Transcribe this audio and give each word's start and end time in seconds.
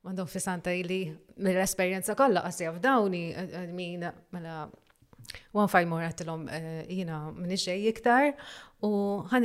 Mandom 0.00 0.24
fissanta 0.30 0.70
santa 0.72 0.86
li 0.88 1.00
mill-esperienza 1.44 2.14
kolla 2.16 2.40
qasja 2.40 2.70
f'dawni, 2.72 3.20
min 3.74 4.06
mela 4.32 4.54
one 5.52 5.68
five 5.68 5.84
more 5.86 6.06
għatilom 6.08 6.46
eh, 6.48 6.86
jina 6.88 7.18
minn 7.36 7.50
iġej 7.52 7.84
iktar 7.90 8.30
u 8.80 8.90
ħan 9.28 9.42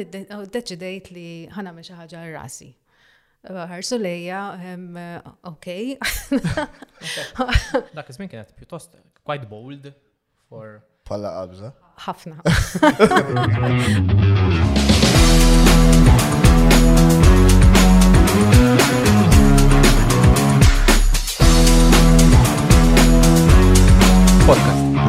deċidejt 0.56 1.12
li 1.14 1.28
ħana 1.58 1.74
minn 1.76 1.84
xaħġa 1.84 2.22
rasi. 2.38 2.72
Għarsu 3.46 3.98
lejja, 4.02 4.40
ok. 5.52 5.76
Dak 7.98 8.10
iż 8.10 8.18
kienet 8.32 8.56
piuttost 8.58 8.96
quite 9.28 9.46
bold 9.52 9.92
for. 10.50 10.80
Palla 11.06 11.30
għabza. 11.44 11.74
Ħafna. 12.08 12.36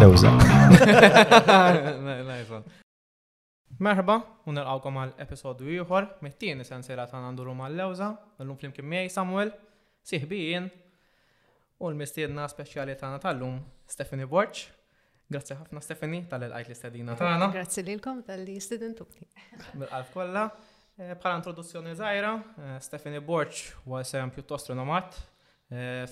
Ewza. 0.06 0.30
Merħba, 3.82 4.14
unilqawkom 4.50 4.98
għal 5.02 5.12
episodju 5.24 5.72
ieħor 5.78 6.04
mittini 6.22 6.62
tieni 6.62 6.66
sensiela 6.68 7.06
ta' 7.10 7.18
Nanduru 7.22 7.54
mal-Lewza, 7.58 8.10
l-lum 8.42 8.58
flimkien 8.60 8.86
miegħi 8.90 9.10
Samuel, 9.14 9.50
siħbijin 10.06 10.68
u 11.80 11.90
l-mistiedna 11.90 12.46
speċjali 12.52 12.94
tagħna 13.00 13.20
tal-lum 13.24 13.56
Stephanie 13.90 14.28
Borċ. 14.34 14.68
Grazzi 15.32 15.56
ħafna 15.58 15.82
Stephanie 15.82 16.22
tal 16.30 16.44
ta' 16.46 16.52
għana. 16.52 16.62
Grazie 16.68 17.16
tagħna. 17.16 17.50
Grazzi 17.58 17.84
lilkom 17.88 18.22
tal-li 18.28 18.56
istedintuni. 18.60 19.26
bil 19.74 19.88
għalf 19.90 20.14
kollha. 20.14 20.46
Eh, 21.00 21.12
bħala 21.20 21.40
introduzzjoni 21.42 21.96
żgħira, 21.98 22.30
eh, 22.62 22.78
Stephanie 22.86 23.20
Borċ 23.24 23.64
huwa 23.84 24.04
sem 24.04 24.22
eh, 24.30 24.36
pjuttost 24.38 24.70
rinomat 24.72 25.18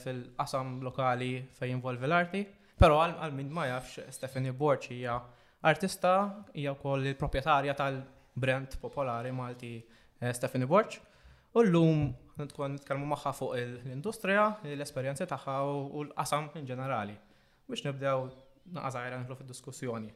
fil-qasam 0.03 0.81
lokali 0.83 1.37
fejn 1.55 1.77
involvi 1.79 2.09
l-arti. 2.11 2.42
Pero 2.80 2.96
għal 2.98 3.34
min 3.36 3.50
ma 3.55 3.69
jafx, 3.70 4.03
Stephanie 4.17 4.53
Borċi 4.55 4.97
hija 4.98 5.19
artista, 5.70 6.14
hija 6.58 6.72
wkoll 6.75 7.06
il-proprjetarja 7.12 7.75
tal-brand 7.78 8.75
popolari 8.83 9.30
Malti 9.33 9.77
eh, 9.78 10.33
Stephanie 10.34 10.67
Borċ. 10.70 10.98
U 11.55 11.62
l-lum 11.62 12.00
tkun 12.50 12.75
nitkellmu 12.75 13.06
magħha 13.12 13.30
fuq 13.39 13.55
l-industrija, 13.61 14.47
l-esperjenzi 14.72 15.27
tagħha 15.30 15.55
u 15.70 16.02
l-qasam 16.08 16.48
in 16.58 16.67
ġenerali. 16.67 17.14
Biex 17.70 17.84
nibdew 17.86 18.25
naqażajra 18.75 19.20
nħlu 19.22 19.36
fid-diskussjoni. 19.39 20.11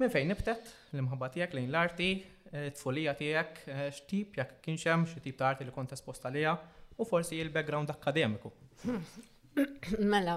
Minn 0.00 0.12
fejn 0.12 0.28
nibtet 0.32 0.68
l-imħabba 0.92 1.30
tiegħek 1.34 1.56
lejn 1.56 1.70
l-arti, 1.72 2.10
eh, 2.52 2.68
t 2.68 2.82
folija 2.82 3.16
tiegħek, 3.16 3.64
eh, 3.72 3.82
x'tip 3.96 4.36
jekk 4.36 4.60
kienx 4.68 4.84
hemm 4.92 5.08
x'tip 5.08 5.30
tip 5.30 5.40
ta' 5.40 5.48
arti 5.54 5.64
li 5.68 5.72
kont 5.74 5.96
esposta 5.96 6.28
liha 6.28 6.52
u 7.00 7.08
forsi 7.08 7.40
l 7.40 7.48
background 7.54 7.92
akademiku. 7.94 8.52
Mela, 10.10 10.36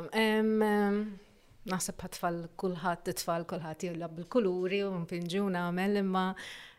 naħseb 1.72 2.06
tfal 2.16 2.40
kulħadd 2.60 3.14
tfal 3.20 3.46
kulħadd 3.48 3.86
jilab 3.88 4.16
bil-kuluri 4.18 4.80
u 4.88 4.94
mpinġuna 5.06 5.62
għamel 5.70 6.00
imma 6.04 6.24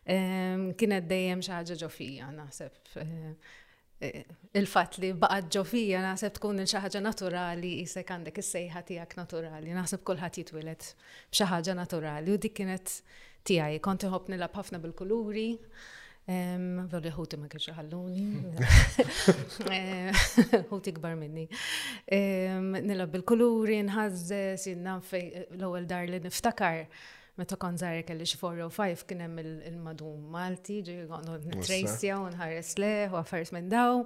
ehm, 0.05 0.67
kienet 0.77 1.07
dejjem 1.09 1.43
xi 1.45 1.53
ħaġa 1.55 1.77
ġofija 1.81 2.29
nasib. 2.35 2.77
Eh, 3.01 3.51
eh, 4.05 4.33
il-fat 4.61 4.99
li 5.01 5.11
baqgħet 5.23 5.49
ġofija 5.57 6.03
naħseb 6.05 6.37
tkun 6.37 6.61
il 6.65 6.69
ħaġa 6.85 7.01
naturali 7.07 7.73
isek 7.81 8.13
għandek 8.13 8.41
is-sejħa 8.43 8.85
tiegħek 8.91 9.19
naturali, 9.23 9.73
naħseb 9.79 10.05
kulħadd 10.05 10.41
jitwieled 10.43 10.91
b'xi 11.33 11.49
ħaġa 11.53 11.77
naturali 11.81 12.33
u 12.33 12.37
dik 12.45 12.57
kienet 12.61 12.99
tiegħi 13.45 13.81
kont 13.85 14.05
iħobb 14.11 14.33
nilab 14.35 14.61
ħafna 14.61 14.83
bil-kuluri. 14.85 15.47
Voli 16.27 17.09
ħuti 17.13 17.37
ma 17.37 17.45
kienx 17.51 17.69
ħalluni. 17.77 18.23
Ħuti 20.71 20.93
kbar 20.97 21.13
minni. 21.19 21.43
Nilab 22.09 23.11
bil-kuluri, 23.13 23.79
nħazzes, 23.85 24.69
fej 25.09 25.25
l-ewwel 25.53 25.85
dar 25.89 26.07
li 26.09 26.19
niftakar. 26.23 26.87
Meta 27.37 27.55
kon 27.59 27.75
zaħir 27.77 28.07
kelli 28.07 28.23
xi 28.25 28.39
405 28.39 29.03
kien 29.09 29.21
hemm 29.25 29.41
il-madum 29.67 30.25
Malti, 30.33 30.79
ġi 30.87 30.95
għandu 31.03 31.37
nitrejsja 31.51 32.17
u 32.23 32.29
nħares 32.31 32.73
leħ 32.79 33.13
u 33.13 33.19
affarijiet 33.21 33.53
minn 33.57 33.69
daw. 33.71 34.01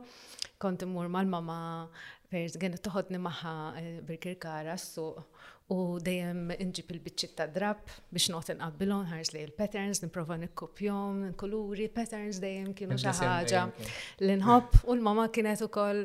Kont 0.59 0.83
immur 0.87 1.07
mal-mama 1.13 1.87
Perz, 2.29 2.59
għen 2.61 2.75
toħodni 2.85 3.17
maħħa 3.17 3.53
eh, 3.79 3.93
birkir 4.05 4.49
s-suq 4.75 5.23
U 5.69 5.99
dejjem 6.01 6.49
inġib 6.55 6.89
il-biċċiet 6.95 7.35
ta' 7.37 7.45
drab 7.53 7.81
biex 8.09 8.29
not 8.33 8.47
inqabbilhom 8.49 9.03
ħarż 9.11 9.29
li 9.35 9.41
l-patterns, 9.45 9.99
nipprova 10.01 10.37
n 10.41 10.47
kuluri, 11.37 11.85
patterns 11.93 12.39
dejjem 12.41 12.71
kienu 12.73 12.97
xi 12.97 13.11
ħaġa 13.19 13.63
l-inħobb 14.25 14.79
u 14.87 14.95
l-mama 14.95 15.27
kienet 15.33 15.61
ukoll 15.67 16.01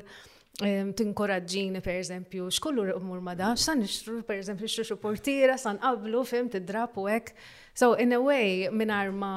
tinkoraġġini 0.94 1.80
per 1.82 1.96
eżempju 2.02 2.50
x'kollu 2.52 2.84
umur 3.00 3.22
ma 3.24 3.32
da, 3.34 3.54
san 3.58 3.80
nixtru 3.82 4.20
per 4.28 4.36
eżempju 4.42 4.68
xtru 4.70 4.98
portira, 5.00 5.56
san 5.58 5.80
qablu 5.82 6.22
fim 6.28 6.52
drab 6.68 6.94
u 7.00 7.08
hekk. 7.08 7.32
So 7.74 7.94
in 7.96 8.12
a 8.12 8.20
way 8.20 8.68
mingħajr 8.68 9.16
ma 9.16 9.32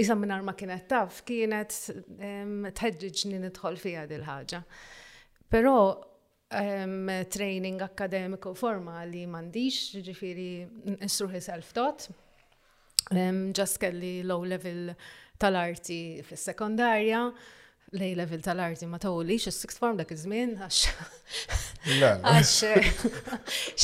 isa 0.00 0.16
minn 0.16 0.32
ma 0.48 0.56
kienet 0.56 0.88
taf 0.88 1.20
kienet 1.28 1.76
tħedġiġni 2.72 3.42
nidħol 3.44 3.78
fiha 3.84 4.08
dil-ħaġa. 4.08 4.62
Però 5.52 5.76
um, 6.54 7.08
training 7.28 7.80
akademiku 7.82 8.52
formali 8.54 9.24
mandiċ, 9.26 10.02
ġifiri 10.08 10.50
nsruħi 11.00 11.40
self-taught. 11.48 12.10
Um, 13.12 13.50
just 13.56 13.80
kelli 13.82 14.20
low 14.24 14.44
level 14.46 14.92
tal-arti 15.42 16.00
fis 16.24 16.44
sekondarja 16.52 17.24
lej 17.92 18.14
level 18.14 18.40
tal-arti 18.42 18.86
ma 18.88 18.96
tawlix 18.98 19.44
x 19.50 19.58
sixth 19.62 19.80
form 19.82 19.98
dak 20.00 20.10
iż-żmien 20.14 20.54
għax 20.64 20.76
eh, 20.92 21.98
għax 22.00 22.52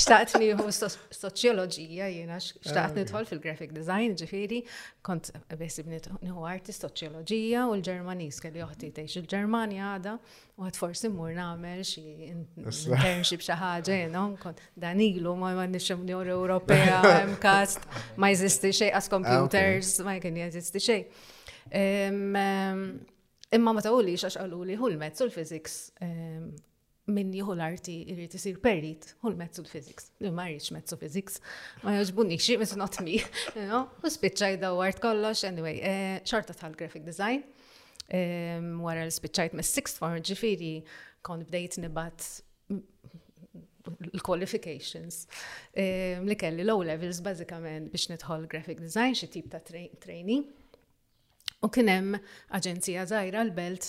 xtaqt 0.01 0.39
nieħu 0.41 0.67
soċjoloġija 0.73 2.07
jiena 2.15 2.39
xtaqt 2.41 2.97
nidħol 2.97 3.29
fil-graphic 3.29 3.75
design 3.77 4.17
ġifieri 4.17 4.63
kont 5.05 5.29
besib 5.61 5.91
nieħu 5.93 6.47
arti 6.49 6.73
soċjoloġija 6.73 7.67
u 7.69 7.75
l-Ġermaniż 7.77 8.39
kelli 8.47 8.63
oħti 8.65 8.91
tgħix 8.97 9.21
il-Ġermanja 9.21 9.91
għada 9.99 10.15
u 10.57 10.65
għad 10.67 10.81
forsi 10.81 11.13
mmur 11.13 11.37
nagħmel 11.37 11.85
xi 11.91 12.31
internship 12.31 13.45
xi 13.45 13.59
ħaġa 13.61 14.01
no, 14.17 14.25
kont 14.41 14.65
danilo, 14.75 15.37
ma 15.37 15.53
ma 15.53 15.61
m'għandniex 15.61 15.99
Unjoni 15.99 16.33
Ewropea 16.33 17.03
hemm 17.27 17.37
ma 18.25 18.33
jeżisti 18.33 18.73
xejn 18.81 18.97
as 19.03 19.13
computers 19.13 19.99
ma 20.05 20.17
jkun 20.17 20.41
jeżisti 20.47 20.85
xejn. 20.89 21.07
Imma 23.51 23.73
ma 23.73 23.81
tawli 23.81 24.13
xax 24.21 24.35
li 24.37 24.43
għaluli 24.45 24.75
hulmet 24.77 25.21
l 25.25 25.31
physics 25.33 25.77
ehm, 26.05 26.49
minn 27.17 27.31
jihu 27.33 27.55
l-arti 27.57 27.95
irrit 28.13 28.35
isir 28.37 28.59
perrit, 28.61 29.07
hul 29.23 29.33
l-mezzu 29.33 29.63
l-physics. 29.65 30.11
Li 30.21 30.29
ma 30.37 30.45
rriċ 30.51 30.75
rridx 30.75 30.93
l 30.93 30.99
physics, 31.01 31.39
ma 31.81 31.95
jaġbunni 31.97 32.37
xie, 32.37 32.59
it's 32.61 32.77
not 32.77 32.99
me. 33.01 33.23
U 34.05 34.11
spiċċaj 34.13 34.59
dawart 34.61 35.01
kollox, 35.01 35.47
anyway, 35.49 35.81
eh, 35.81 36.19
xorta 36.29 36.53
tal-graphic 36.61 37.07
design. 37.09 37.41
Ehm, 38.13 38.83
wara 38.85 39.07
l-spiċċajt 39.09 39.57
me 39.57 39.65
sixth 39.65 39.97
form, 40.05 40.21
ġifiri, 40.29 40.75
kon 41.25 41.41
bdejt 41.49 41.81
nibat 41.87 42.29
l-qualifications 44.19 45.23
ehm, 45.73 46.27
li 46.29 46.37
kelli 46.37 46.67
low 46.69 46.83
levels 46.85 47.23
bazzikament 47.25 47.89
biex 47.89 48.11
nitħol 48.13 48.45
graphic 48.53 48.85
design, 48.85 49.17
xie 49.17 49.33
tip 49.33 49.49
ta' 49.49 49.65
trainee. 49.65 50.45
U 51.59 51.69
kien 51.75 51.89
hemm 51.91 52.15
aġenzija 52.55 53.03
żgħira 53.11 53.41
l-belt 53.49 53.89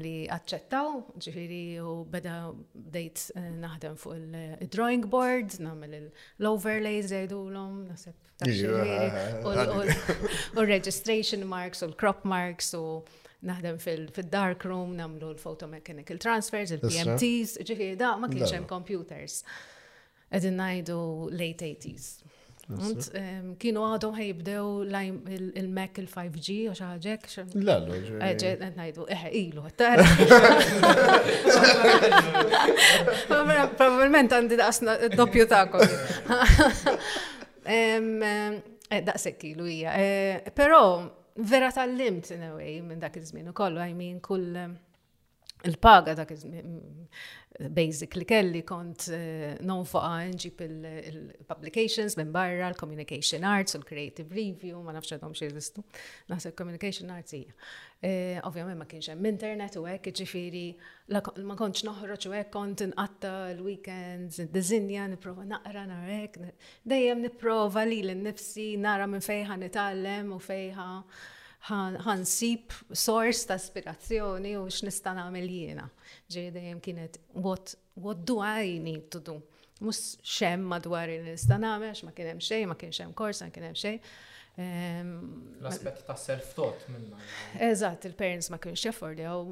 li 0.00 0.14
accettaw, 0.30 1.00
ġifiri 1.18 1.58
u 1.82 1.92
beda 2.10 2.36
bdejt 2.72 3.22
eh, 3.34 3.48
naħdem 3.60 3.96
fuq 3.98 4.14
il-drawing 4.62 5.08
eh, 5.08 5.10
board, 5.10 5.56
namel 5.64 5.96
l-overlays 6.00 7.08
zejdu 7.10 7.40
l-om, 7.50 7.80
nasib 7.90 8.14
u 10.54 10.64
registration 10.70 11.42
marks 11.50 11.82
u 11.82 11.88
l-crop 11.90 12.22
marks 12.24 12.70
u 12.78 12.84
naħdem 13.50 13.82
fil-dark 13.82 14.64
room, 14.70 14.94
namlu 14.96 15.32
l-photomechanical 15.34 16.22
transfers, 16.22 16.70
il-PMTs, 16.78 17.58
ġifiri 17.66 17.98
da 18.00 18.14
ma 18.20 18.30
kienx 18.32 18.54
hemm 18.54 18.68
computers. 18.70 19.42
Edin 20.30 20.60
najdu 20.62 20.96
late 21.34 21.72
80s. 21.74 22.29
Kienu 23.60 23.82
għadhom 23.82 24.12
ħajibdew 24.14 24.66
il-Mac 25.58 25.98
il-5G 25.98 26.56
u 26.70 26.74
xaħġek. 26.78 27.24
La, 27.66 27.78
la, 27.82 28.30
ġed 28.38 28.60
najdu, 28.76 29.06
eħe, 29.10 29.30
eh, 29.30 29.40
ilu, 29.40 29.64
tar. 29.74 30.02
Probabilment 33.80 34.36
għandi 34.38 34.60
daqsna 34.62 34.98
doppju 35.18 35.48
ta'kom. 35.50 35.88
Eh, 37.70 39.04
Daqsek 39.06 39.42
ilu 39.46 39.62
hija. 39.70 39.90
Eh, 40.02 40.48
Pero 40.50 40.78
vera 41.46 41.68
tal-limt, 41.70 42.32
in 42.34 42.40
a 42.48 42.48
way, 42.56 42.80
minn 42.82 42.98
dak 42.98 43.14
iż 43.20 43.28
zminu 43.30 43.52
kollu, 43.54 43.78
għajmin 43.78 44.00
mean, 44.16 44.16
kull 44.24 44.56
il-paga 45.64 46.14
dak 46.16 46.32
basic 47.74 48.14
li 48.14 48.24
kelli 48.24 48.62
kont 48.64 49.08
eh, 49.12 49.56
non 49.66 49.82
fuqa 49.84 50.22
nġib 50.30 50.60
il-publications 50.64 52.14
minn 52.16 52.30
barra, 52.32 52.70
l-communication 52.72 53.44
arts, 53.44 53.74
l 53.76 53.84
creative 53.84 54.32
review, 54.32 54.78
ma 54.86 54.94
nafx 54.96 55.12
għadhom 55.16 55.34
xie 55.36 55.48
jistu, 55.50 55.82
naħseb 56.30 56.54
communication 56.56 57.10
arts 57.12 57.34
hija. 57.36 57.52
Eh, 58.00 58.38
Ovvijament 58.48 58.80
ma 58.80 58.86
kienx 58.88 59.10
hemm 59.12 59.28
internet 59.28 59.76
u 59.76 59.82
hekk, 59.84 60.08
ġifieri 60.22 60.62
ma 61.12 61.58
kontx 61.58 61.84
noħroġ 61.90 62.28
u 62.30 62.32
hekk 62.38 62.52
kont 62.54 62.86
inqatta 62.86 63.34
l-weekends, 63.58 64.40
dizinja 64.54 65.10
nipprova 65.12 65.44
naqra 65.50 65.84
nara 65.90 66.22
hekk, 66.22 66.54
dejjem 66.88 67.26
nipprova 67.26 67.84
li 67.90 68.00
l-nifsi 68.06 68.70
nara 68.80 69.10
minn 69.10 69.26
fejħa 69.26 69.58
nitgħallem 69.66 70.32
u 70.32 70.40
fejħa 70.48 70.88
ħansib 71.68 72.72
source 72.96 73.44
ta' 73.48 73.58
ispirazzjoni 73.60 74.54
u 74.56 74.62
x'nista' 74.72 75.12
nagħmel 75.18 75.48
jiena. 75.52 75.84
Ġej 76.32 76.48
dejjem 76.54 76.80
kienet 76.86 77.18
what, 77.44 77.74
what 78.00 78.24
do 78.24 78.38
I 78.40 78.78
need 78.80 79.08
to 79.12 79.20
do? 79.20 79.36
Mhux 79.80 80.16
xem 80.24 80.64
madwar 80.72 81.08
li 81.12 81.18
nista' 81.26 81.60
nagħmel 81.60 82.06
ma 82.08 82.14
kien 82.16 82.32
hemm 82.32 82.72
ma 82.72 82.78
kienx 82.80 83.02
hemm 83.04 83.14
kors, 83.16 83.42
ma 83.44 83.52
kien 83.52 83.68
hemm 83.70 84.00
ehm, 84.56 85.12
L-aspett 85.60 86.02
ta' 86.08 86.16
self-taught 86.18 86.88
minna. 86.94 87.20
Eżatt, 87.68 88.08
il-parents 88.08 88.50
ma 88.52 88.58
kienx 88.60 88.88
għaw 88.88 89.44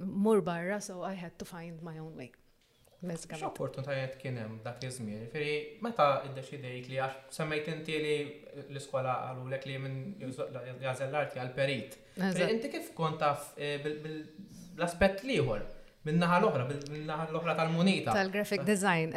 mur 0.00 0.40
barra, 0.44 0.80
so 0.80 1.02
I 1.04 1.12
had 1.14 1.36
to 1.38 1.44
find 1.44 1.82
my 1.82 1.98
own 1.98 2.16
way. 2.16 2.32
X'opportunitajiet 3.06 4.16
kien 4.18 4.38
hemm 4.40 4.56
dak 4.64 4.80
iż-żmien? 4.82 5.20
Feri 5.30 5.52
meta 5.86 6.06
iddeċidejt 6.26 6.88
li 6.90 6.96
għax 6.98 7.36
semmejt 7.38 7.68
inti 7.70 7.98
li 8.02 8.14
l-iskola 8.64 9.20
għalulek 9.28 9.66
li 9.70 9.76
minn 9.78 10.00
jażel 10.26 11.12
l-arti 11.12 11.38
għal-perit. 11.38 11.94
Inti 12.48 12.70
kif 12.74 12.88
kontaf 12.98 13.52
taf 13.52 13.60
eh, 13.62 14.24
l-aspett 14.74 15.22
liħor? 15.28 15.62
Min-naħa 16.08 16.40
l-oħra, 16.42 16.66
min-naħa 16.96 17.28
l-oħra 17.30 17.54
tal-munita. 17.60 18.14
Tal-graphic 18.18 18.66
design. 18.66 19.14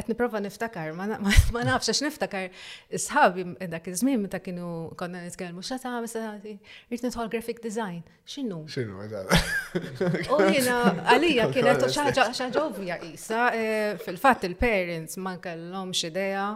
Għet 0.00 0.08
nipprova 0.08 0.40
niftakar, 0.40 0.94
ma 0.96 1.04
nafx 1.10 1.90
għax 1.92 1.98
niftakar 2.06 2.68
sħabi 2.96 3.42
dak 3.68 3.90
iż-żmien 3.92 4.22
meta 4.22 4.38
kienu 4.40 4.68
konna 4.96 5.20
nitkellmu 5.26 5.60
x'għad 5.60 5.82
tagħmel 5.84 6.46
rrit 6.46 7.04
nitħol 7.04 7.28
graphic 7.32 7.60
design. 7.60 8.00
X'inhu? 8.24 8.62
X'inhu 8.70 9.04
eh, 9.04 10.32
U 10.32 10.38
jiena 10.48 10.78
għalija 11.10 11.50
kienet 11.52 11.84
xi 11.92 12.48
ovvja 12.62 12.96
qisha 13.04 13.44
eh, 13.58 13.98
fil-fatt 14.00 14.48
il-parents 14.48 15.18
ma 15.20 15.36
kellhomx 15.36 16.06
idea 16.08 16.46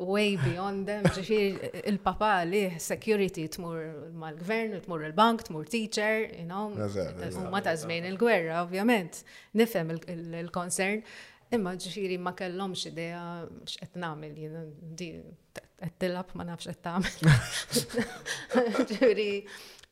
way 0.00 0.32
beyond 0.42 0.88
them, 0.90 1.04
ġifir 1.14 1.58
eh, 1.70 1.80
il-papa 1.92 2.38
li 2.48 2.64
security 2.82 3.46
tmur 3.54 4.06
mal-gvern, 4.18 4.78
tmur 4.86 5.04
il-bank, 5.10 5.44
tmur 5.50 5.68
teacher, 5.70 6.24
you 6.38 6.46
know, 6.48 6.70
ta' 7.60 7.76
zmin 7.78 8.08
il-gwerra, 8.10 8.62
ovvjament, 8.64 9.20
nifhem 9.60 9.92
il-concern. 10.08 11.04
Il 11.04 11.04
Imma 11.54 11.72
ġifiri 11.82 12.16
ma 12.22 12.30
kellomx 12.38 12.84
idea 12.86 13.20
x'qed 13.66 13.96
nagħmel 13.98 14.36
jien 14.38 14.68
di 15.00 15.06
qed 15.56 15.96
tilab 16.04 16.30
ma 16.38 16.44
nafx 16.46 16.68
qed 16.70 16.82
tagħmel. 16.84 18.04
Ġifiri 18.90 19.26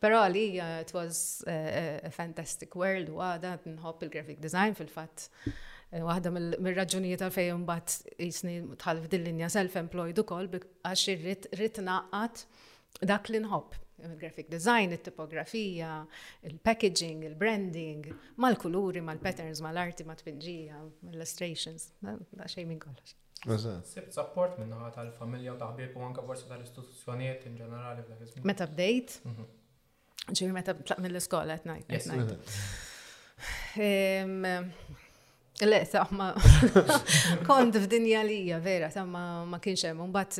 però 0.04 0.20
li 0.30 0.44
it 0.62 0.92
was 0.94 1.22
a 1.50 2.12
fantastic 2.14 2.76
world 2.78 3.10
għada 3.10 3.56
nħobb 3.72 4.06
il-graphic 4.06 4.38
design 4.44 4.78
fil-fatt. 4.78 5.26
Eh, 5.90 6.04
waħda 6.04 6.30
mill-raġunijiet 6.36 7.24
għalfej 7.26 7.50
mbagħad 7.64 8.16
jisni 8.28 8.56
tħalf 8.84 9.10
din 9.16 9.26
linja 9.26 9.50
self-employed 9.56 10.22
ukoll 10.22 10.52
għax 10.54 11.04
irrid 11.16 11.82
naqqat 11.90 12.44
dak 13.08 13.32
li 13.34 13.42
nħobb 13.46 13.87
il-graphic 14.04 14.48
design, 14.48 14.90
il-tipografija, 14.94 15.92
il-packaging, 16.48 17.24
il-branding, 17.28 18.10
mal-kuluri, 18.42 19.00
mal-patterns, 19.04 19.60
mal-arti, 19.64 20.04
mal-tpinġija, 20.08 20.78
mal-illustrations, 21.06 21.90
da 22.04 22.46
xej 22.46 22.66
minn 22.68 22.80
kollox. 22.82 23.16
Sibt 23.86 24.10
support 24.14 24.56
minna 24.58 24.88
tal-familja 24.94 25.52
u 25.54 25.58
taħbib 25.60 25.94
u 25.98 26.02
anka 26.06 26.24
forsi 26.26 26.48
tal-istituzzjonijiet 26.50 27.44
in 27.50 27.58
ġenerali 27.60 28.02
f'dak 28.06 28.24
iż 28.24 28.42
Meta 28.46 28.66
update? 28.66 29.20
Mhm. 29.28 29.46
Ġivi 30.28 30.52
meta 30.52 30.74
tlaq 30.76 30.98
mill-iskola 31.00 31.54
at 31.54 31.64
night. 31.66 31.90
Yes, 31.90 32.08
ehm, 33.78 34.42
Le, 35.66 35.80
ma 36.14 36.28
kont 37.48 37.74
f'dinja 37.82 38.20
lija, 38.22 38.60
vera, 38.62 38.86
ta' 38.94 39.02
ma 39.10 39.58
kienxem, 39.64 39.98
un 39.98 40.12
bat, 40.14 40.36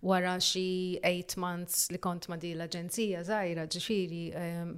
wara 0.00 0.40
xi 0.40 0.98
8 1.02 1.36
months 1.40 1.90
li 1.92 1.98
kont 1.98 2.28
ma' 2.30 2.38
di 2.40 2.52
l-aġenzija 2.54 3.22
żgħira 3.26 3.64
ġifieri 3.74 4.20
eh, 4.30 4.70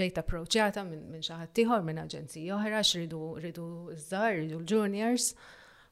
ġejt 0.00 0.20
approċjata 0.22 0.84
minn 0.88 1.18
xi 1.20 1.34
ħadd 1.42 1.60
ieħor 1.64 1.84
minn 1.84 2.00
aġenzija 2.00 2.54
oħra 2.56 2.80
x'ridu 2.80 3.20
ridu 3.44 3.66
iż-żgħar, 3.96 4.38
ridu 4.38 4.60
l-juniors. 4.62 5.30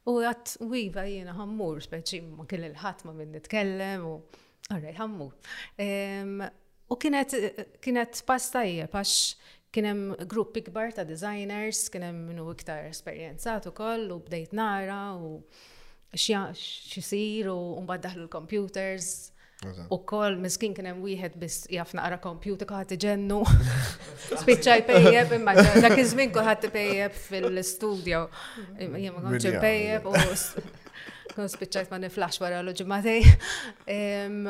U 0.08 0.14
għat 0.24 0.54
wiva 0.64 1.02
jiena 1.04 1.34
ħammur, 1.36 1.82
speċi 1.84 2.22
ma 2.24 2.46
kien 2.48 2.64
il-ħadd 2.70 3.04
ma 3.04 3.12
minn 3.18 3.34
nitkellem 3.36 4.06
u 4.08 4.14
għarrej 4.72 4.94
ħammur. 4.96 6.46
U 6.88 6.96
kienet, 6.96 7.34
kienet 7.84 8.22
pastajja, 8.24 8.86
pax 8.88 9.10
kienem 9.74 10.06
grupp 10.24 10.56
ikbar 10.62 10.94
ta' 10.96 11.04
designers, 11.04 11.82
kienem 11.92 12.22
minnu 12.30 12.48
iktar 12.56 12.88
esperienzat 12.88 13.68
u 13.68 13.74
koll 13.76 14.08
u 14.16 14.22
bdejt 14.24 14.56
nara 14.56 15.10
u 15.20 15.42
xisir 16.16 17.48
u 17.52 17.80
mbagħad 17.82 18.04
daħlu 18.06 18.24
l-computers. 18.26 19.32
U 19.90 19.96
koll 20.06 20.36
miskin 20.38 20.70
kienem 20.74 21.00
wieħed 21.02 21.34
biss 21.42 21.66
jafna 21.74 22.04
għara 22.06 22.20
computer 22.22 22.66
kħati 22.70 22.96
ġennu. 22.96 23.40
Spiċċa 24.40 24.84
pejjeb, 24.86 25.34
imma 25.40 25.54
dak 25.58 25.98
iż 25.98 26.14
kħati 26.30 26.70
pejjeb 26.70 27.12
fil-studio. 27.24 28.28
Jemma 28.78 29.18
ma 29.32 29.34
pejjeb 29.38 30.06
u 30.06 30.14
kħon 31.38 31.48
spiċċajt 31.52 31.90
ma 31.92 31.98
niflax 32.04 32.40
wara 32.42 32.58
l-ġimgħatej 32.64 33.26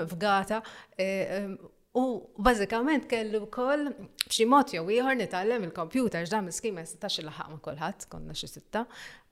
f'gata. 0.09 0.63
Eh, 0.97 1.51
U 1.99 2.03
bażikament 2.39 3.07
kellu 3.11 3.41
wkoll 3.47 3.89
b'xi 4.29 4.45
mod 4.47 4.71
jew 4.75 4.85
ieħor 4.95 5.17
nitgħallem 5.19 5.65
il-kompjuter 5.67 6.23
x'dan 6.27 6.45
miskin 6.47 6.77
ma 6.77 6.85
jistax 6.87 7.17
il-ħaq 7.25 7.49
ma' 7.55 7.61
kulħadd, 7.65 8.07
konna 8.13 8.37
xi 8.39 8.49
sitta. 8.53 8.83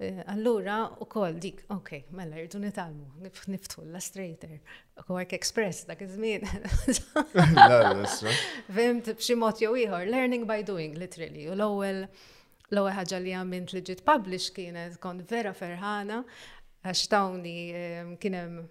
Eh, 0.03 0.19
allura 0.33 0.79
wkoll 1.05 1.37
dik, 1.43 1.61
ok, 1.77 2.01
mela 2.19 2.41
rridu 2.41 2.59
nitgħallmu, 2.63 3.27
niftu 3.53 3.85
l-Illustrator, 3.85 4.57
Quark 5.07 5.35
Express 5.39 5.85
dak 5.93 6.03
iż-żmien. 6.07 6.47
Fimt 8.79 9.13
b'xi 9.13 9.39
mod 9.45 9.63
jew 9.63 9.77
ieħor, 9.85 10.09
learning 10.11 10.49
by 10.51 10.65
doing 10.67 10.99
literally. 10.99 11.47
U 11.51 11.55
l-ewwel 11.59 12.03
l-ewwel 12.73 12.97
ħaġa 12.99 13.23
li 13.23 13.37
għamint 13.39 13.77
li 13.77 13.85
ġiet 13.93 14.03
publish 14.09 14.51
kienet 14.57 14.99
kont 15.03 15.23
vera 15.31 15.55
ferħana 15.55 16.23
għax 16.87 17.07
tawni 17.15 17.59
eh, 17.71 18.17
kien 18.23 18.41
hemm 18.41 18.65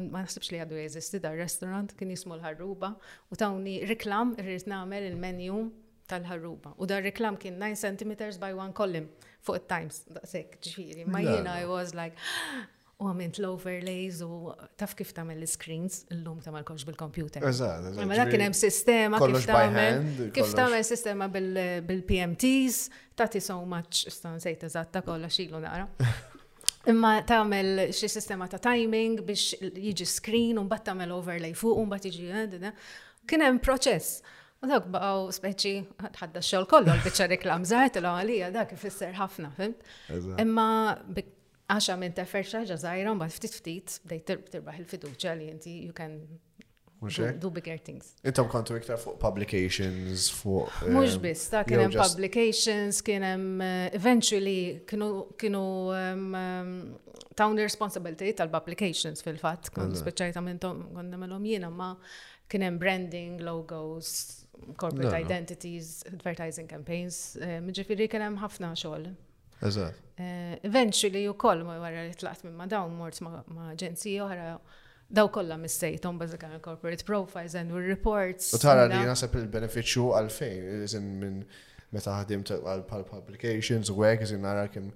ma 0.00 0.22
nasibx 0.24 0.48
li 0.54 0.60
għadu 0.62 0.78
jeżisti 0.80 1.20
da 1.22 1.32
restaurant 1.36 1.92
kien 1.98 2.12
jismu 2.14 2.36
l-ħarruba 2.38 2.94
u 3.28 3.36
tawni 3.38 3.80
reklam 3.88 4.34
irrid 4.40 4.68
nagħmel 4.70 5.08
il 5.10 5.18
menu 5.20 5.62
tal-ħarruba. 6.08 6.74
U 6.82 6.86
da 6.88 6.98
reklam 7.02 7.36
kien 7.40 7.58
9 7.60 7.76
cm 7.78 8.14
by 8.40 8.52
1 8.56 8.72
column 8.76 9.10
fuq 9.44 9.60
il 9.60 9.66
times 9.68 10.00
daqshekk 10.08 10.62
ġifiri 10.64 11.06
Ma 11.08 11.22
jiena 11.24 11.58
I 11.60 11.68
was 11.68 11.92
like 11.96 12.16
u 13.02 13.08
għamilt 13.10 13.38
l-overlays 13.42 14.20
u 14.24 14.54
taf 14.80 14.96
kif 14.98 15.12
tagħmel 15.16 15.40
l-screens 15.42 16.02
illum 16.14 16.40
tamel 16.44 16.64
kolx 16.68 16.86
bil-computer. 16.88 17.44
Ma 17.44 18.16
da 18.16 18.26
kien 18.30 18.46
hemm 18.46 18.56
sistema 18.56 19.20
kif 19.20 19.44
tagħmel 19.50 20.32
kif 20.36 20.54
tamel 20.56 20.84
sistema 20.88 21.28
bil-PMTs, 21.32 22.84
tagħti 23.18 23.42
so 23.44 23.60
much 23.68 24.06
stan 24.14 24.40
sejta 24.40 24.72
zatta 24.72 25.04
ta' 25.04 25.22
xilu 25.28 25.60
naqra. 25.66 25.88
Imma 26.90 27.16
tagħmel 27.26 27.84
xie 27.94 28.08
sistema 28.10 28.48
ta' 28.50 28.58
timing 28.62 29.20
biex 29.26 29.70
jiġi 29.76 30.06
screen 30.08 30.58
u 30.58 30.64
mbagħad 30.66 30.88
tagħmel 30.88 31.12
overlay 31.14 31.54
fuq 31.54 31.78
un 31.78 31.90
bat 31.92 32.08
jiġi 32.08 32.28
eh, 32.28 32.46
kien 32.54 32.70
Kienem 33.30 33.60
proċess. 33.62 34.22
U 34.62 34.68
dak 34.70 34.88
baqaw 34.94 35.28
speċi 35.34 35.76
ħadda 36.18 36.42
x 36.42 36.64
kollu 36.70 36.90
l 36.90 37.02
bicċa 37.04 37.28
reklam 37.30 37.64
zaħet 37.66 38.00
l 38.00 38.10
għalija 38.14 38.50
dak 38.54 38.74
ifisser 38.76 39.14
ħafna, 39.18 39.52
fimt? 39.58 39.86
Imma 40.42 40.68
għaxa 41.70 41.96
minn 41.98 42.14
tefer 42.16 42.44
xaġa 42.50 42.78
zaħira, 42.82 43.14
bat 43.18 43.38
ftit 43.38 43.58
ftit 43.60 43.96
bdejt 44.02 44.34
tirbaħ 44.56 44.82
il-fiduċa 44.82 45.36
li 45.38 45.48
jinti, 45.52 45.76
you 45.86 45.94
can 45.96 46.18
Do 47.40 47.50
bigger 47.50 47.76
things. 47.78 48.14
Intom 48.24 48.46
kontu 48.48 48.76
iktar 48.78 48.96
fuq 49.00 49.18
publications, 49.20 50.28
fuq. 50.32 50.68
Mux 50.94 51.14
eh, 51.16 51.22
bis, 51.22 51.40
ta' 51.50 51.64
kienem 51.66 51.90
publications, 51.90 53.00
kienem 53.02 53.60
eh, 53.60 53.88
eventually 53.96 54.82
kienu 54.86 55.62
ta' 57.34 57.48
responsibility 57.58 58.32
tal-publications 58.38 59.22
fil-fat, 59.24 59.72
kon 59.74 59.96
speċajta 59.98 60.42
minn 60.46 60.60
tom, 60.62 60.84
konna 60.94 61.18
melom 61.18 61.44
jena, 61.46 61.70
ma 61.70 61.94
kienem 62.48 62.78
branding, 62.78 63.40
logos, 63.42 64.46
corporate 64.76 65.24
identities, 65.24 66.04
advertising 66.12 66.70
campaigns, 66.70 67.34
ġifiri 67.70 68.06
kienem 68.12 68.38
ħafna 68.44 68.76
xoll. 68.78 69.10
Eżat. 69.66 69.98
Eh, 70.22 70.54
eventually 70.68 71.26
u 71.30 71.34
koll 71.38 71.66
ma 71.66 71.80
wara 71.82 72.06
li 72.06 72.14
tlaqt 72.18 72.46
minn 72.46 72.54
ma 72.58 72.66
dawn 72.70 72.94
mort 72.98 73.18
ma 73.24 73.72
ġenzija 73.78 74.22
oħra 74.28 74.48
daw 75.14 75.28
kollha 75.30 75.56
missejthom 75.58 76.18
bażikament 76.18 76.62
corporate 76.62 77.04
profiles 77.04 77.54
and 77.54 77.70
reports. 77.72 78.52
U 78.54 78.58
tara 78.58 78.86
li 78.88 78.94
mela- 78.94 79.10
nasab 79.12 79.36
il-benefiċċju 79.36 80.30
fejn. 80.38 80.62
iżin 80.84 81.04
minn 81.20 81.44
meta 81.92 82.16
għal 82.20 83.04
publications 83.10 83.90
u 83.90 83.94
għek, 84.00 84.22
iżin 84.22 84.40
nara 84.40 84.68
kemm 84.68 84.90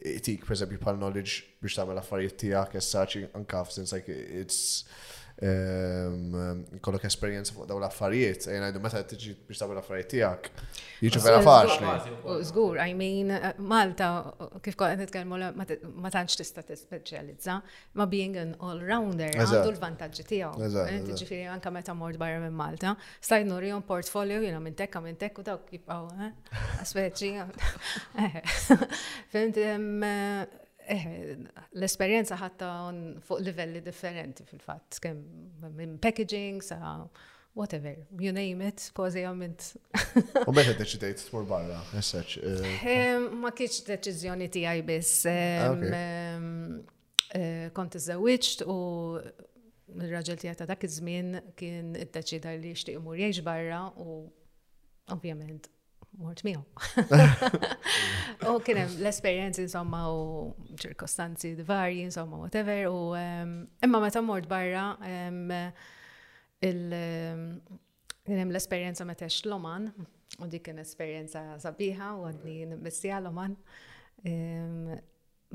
itik 0.00 0.44
per 0.46 0.52
esempio, 0.54 0.78
pal 0.78 0.96
knowledge 0.96 1.42
biex 1.62 1.74
tagħmel 1.76 1.98
affarijiet 1.98 2.38
tiegħek 2.38 2.76
essaċi 2.76 3.28
anka 3.34 3.64
f'sens 3.64 3.92
like 3.92 4.08
it's 4.10 4.84
kollok 6.80 7.02
esperienza 7.04 7.52
fuq 7.52 7.66
daw 7.68 7.76
l-affarijiet, 7.76 8.46
jena 8.48 8.70
għajdu 8.70 8.80
meta 8.80 9.02
tiġi 9.04 9.34
biex 9.44 9.60
tabu 9.60 9.74
l-affarijiet 9.76 10.08
tijak. 10.08 10.48
Jiġu 11.04 11.20
vera 11.24 11.42
faċli. 11.44 12.16
Zgur, 12.48 12.78
I 12.80 12.94
mean, 12.96 13.28
eh, 13.30 13.50
Malta, 13.58 14.32
kif 14.64 14.76
kol 14.80 14.94
għed 14.94 15.02
nitkelmu, 15.04 15.38
ma 15.52 16.12
tantx 16.12 16.36
tista 16.40 16.62
t-specializza, 16.64 17.58
ma 17.94 18.06
being 18.08 18.36
an 18.40 18.56
all-rounder, 18.60 19.28
għandu 19.36 19.74
l-vantagġi 19.74 20.24
tijaw. 20.26 20.56
Eh, 20.86 21.02
Tiġifiri 21.04 21.44
anka 21.52 21.70
meta 21.70 21.92
mort 21.94 22.16
barra 22.16 22.40
minn 22.40 22.56
Malta, 22.56 22.94
stajt 23.20 23.44
nuri 23.46 23.70
un 23.72 23.82
portfolio, 23.84 24.40
jena 24.40 24.60
minn 24.60 24.74
tekka 24.76 25.00
minn 25.04 25.16
tekku 25.20 25.42
daw 25.44 25.60
kibqaw, 25.68 26.08
aspeċi. 26.80 27.34
Fint, 29.36 29.56
eh, 29.56 30.46
Eh, 30.86 31.32
l-esperienza 31.74 32.36
ħatta 32.38 32.66
fuq 33.26 33.40
livelli 33.42 33.80
differenti 33.82 34.44
fil-fatt, 34.46 35.00
kem 35.02 35.18
minn 35.74 35.96
packaging 36.02 36.62
sa 36.62 36.98
whatever, 37.58 37.96
you 38.20 38.30
name 38.36 38.62
it, 38.68 38.84
kważi 38.94 39.24
għamint. 39.26 39.66
U 40.46 40.54
meta 40.54 40.74
deċidejt 40.78 41.24
tmur 41.30 41.46
barra, 41.48 41.80
jessaċ? 41.96 42.36
Eh, 42.38 42.86
ehm, 42.92 43.26
ma 43.42 43.50
kienx 43.56 43.80
deċizjoni 43.88 44.50
ti 44.52 44.62
għaj 44.68 44.84
biss. 44.92 45.26
Ehm, 45.32 45.86
ah, 45.88 46.00
ehm, 46.00 46.50
eh, 47.40 47.68
kont 47.76 47.98
iżewwiġt 47.98 48.66
u 48.68 48.76
il-raġel 49.96 50.38
ti 50.42 50.52
ta' 50.54 50.66
dak 50.70 50.84
iż-żmien 50.86 51.40
kien 51.58 51.94
iddeċida 52.04 52.54
li 52.60 52.74
xtiq 52.76 53.00
imur 53.00 53.18
jiex 53.18 53.42
barra 53.46 53.88
u 53.96 54.26
ovvjament 55.10 55.70
mort 56.22 56.40
miegħu. 56.46 56.64
U 58.50 58.56
kien 58.64 58.80
hemm 58.80 58.96
l-esperjenzi 59.02 59.64
insomma 59.66 60.04
u 60.12 60.52
ċirkostanzi 60.80 61.54
varji 61.68 62.04
insomma 62.06 62.40
whatever 62.40 62.86
u 62.90 62.98
ehm, 63.18 63.54
imma 63.84 64.00
meta 64.04 64.22
mort 64.24 64.48
barra 64.48 64.92
ehm, 65.04 65.50
ehm, 66.62 67.42
kien 68.26 68.42
hemm 68.42 68.54
l-esperjenza 68.54 69.06
meta 69.08 69.28
l-Oman 69.28 69.90
u 70.40 70.48
dik 70.50 70.64
kien 70.70 70.80
esperjenza 70.82 71.44
sabiħa 71.62 72.10
u 72.18 72.26
għadni 72.30 72.56
nimmissija 72.74 73.20
l-Oman. 73.22 73.54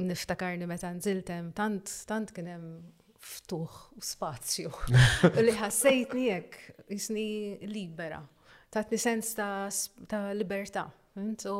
Niftakarni 0.01 0.68
meta 0.70 0.88
nżiltem 0.96 1.51
tant 1.58 1.89
tant 2.10 2.32
kien 2.36 2.48
hemm 2.53 2.75
ftuħ 3.32 3.74
u 4.00 4.03
spazju 4.06 4.70
li 5.44 5.58
ħassejtni 5.60 6.30
jekk 6.30 6.86
jisni 6.94 7.30
libera 7.70 8.22
tatni 8.72 8.98
sens 8.98 9.34
ta', 9.36 9.68
ta 10.08 10.32
libertà. 10.34 10.86
Mm, 11.20 11.34
so, 11.42 11.56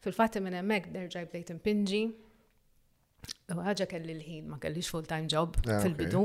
fil 0.00 0.14
fatti 0.16 0.40
minn 0.40 0.56
emmek, 0.56 0.88
derġaj 0.94 1.26
bdejt 1.28 1.52
impingi. 1.54 2.02
U 3.52 3.56
ħaġa 3.62 3.86
kelli 3.90 4.14
l-ħin, 4.16 4.46
ma 4.52 4.56
kellix 4.62 4.88
full-time 4.90 5.28
job 5.30 5.56
ah, 5.70 5.80
fil-bidu. 5.82 6.24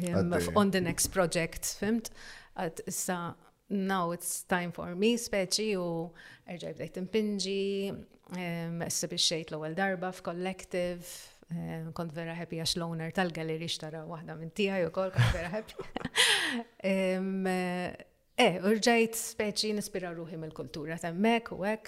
ehm, 0.00 0.32
on 0.56 0.72
the 0.72 0.80
next 0.86 1.12
project, 1.12 1.68
fimt? 1.80 2.08
Għad 2.56 2.86
issa 2.90 3.18
now 3.74 4.12
it's 4.16 4.40
time 4.48 4.72
for 4.72 4.96
me 4.96 5.14
speċi 5.20 5.68
u 5.80 5.84
erġaj 6.48 6.78
bdejt 6.80 7.00
impingi, 7.02 7.62
xejt 8.32 9.50
l-ewwel 9.52 9.74
darba 9.74 10.10
f'Collective, 10.12 11.04
kont 11.94 12.12
vera 12.16 12.32
happy 12.34 12.56
għax 12.62 12.76
l-owner 12.78 13.12
tal-galleri 13.14 13.66
xtara 13.68 14.00
waħda 14.08 14.34
minn 14.38 14.48
tiegħi 14.56 14.86
kol 14.94 15.10
kont 15.10 15.32
vera 15.32 15.48
happy. 15.52 15.74
Eh, 18.34 18.58
urġajt 18.66 19.14
speċi 19.14 19.68
nispira 19.76 20.08
ruħi 20.10 20.34
mill-kultura 20.42 20.96
ta' 20.98 21.12
mek 21.14 21.52
u 21.54 21.60
hekk 21.62 21.86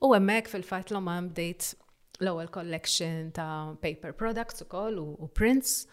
u 0.00 0.08
hemmhekk 0.16 0.46
fil-fatt 0.48 0.88
l 0.94 0.96
għamdejt 1.02 1.66
l 2.22 2.26
ewel 2.30 2.48
collection 2.48 3.28
ta' 3.36 3.76
paper 3.82 4.12
products 4.16 4.62
ukoll 4.64 4.96
u 4.96 5.28
prints. 5.36 5.84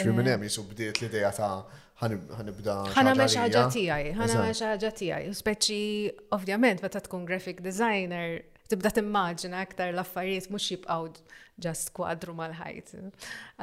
Ġri 0.00 0.14
minn 0.16 0.24
eh, 0.24 0.32
hemm 0.38 0.46
jisu 0.48 0.64
bdiet 0.70 0.96
l-idea 1.02 1.28
ta' 1.36 1.50
ħanibda. 2.00 2.78
Ħanamel 2.96 3.28
xi 3.28 3.40
ħaġa 3.42 3.62
tiegħi, 3.76 4.10
ħanamel 4.22 4.54
xi 4.56 4.64
ħaġa 4.70 4.90
tiegħi. 5.02 5.28
Speċi 5.42 5.84
ovvjament 6.38 6.80
meta 6.88 7.00
tkun 7.04 7.22
graphic 7.28 7.58
designer 7.60 8.28
tibda 8.70 8.92
timmaġina 8.94 9.60
aktar 9.66 9.90
l-affarijiet 9.90 10.46
mhux 10.52 10.68
jibqgħu 10.72 11.08
just 11.64 11.90
kwadru 11.96 12.32
mal-ħajt. 12.38 12.92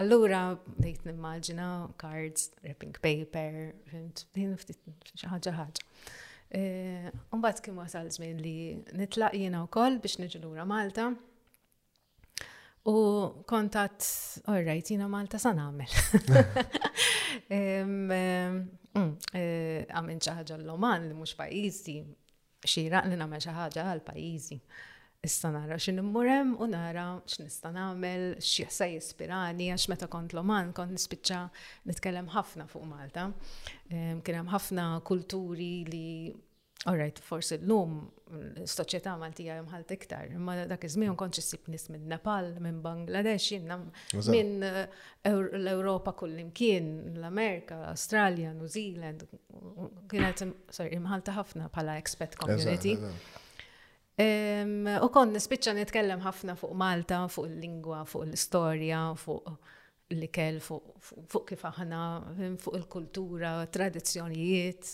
Allura 0.04 0.42
bdejt 0.78 1.06
nimmaġina 1.08 1.68
cards, 2.02 2.50
wrapping 2.66 3.00
paper, 3.04 3.56
din 4.36 4.56
ftit 4.60 5.14
xi 5.16 5.30
ħaġa 5.32 5.54
ħaġa. 5.58 5.86
E, 6.58 6.64
mbagħad 7.36 7.64
kien 7.66 7.80
wasal 7.80 8.12
żmien 8.12 8.42
li 8.44 8.58
nitlaq 9.00 9.36
jiena 9.40 9.64
wkoll 9.68 9.96
biex 10.04 10.20
niġu 10.26 10.44
lura 10.44 10.68
Malta. 10.68 11.08
U 12.88 13.00
kontat, 13.48 14.04
orrajt, 14.52 14.92
jina 14.94 15.08
Malta 15.12 15.40
san 15.44 15.60
mm, 15.60 15.66
e, 17.52 18.20
għamil. 18.94 19.40
Għamil 19.40 20.22
ċaħġa 20.30 20.60
l-Oman 20.66 21.10
li 21.14 21.18
mux 21.20 21.32
pajizi, 21.40 21.98
xiraq 22.68 23.08
li 23.12 23.20
namel 23.24 23.44
ċaħġa 23.44 23.88
għal 23.94 24.06
pajizi 24.12 24.60
issa 25.28 25.52
nara 25.52 25.78
immurem 25.88 26.56
u 26.62 26.68
nara 26.72 27.06
x'nista' 27.34 27.72
nagħmel, 27.76 28.26
x'jaqsa 28.40 28.88
jispirani 28.94 29.70
għax 29.74 29.90
meta 29.92 30.08
kont 30.12 30.36
l-Oman 30.36 30.74
kont 30.78 30.96
nispiċċa 30.96 31.40
nitkellem 31.92 32.32
ħafna 32.36 32.68
fuq 32.72 32.88
Malta. 32.92 33.28
Kien 33.92 34.40
hemm 34.42 34.54
ħafna 34.56 34.92
kulturi 35.12 35.72
li 35.92 36.06
Alright, 36.88 37.18
forse 37.26 37.58
l-lum 37.58 37.96
s-soċieta 38.64 39.16
maltija 39.18 39.56
jomħalt 39.58 39.90
iktar, 39.96 40.30
ma 40.40 40.54
dak 40.70 40.86
iż-żmien 40.86 41.16
konċi 41.20 41.44
sib 41.44 41.66
nis 41.74 41.88
minn 41.92 42.06
Nepal, 42.08 42.52
minn 42.64 42.78
Bangladesh, 42.86 43.58
minn 44.30 44.62
eh, 44.64 44.86
l-Europa 45.26 46.14
kullimkien, 46.22 46.88
l-Amerika, 47.18 47.82
Australia, 47.90 48.54
New 48.56 48.70
Zealand, 48.72 49.26
kienet, 50.14 50.46
sorry, 50.70 50.94
imħalta 51.02 51.34
ħafna 51.42 51.68
pala 51.74 51.98
expat 52.04 52.38
community. 52.46 52.94
U 54.18 55.08
kon 55.14 55.30
nispiċċa 55.36 55.76
nitkellem 55.78 56.22
ħafna 56.24 56.56
fuq 56.58 56.72
Malta, 56.78 57.20
fuq 57.30 57.46
il-lingwa, 57.52 58.00
fuq 58.10 58.24
l-istorja, 58.26 59.02
fuq 59.22 59.52
l-ikel, 60.16 60.58
fuq 60.64 61.44
kif 61.52 61.66
aħna, 61.70 62.00
fuq 62.64 62.80
il-kultura, 62.80 63.52
tradizzjonijiet. 63.70 64.90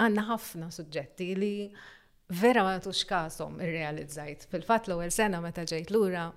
Għanna 0.00 0.24
ħafna 0.30 0.70
suġġetti 0.72 1.28
li 1.42 1.52
vera 2.40 2.62
ma 2.64 2.78
tux 2.80 3.02
kasom 3.04 3.60
ir-realizzajt. 3.60 4.48
Fil-fat 4.48 4.88
l-ewwel 4.88 5.12
sena 5.12 5.42
meta 5.44 5.66
ġejt 5.68 5.92
lura, 5.92 6.30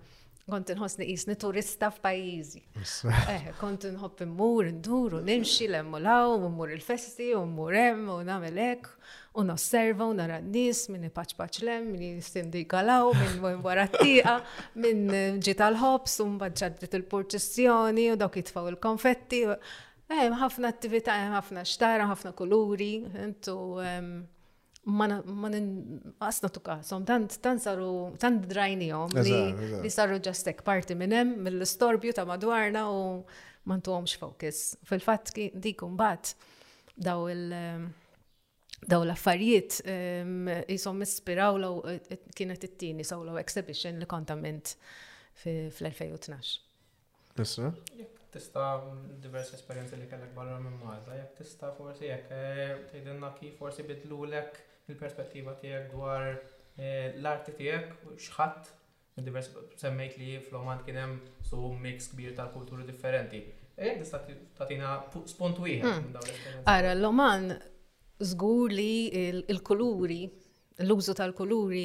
Kont 0.46 0.70
niqis 0.70 1.24
ni 1.28 1.34
turista 1.42 1.88
f'pajjiżi. 1.90 2.60
Eh, 3.34 3.46
kont 3.58 3.88
inħobb 3.90 4.20
immur, 4.28 4.68
ndur, 4.78 5.16
u 5.18 5.22
nimxi 5.26 5.66
l 5.66 5.80
u 5.82 6.36
mmur 6.44 6.70
il-festi, 6.76 7.32
u 7.34 7.40
mmur 7.50 7.74
u 8.12 8.20
nagħmel 8.28 8.60
hekk, 8.62 8.92
u 9.42 9.46
nosserva, 9.48 10.06
u 10.06 10.14
nara 10.14 10.38
n-nies, 10.44 10.84
paċ 10.86 11.10
ipaċpaċ 11.16 11.66
lem, 11.66 11.88
minn 11.96 12.06
jistindi 12.22 12.62
galaw, 12.70 13.10
minn 13.42 13.58
wara 13.66 13.88
t 13.90 14.20
minn 14.86 15.02
eh, 15.10 15.40
ġita 15.42 15.72
l-ħobs, 15.74 16.20
u 16.22 16.30
mbagġġaddit 16.36 16.94
il-purċessjoni, 17.00 18.12
u 18.14 18.20
dok 18.22 18.38
jitfaw 18.44 18.70
il-konfetti. 18.70 19.42
Eh, 19.50 20.14
hemm 20.14 20.38
ħafna 20.46 20.70
attività, 20.70 21.18
ħafna 21.40 21.66
xtara, 21.66 22.06
ħafna 22.14 22.36
kuluri, 22.38 22.94
intu 23.32 23.58
ehm, 23.82 24.14
ma 24.86 25.08
asna 26.22 26.50
tu 26.50 26.60
kasom, 26.60 27.06
tan 27.06 27.60
saru, 27.60 28.14
tan 28.20 28.42
jom 28.84 29.10
li 29.82 29.90
saru 29.90 30.20
ġastek 30.22 30.62
parti 30.64 30.94
minnem 30.96 31.32
mill-istorbju 31.42 32.14
ta' 32.14 32.26
madwarna 32.26 32.86
u 32.92 33.24
mantuħomx 33.66 34.18
fokus. 34.22 34.76
Fil-fat 34.86 35.32
dikum 35.58 35.96
bat 35.98 36.36
daw 36.96 37.26
il- 37.32 37.88
daw 38.88 39.02
l-affarijiet 39.04 39.80
jisom 40.70 41.02
ispiraw 41.02 41.58
law 41.58 41.82
e, 41.90 41.96
e, 42.14 42.18
kienet 42.36 42.64
it-tini 42.64 43.02
law 43.26 43.38
exhibition 43.42 43.98
li 43.98 44.06
kontament 44.06 44.76
fl-2012. 45.34 46.62
Jek 47.96 48.12
tista 48.32 48.82
diversi 49.20 49.56
esperienzi 49.58 49.98
li 49.98 50.06
kellek 50.08 50.34
barra 50.36 50.60
minn 50.60 50.78
Malta, 50.86 51.12
jek 51.18 51.34
tista 51.42 51.74
forsi 51.74 52.06
jek 52.12 52.28
eh, 52.30 52.86
tgħidilna 52.92 53.34
kif 53.40 53.58
forsi 53.58 53.82
bidlulek 53.84 54.62
il-perspettiva 54.92 55.56
tiegħek 55.62 55.92
dwar 55.94 56.28
eh, 56.32 57.14
l-arti 57.18 57.54
tiegħek 57.58 58.18
xħatt 58.28 58.74
diversi, 59.26 59.54
semmejt 59.80 60.18
li 60.20 60.34
fl-Oman 60.42 60.84
kien 60.86 61.00
hemm 61.00 61.22
su 61.48 61.62
mix 61.82 62.12
kbir 62.12 62.34
tal-kulturi 62.38 62.86
differenti. 62.88 63.40
Ejk 63.76 63.96
eh, 63.96 64.00
tista' 64.02 64.20
tagħtina 64.28 64.94
spunt 65.32 65.62
hmm. 65.64 66.66
Ara, 66.72 66.92
l-Oman 66.96 67.50
żgur 68.24 68.72
li 68.72 69.44
l-kuluri 69.58 70.24
l-użu 70.84 71.14
tal-kuluri 71.16 71.84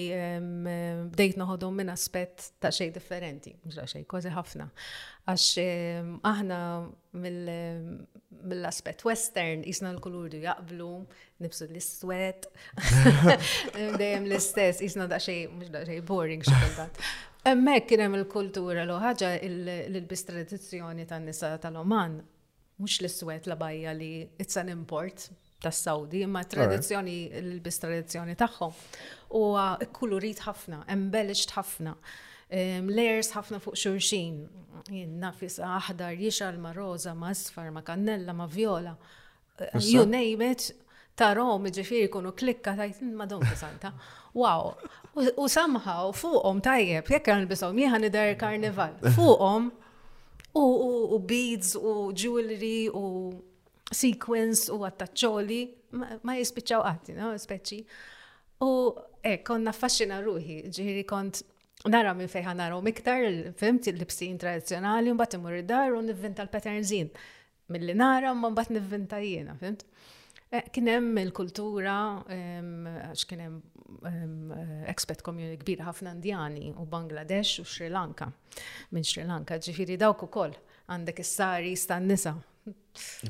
bdejt 1.13 1.37
noħodhom 1.39 1.77
minn 1.79 1.93
aspett 1.93 2.43
ta' 2.59 2.73
xej 2.75 2.91
differenti, 2.97 3.53
ta' 3.71 3.85
xej 3.87 4.07
kważi 4.11 4.33
ħafna. 4.35 4.67
Għax 5.31 5.51
aħna 6.27 6.59
mill-aspett 7.23 9.05
western 9.07 9.63
jisna 9.69 9.93
l-kuluri 9.95 10.41
jaqblu, 10.47 10.89
nibsu 11.45 11.69
l-iswet, 11.69 12.49
dejjem 14.01 14.27
l-istess, 14.27 14.83
jisna 14.83 15.07
da' 15.13 15.21
xej, 15.23 15.45
da' 15.71 15.85
xej 15.87 16.01
boring 16.11 16.43
xikultat. 16.47 16.99
Emmek 17.47 17.87
kienem 17.93 18.19
il-kultura 18.19 18.83
l 18.85 18.99
ħaġa 19.01 19.31
l-bis 19.45 20.27
tradizjoni 20.29 21.07
tan 21.09 21.31
nisa 21.31 21.55
tal-Oman, 21.63 22.19
mux 22.83 22.99
l-iswet 23.05 23.47
la 23.47 23.57
bajja 23.61 23.95
li 23.97 24.11
it's 24.41 24.59
an 24.61 24.69
import, 24.73 25.31
tas-Sawdi, 25.61 26.23
imma 26.25 26.43
tradizzjoni, 26.51 27.17
l-bis 27.45 27.79
tradizzjoni 27.85 28.37
tagħhom. 28.41 28.75
U 29.37 29.43
kulurit 29.97 30.43
ħafna, 30.49 30.83
embellished 30.95 31.53
ħafna, 31.57 31.95
layers 32.91 33.35
ħafna 33.37 33.61
fuq 33.63 33.79
xurxin, 33.79 34.41
nafis 35.21 35.61
aħdar, 35.67 36.17
jixal 36.21 36.59
ma' 36.61 36.73
roza, 36.77 37.13
ma' 37.15 37.31
asfar, 37.35 37.71
ma' 37.77 37.83
kannella, 37.87 38.35
ma' 38.37 38.49
viola. 38.51 38.95
You 39.81 40.07
name 40.09 40.49
it, 40.55 40.71
ta 41.15 41.35
Rom 41.37 41.67
ġifiri 41.69 42.09
kunu 42.11 42.33
klikka 42.33 42.73
tajt, 42.79 43.03
madonna 43.13 43.53
santa. 43.61 43.91
Wow, 44.33 44.73
u 45.19 45.49
somehow 45.53 46.13
fuqom 46.17 46.63
tajjeb, 46.65 47.11
jekk 47.13 47.29
għan 47.35 47.47
bisom, 47.51 47.77
id-dar 47.83 48.33
karnival, 48.41 48.97
fuqom 49.17 49.69
u 50.61 51.19
beads 51.29 51.75
u 51.79 52.09
jewelry 52.17 52.87
u 52.91 53.05
sequence 53.91 54.71
u 54.71 54.79
għattaċċoli, 54.87 55.61
ma 56.23 56.37
jispiċaw 56.39 56.83
għatti, 56.87 57.15
no, 57.19 57.31
speċi. 57.43 57.81
U 58.63 58.71
e, 59.25 59.39
konna 59.47 59.73
affaxxina 59.75 60.21
ruħi, 60.23 60.61
ġiri 60.77 61.05
kont 61.09 61.43
nara 61.91 62.13
minn 62.15 62.31
fejħa 62.31 62.71
u 62.77 62.81
miktar, 62.85 63.25
fimt 63.59 63.89
il-libsin 63.91 64.39
tradizjonali, 64.39 65.15
bat 65.17 65.35
imur 65.35 65.59
id-dar 65.63 65.95
u 65.97 66.01
nivvinta 66.05 66.43
l-patternżin. 66.45 67.11
Mill-li 67.71 67.95
nara, 67.95 68.35
bat 68.55 68.71
nivvinta 68.71 69.19
jiena, 69.25 69.57
fimt? 69.59 69.85
E, 70.51 70.63
kienem 70.75 71.17
il-kultura, 71.25 72.23
għax 72.29 73.25
kienem 73.31 73.61
expert 74.91 75.23
community 75.27 75.59
kbira 75.65 75.89
ħafna 75.91 76.15
indjani 76.15 76.71
u 76.79 76.87
Bangladesh 76.91 77.63
u 77.63 77.67
Sri 77.67 77.89
Lanka. 77.91 78.29
Minn 78.95 79.07
Sri 79.07 79.25
Lanka, 79.27 79.59
ġifiri 79.59 79.99
dawk 79.99 80.27
u 80.27 80.31
koll 80.31 80.55
għandek 80.91 81.23
is-sari 81.23 81.75
stan 81.79 82.07
nisa 82.11 82.35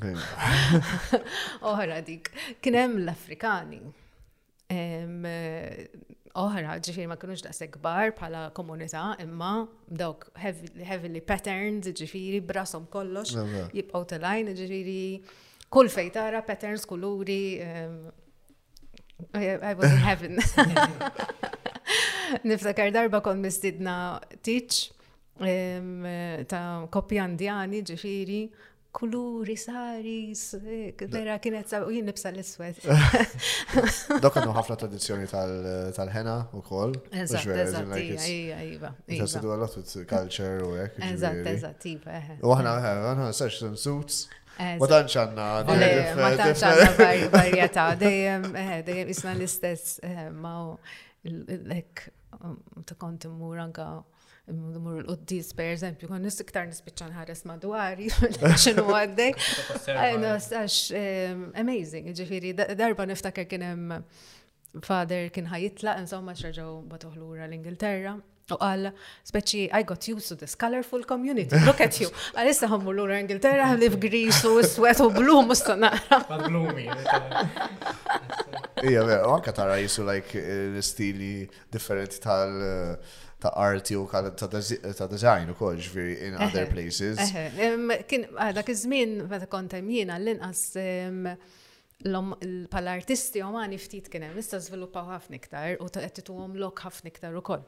Oħra 1.71 1.97
dik, 2.07 2.29
kienem 2.64 2.95
l-Afrikani. 3.05 3.81
Oħra, 6.40 6.76
ġifiri 6.79 7.07
ma 7.11 7.17
kienux 7.21 7.43
da 7.45 7.52
sekbar 7.57 8.12
bħala 8.17 8.45
komunità, 8.57 9.02
imma 9.23 9.64
dawk 9.88 10.29
heavily 10.38 11.23
patterns, 11.26 11.87
ġifiri 11.99 12.38
brasom 12.47 12.87
kollox, 12.93 13.33
jibqaw 13.75 14.05
t-lajn, 14.14 14.47
ġifiri 14.59 15.05
kull 15.71 15.88
fejtara 15.93 16.43
patterns, 16.47 16.87
kuluri. 16.88 17.40
I 19.37 19.75
was 19.76 19.90
in 19.90 19.99
heaven. 20.00 20.38
Niftakar 22.47 22.90
darba 22.95 23.19
kon 23.26 23.40
mistidna 23.43 24.21
teach 24.47 24.87
ta' 25.40 26.62
kopjandjani 26.95 27.81
indjani 27.81 27.90
ġifiri 27.90 28.38
kuluri, 28.92 29.56
sari, 29.56 30.32
eh, 30.54 30.97
vera 31.09 31.38
kienet 31.38 31.73
u 31.87 31.90
jinnibsa 31.90 32.30
l 32.30 32.38
iswet 32.42 32.76
Dok 34.25 34.37
għandu 34.37 34.52
ħafna 34.54 34.76
tradizjoni 34.82 35.26
tal-ħena 35.30 36.35
u 36.56 36.59
kol. 36.66 36.92
Eżatt, 37.12 37.47
eżatt, 37.64 37.99
iva. 38.02 38.92
Tasidu 39.06 39.47
iva, 39.47 39.54
għalot 39.56 39.73
with 39.78 39.92
culture 40.11 40.56
u 40.66 40.68
għek. 40.76 40.92
Eżatt, 41.12 41.47
eżatt, 41.54 41.85
iva. 41.92 42.12
U 42.42 42.44
għana 42.56 42.73
għana 42.90 43.26
session 43.37 43.73
suits. 43.78 44.16
Ma 44.59 44.87
tantx 44.90 45.14
għandna. 45.14 45.47
Ma 46.18 46.28
tantx 52.90 53.97
Mur 54.54 55.02
l-qoddis, 55.04 55.52
per 55.57 55.69
eżempju, 55.76 56.09
kon 56.11 56.25
nis 56.25 56.38
iktar 56.42 56.66
nis-bicċan 56.71 57.12
ħares 57.14 57.45
madwari, 57.47 58.09
xinu 58.62 58.87
għaddej. 58.90 59.37
Għax, 59.95 60.80
amazing, 61.61 62.11
ġifiri, 62.19 62.54
darba 62.59 63.07
niftakar 63.11 63.46
kienem 63.51 64.01
fader 64.87 65.29
kien 65.35 65.48
ħajitla, 65.53 65.96
insomma 66.05 66.35
xraġaw 66.38 66.81
batuħlura 66.92 67.46
l-Ingilterra, 67.48 68.16
u 68.51 68.57
għal, 68.59 68.88
speċi, 69.31 69.64
I 69.70 69.85
got 69.87 70.09
used 70.11 70.33
to 70.33 70.37
this 70.40 70.57
colorful 70.59 71.05
community, 71.07 71.59
look 71.68 71.81
at 71.85 72.01
you. 72.03 72.09
Għalissa 72.35 72.66
għammur 72.70 72.96
l-ura 72.96 73.20
Ingilterra, 73.22 73.68
għalif 73.77 73.96
gris 74.03 74.40
u 74.51 74.57
s-swet 74.66 75.03
u 75.05 75.11
blu 75.14 75.40
mustanara. 75.46 75.98
Għal-blumi. 76.27 76.88
Ija, 78.90 79.05
għanka 79.07 79.55
tara 79.55 79.77
jisu, 79.79 80.07
like, 80.11 80.42
l-stili 80.75 81.35
differenti 81.70 82.18
tal- 82.27 82.62
uh, 82.96 83.18
ta' 83.40 83.53
arti 83.55 83.94
u 83.96 84.07
ta' 84.07 85.09
design 85.11 85.48
u 85.50 85.55
kol 85.59 85.76
ġviri 85.81 86.18
in 86.29 86.35
other 86.37 86.66
places. 86.70 87.16
Kien, 88.11 88.29
ah, 88.37 88.53
dak 88.55 88.68
iż-żmien 88.70 89.22
meta 89.31 89.46
kontem 89.50 89.88
jiena 89.90 90.18
l-inqas 90.20 90.64
pal-artisti 92.72 93.42
omani 93.44 93.79
ftit 93.81 94.11
kien 94.12 94.26
hemm 94.29 94.40
issa 94.40 94.61
żviluppaw 94.61 95.09
ħafna 95.14 95.40
iktar 95.40 95.81
u 95.81 95.88
qed 95.88 96.14
tituhom 96.20 96.59
lok 96.61 96.83
ħafna 96.85 97.12
iktar 97.14 97.37
ukoll. 97.40 97.64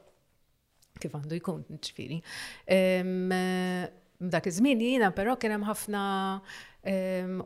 Kif 1.01 1.17
għandu 1.17 1.41
jkun, 1.41 1.65
ġifieri. 1.83 2.21
Dak 4.23 4.47
iż-żmien 4.53 4.85
jiena 4.89 5.13
però 5.17 5.39
kien 5.41 5.57
hemm 5.57 5.69
ħafna 5.73 6.05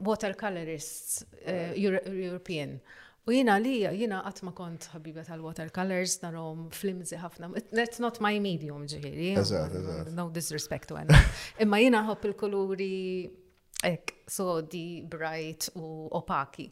watercolorists 0.06 1.22
eh, 1.44 1.70
European. 1.78 2.80
Uh, 2.80 3.02
U 3.26 3.34
jina 3.34 3.56
li, 3.58 3.80
jina 3.98 4.20
għatma 4.28 4.52
kont 4.54 4.84
ħabiba 4.92 5.24
tal-watercolors, 5.26 6.12
narom 6.22 6.68
flimzi 6.74 7.18
ħafna. 7.18 7.48
That's 7.74 7.98
not 8.02 8.20
my 8.22 8.36
medium 8.42 8.84
ġiħiri. 8.86 9.32
Eżat, 9.40 9.74
eżat. 9.80 10.10
No 10.14 10.28
disrespect 10.30 10.92
to 10.92 10.98
għanna. 11.00 11.18
Imma 11.64 11.80
jina 11.82 12.04
ħob 12.06 12.28
il-kuluri 12.30 12.92
ek, 13.90 14.14
sodi, 14.30 15.00
bright 15.10 15.72
u 15.74 16.06
opaki. 16.14 16.68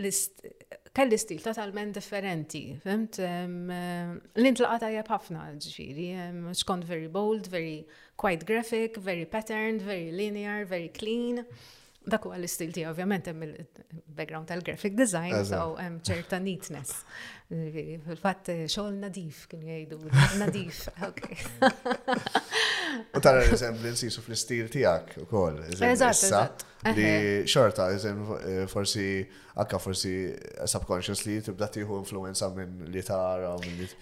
list 0.00 0.48
kelli 0.96 1.18
stil 1.20 1.40
totalment 1.42 1.94
differenti, 1.96 2.60
fimt? 2.84 3.16
L-intlaqata 3.22 4.90
jab 4.92 5.08
ħafna 5.10 5.46
ġifiri, 5.62 6.10
xkont 6.58 6.86
very 6.88 7.08
bold, 7.14 7.48
very 7.52 7.78
quite 8.20 8.46
graphic, 8.48 8.98
very 9.00 9.24
patterned, 9.26 9.84
very 9.86 10.10
linear, 10.14 10.66
very 10.68 10.88
clean. 10.92 11.44
Dak 12.02 12.24
huwa 12.26 12.34
l-istil 12.40 12.72
tiegħi 12.74 12.90
ovvjament 12.90 13.28
hemm 13.30 13.44
il-background 13.46 14.50
tal-graphic 14.50 14.96
design, 14.98 15.36
so 15.46 15.76
ċerta 16.08 16.40
neatness 16.42 16.98
Fil-fatt 18.06 18.48
eh, 18.48 18.60
xogħol 18.70 18.94
nadif 19.02 19.42
kien 19.50 19.62
jgħidu, 19.66 19.98
nadif, 20.40 20.82
ok. 21.10 21.30
U 23.12 23.20
tara 23.24 23.42
resemblance 23.44 24.08
fl-istil 24.20 24.68
tiegħek 24.72 25.18
ukoll. 25.26 25.58
Eżatt, 25.88 26.66
Li 26.96 27.10
xorta, 27.46 27.84
eżem 27.94 28.22
eh, 28.36 28.62
forsi, 28.66 29.04
forsi 29.84 30.12
eh, 30.32 31.42
tibda 31.46 31.68
tieħu 31.76 31.98
influenza 32.00 32.48
minn 32.56 32.88
li 32.90 33.04
tara. 33.06 33.52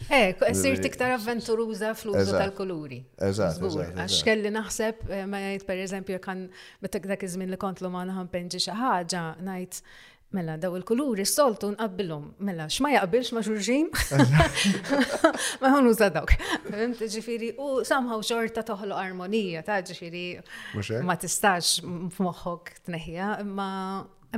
Eh, 0.08 0.32
sirt 0.56 0.80
tiktar 0.86 1.12
avventuruża 1.18 1.90
fl-użu 1.96 2.38
tal-kuluri. 2.38 3.02
Eżatt, 3.28 3.60
Għax 3.90 4.20
kelli 4.30 4.54
naħseb, 4.56 5.02
ma 5.28 5.42
jgħid 5.50 5.66
per 5.68 5.82
eżempju 5.88 6.22
kan 6.24 6.46
meta 6.80 7.02
dak 7.04 7.26
iż-żmien 7.28 7.50
li 7.52 7.60
kont 7.60 7.82
l-umana 7.84 8.14
ħanpenġi 8.20 8.62
xi 8.68 8.78
ħaġa, 8.80 9.26
ngħid 9.44 9.82
Mela, 10.32 10.54
daw 10.58 10.76
il-kuluri 10.78 11.24
s 11.26 11.32
soltu 11.34 11.72
nqabbilhom. 11.72 12.24
Mela, 12.46 12.66
x'ma 12.70 12.92
jaqbilx 12.94 13.32
ma' 13.34 13.40
xurxin? 13.42 13.88
Ma 15.60 15.72
ħonu 15.74 15.90
uża 15.90 16.06
dawk. 16.14 16.36
Fimt, 16.70 17.02
ġifiri, 17.16 17.48
u 17.58 17.80
somehow 17.88 18.22
xorta 18.22 18.62
toħlu 18.68 18.94
armonija, 18.94 19.64
ta' 19.66 19.80
ġifiri, 19.90 20.22
ma 21.08 21.18
tistax 21.18 21.80
f'moħħok 22.14 22.72
tneħja, 22.86 23.32
imma 23.42 23.68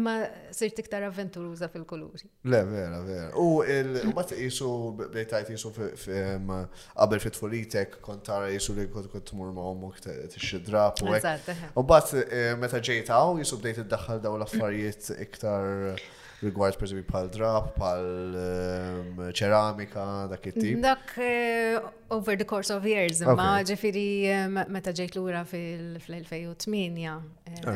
Ma 0.01 0.23
sirt 0.57 0.79
iktar 0.81 1.03
avventuruza 1.05 1.69
fil-kuluri. 1.69 2.25
Le, 2.49 2.63
vera, 2.65 2.99
vera. 3.05 3.27
U 3.37 3.61
il-mat 3.69 4.31
jisu, 4.33 4.71
bejtajt 5.13 5.51
jisu 5.53 5.69
għabel 6.09 7.21
fit 7.21 7.37
folitek 7.37 7.97
kontara 8.05 8.49
jisu 8.55 8.73
li 8.79 8.87
kont 8.89 9.35
mur 9.37 9.51
ma' 9.53 9.67
ommok 9.75 10.01
t-xidrap 10.33 11.03
u 11.05 11.85
bat 11.85 12.15
eh, 12.25 12.55
meta 12.57 12.81
ġejt 12.81 13.13
għaw 13.13 13.37
jisu 13.43 13.59
bdejt 13.61 13.83
id-daħħal 13.85 14.23
daw 14.25 14.39
l-affarijiet 14.39 15.11
iktar 15.27 16.01
rigward 16.43 16.79
per 16.81 16.89
esempio 16.89 17.05
pal 17.07 17.29
drap, 17.31 17.69
pal 17.79 18.09
ehm, 18.39 19.19
ċeramika, 19.39 20.07
dak 20.33 20.49
it-tip. 20.51 20.81
Dak 20.83 21.13
eh, 21.23 21.77
over 22.17 22.35
the 22.41 22.47
course 22.49 22.73
of 22.75 22.87
years, 22.89 23.21
ma 23.29 23.61
ġifiri 23.69 24.07
eh, 24.31 24.49
meta 24.51 24.91
ġejt 24.97 25.21
lura 25.21 25.45
fil-2008, 25.53 26.73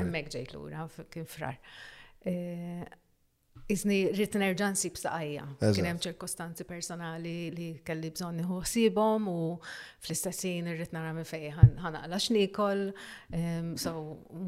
emmek 0.01 0.33
ġejt 0.35 0.57
lura 0.57 0.89
kien 1.15 1.29
frar. 1.31 1.61
Eh, 2.27 2.83
Izni 3.67 4.05
rrit 4.13 4.37
nerġa' 4.39 4.69
nsib 4.77 4.95
saqajja. 5.01 5.43
Kien 5.75 5.87
hemm 5.89 5.99
ċirkostanzi 5.99 6.63
personali 6.69 7.33
li 7.51 7.65
kelli 7.87 8.13
bżonni 8.15 8.45
hu 8.47 8.61
ħsiebhom 8.63 9.27
u 9.33 9.39
fl-istessin 10.07 10.69
rrit 10.71 10.93
nara 10.95 11.11
minn 11.17 11.27
fejn 11.27 11.75
ħanaqla 11.83 12.21
x'nikol. 12.21 12.85
Ehm, 13.35 13.73
so 13.75 13.95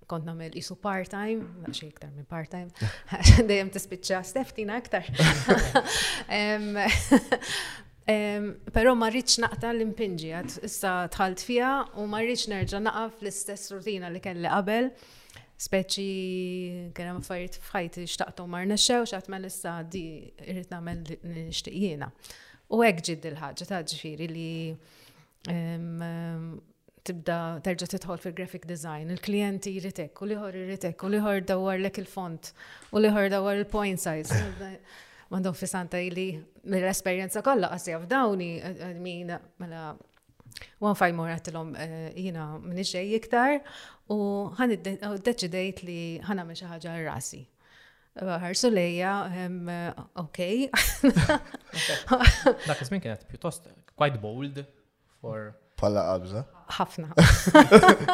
kont 0.09 0.25
namel 0.29 0.53
isu 0.57 0.77
part-time, 0.81 1.65
xie 1.73 1.89
iktar 1.95 2.13
minn 2.13 2.29
part-time, 2.29 2.69
dejjem 3.49 3.69
tispiċċa 3.73 4.21
steftina 4.35 4.77
iktar. 4.83 5.09
Ehm, 6.37 6.77
Pero 8.73 8.95
ma 8.97 9.09
rridx 9.11 9.37
naqta 9.43 9.69
l-impinġi, 9.75 10.31
issa 10.65 10.91
tħalt 11.13 11.41
fija 11.45 11.69
u 12.01 12.07
ma 12.09 12.23
rridx 12.23 12.47
nerġa 12.49 12.79
naqaf 12.81 13.19
l-istess 13.21 13.69
rutina 13.75 14.09
li 14.09 14.21
kelli 14.23 14.49
qabel. 14.49 14.87
Speċi 15.59 16.05
kena 16.97 17.13
affarijiet 17.19 17.59
fħajti 17.67 18.05
xtaqtu 18.13 18.45
mar 18.49 18.65
nesċew 18.71 19.05
xaqt 19.11 19.27
ma 19.33 19.41
issa 19.51 19.73
di 19.93 20.03
irrid 20.45 20.71
nagħmel 20.71 21.11
nixtieqjiena. 21.35 22.07
U 22.73 22.79
hekk 22.85 23.03
ġid 23.09 23.27
il-ħaġa 23.33 23.67
ta' 23.73 23.81
ġifieri 23.91 24.29
li 24.31 24.53
tibda 27.05 27.35
terġa 27.65 27.91
titħol 27.93 28.19
fil-graphic 28.23 28.65
design, 28.71 29.11
il-klienti 29.13 29.75
jiritek 29.75 30.19
u 30.25 30.31
liħor 30.31 30.57
jiritek 30.63 31.05
u 31.07 31.13
liħor 31.13 31.43
dawar 31.51 31.77
lek 31.83 32.01
il-font, 32.03 32.51
u 32.95 33.03
liħor 33.05 33.29
dawar 33.35 33.61
il-point 33.61 34.01
size. 34.03 34.41
mandom 35.29 35.53
fissanta 35.55 36.01
li 36.11 36.27
mill-esperienza 36.69 37.41
kolla 37.45 37.69
għasja 37.75 38.01
f'dawni 38.03 38.49
eh, 38.57 38.81
eh, 38.91 38.97
min 39.01 39.33
mela 39.61 39.95
One 40.81 40.95
five 40.97 41.13
more 41.13 41.29
għatilom 41.31 41.67
eh, 41.79 42.07
jina 42.17 42.45
minniġej 42.59 43.11
iktar 43.19 43.59
u 44.11 44.17
għan 44.57 44.73
id 44.75 44.87
deċidejt 45.23 45.83
li 45.87 45.97
ħana 46.25 46.41
minn 46.47 46.57
xaħġa 46.57 46.95
rasi. 47.05 47.43
Ħarsu 48.17 48.71
lejja, 48.73 49.11
ok. 50.19 50.39
Dak 52.65 52.81
ismin 52.81 53.03
kienet 53.05 53.23
pjuttost 53.29 53.69
quite 53.93 54.19
bold 54.19 54.63
for. 55.21 55.53
Palla 55.79 56.07
għabza. 56.15 56.43
ħafna. 56.79 57.13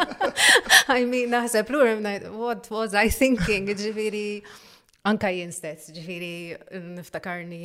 I 0.99 1.07
mean, 1.07 1.31
naħseb 1.39 1.65
plurim, 1.71 2.03
what 2.35 2.67
was 2.69 2.93
I 2.93 3.09
thinking? 3.15 3.71
Ġifiri. 3.73 4.27
Anka 5.05 5.29
jien 5.29 5.51
stess, 5.53 5.83
ġifiri 5.93 6.57
mm, 6.79 6.85
niftakarni 6.97 7.59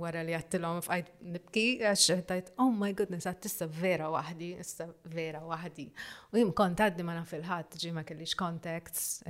wara 0.00 0.22
li 0.24 0.32
għattilom 0.36 0.78
f'għajt 0.86 1.10
nibki, 1.34 1.64
għax 1.84 2.22
tajt, 2.30 2.46
oh 2.64 2.70
my 2.72 2.88
goodness, 2.96 3.28
għat 3.28 3.48
issa 3.50 3.66
vera 3.82 4.06
wahdi, 4.14 4.48
issa 4.62 4.86
vera 5.12 5.42
wahdi. 5.44 5.84
U 6.32 6.40
jim 6.40 6.54
kont 6.56 6.80
għaddi 6.80 7.04
ma 7.04 7.18
naf 7.18 7.34
il-ħat, 7.36 7.76
ġi 7.82 7.92
ma 7.98 8.04
kellix 8.08 8.32
kontekst, 8.40 9.28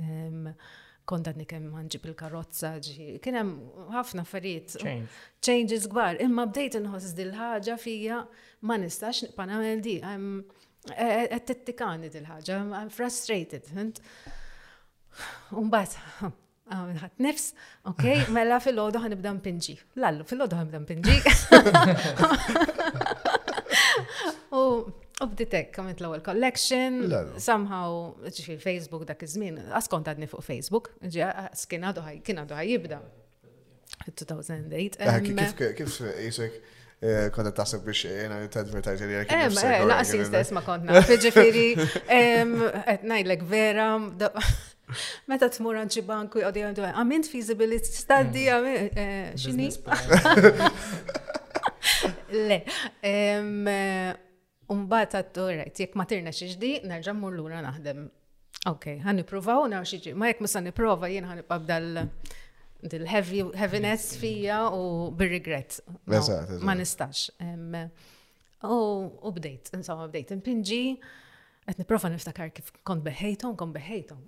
kont 1.11 1.33
kem 1.51 1.67
manġib 1.73 2.07
il-karotza, 2.07 2.71
ġi, 2.87 3.17
kienem 3.25 3.51
ħafna 3.97 4.23
affarijiet. 4.23 4.77
Changes 5.43 5.89
gbar, 5.91 6.21
imma 6.23 6.47
bdejt 6.47 6.79
nħos 6.85 7.11
dil-ħagġa 7.19 7.75
fija, 7.83 8.21
ma 8.63 8.79
nistax 8.79 9.25
niqpa 9.27 9.49
namel 9.51 9.83
di, 9.83 9.97
għattittikani 10.95 12.07
e, 12.07 12.13
e, 12.13 12.15
e, 12.15 12.15
dil-ħagġa, 12.15 12.61
I'm 12.79 12.95
frustrated, 12.95 13.67
bat, 15.75 15.99
Għat 16.67 17.03
ah, 17.05 17.05
nifs, 17.23 17.53
ok, 17.87 18.03
mela 18.35 18.57
fil-ħodu 18.61 18.99
ħanibda 19.05 19.31
mpinġi. 19.39 19.75
Lallu, 20.03 20.25
fil-ħodu 20.27 20.57
ħanibda 20.59 20.81
mpinġi. 20.83 21.15
U 25.17 25.25
bditek, 25.33 25.71
kamet 25.73 25.97
l 26.03 26.11
għol 26.11 26.21
collection, 26.25 26.97
somehow, 27.41 27.95
ġifir 28.29 28.59
Facebook 28.61 29.01
dak 29.09 29.23
iż-żmien, 29.25 29.55
askont 29.79 30.05
għadni 30.11 30.27
fuq 30.29 30.41
Facebook, 30.45 30.89
ġi 31.01 31.25
kien 31.71 31.83
għadu 32.43 32.61
jibda. 32.67 32.99
2008. 34.05 35.01
Kif 35.75 35.95
jisek? 36.03 36.53
Eh, 36.97 37.27
Konta 37.33 37.51
taħseb 37.53 37.81
biex 37.85 38.05
eh, 38.09 38.13
jena 38.23 38.35
t-advertajt 38.49 38.97
jena 39.03 39.13
eh, 39.15 39.19
għek. 39.21 39.29
jena 39.29 39.37
laqas 39.85 40.09
jena 40.15 40.29
ma 40.55 40.61
jena 40.73 40.91
Ġifiri, 41.21 41.69
jena 43.05 43.33
vera, 43.45 43.87
Meta 45.29 45.49
t-mur 45.51 45.77
għanġi 45.81 46.03
banku 46.07 46.39
jgħoddi 46.41 46.61
għandu 46.67 46.85
għamint 46.89 47.27
feasibility 47.31 47.91
study 47.91 48.45
għamint 48.51 48.93
mm. 48.93 49.59
eh, 49.59 50.71
eh, 50.71 51.35
Le, 52.47 52.55
eh, 53.05 54.69
umbat 54.73 55.13
għattu 55.15 55.45
jek 55.79 55.93
matirna 55.99 56.33
xieġdi, 56.35 56.73
nerġa 56.87 57.13
mmur 57.15 57.35
l-ura 57.37 57.61
naħdem. 57.63 58.01
Ok, 58.67 58.89
għan 58.99 59.21
niprovaw, 59.21 59.63
naw 59.71 59.79
xieġi, 59.87 60.11
ma 60.19 60.27
jek 60.27 60.41
musa 60.43 60.59
niprova, 60.63 61.07
jien 61.11 61.23
għan 61.25 61.39
nibqabdal 61.41 61.87
dil-heaviness 62.91 64.11
fija 64.21 64.65
u 64.75 65.07
bil-regret. 65.17 65.79
Ma 66.67 66.75
nistax. 66.77 67.29
U 68.67 69.31
bdejt, 69.39 69.71
insomma, 69.79 70.09
bdejt 70.11 70.35
impinġi. 70.35 70.83
Għetni 71.67 71.83
niprofa 71.83 72.07
niftakar 72.07 72.51
kif 72.55 72.69
kont 72.87 73.03
beħejtom, 73.03 73.55
kont 73.59 73.73
beħejtom. 73.75 74.19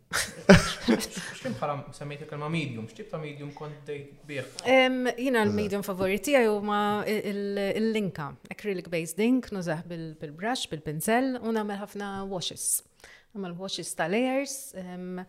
Xtim 0.92 1.54
bħala 1.56 1.76
semmejt 1.96 2.26
kelma 2.28 2.50
medium, 2.52 2.84
xtib 2.92 3.08
ta' 3.14 3.20
medium 3.22 3.54
kont 3.56 3.78
dejt 3.88 4.26
bieħ? 4.28 4.48
Jina 4.68 5.46
l-medium 5.46 5.86
favoriti 5.88 6.34
għaj 6.36 6.50
ma 6.68 6.80
il-linka, 7.08 8.26
acrylic-based 8.52 9.24
ink, 9.24 9.48
nużah 9.56 9.86
bil-brush, 9.88 10.68
bil 10.74 10.82
pinzel 10.84 11.38
u 11.40 11.54
namel 11.56 11.80
ħafna 11.80 12.10
washes. 12.28 12.66
Namel 13.38 13.54
washes 13.62 13.94
ta' 13.96 14.10
layers, 14.12 14.56
hemm 14.76 15.24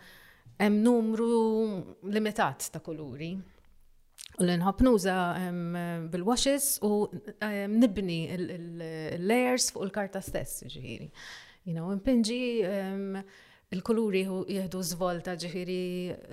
numru 0.83 1.31
limitat 2.17 2.73
ta' 2.75 2.81
kuluri. 2.89 3.29
U 4.41 4.49
l-inħob 4.49 4.83
nuża 4.89 5.15
bil-washes 6.11 6.73
u 6.91 7.05
nibni 7.77 8.19
il-layers 8.35 9.69
fuq 9.77 9.87
il-karta 9.87 10.25
stess, 10.27 10.67
ġiħiri. 10.75 11.09
You 11.69 11.75
know, 11.77 11.91
impinġi 11.93 12.39
il-kuluri 13.77 14.23
jihdu 14.57 14.81
zvolta 14.91 15.35
ġifiri 15.39 15.83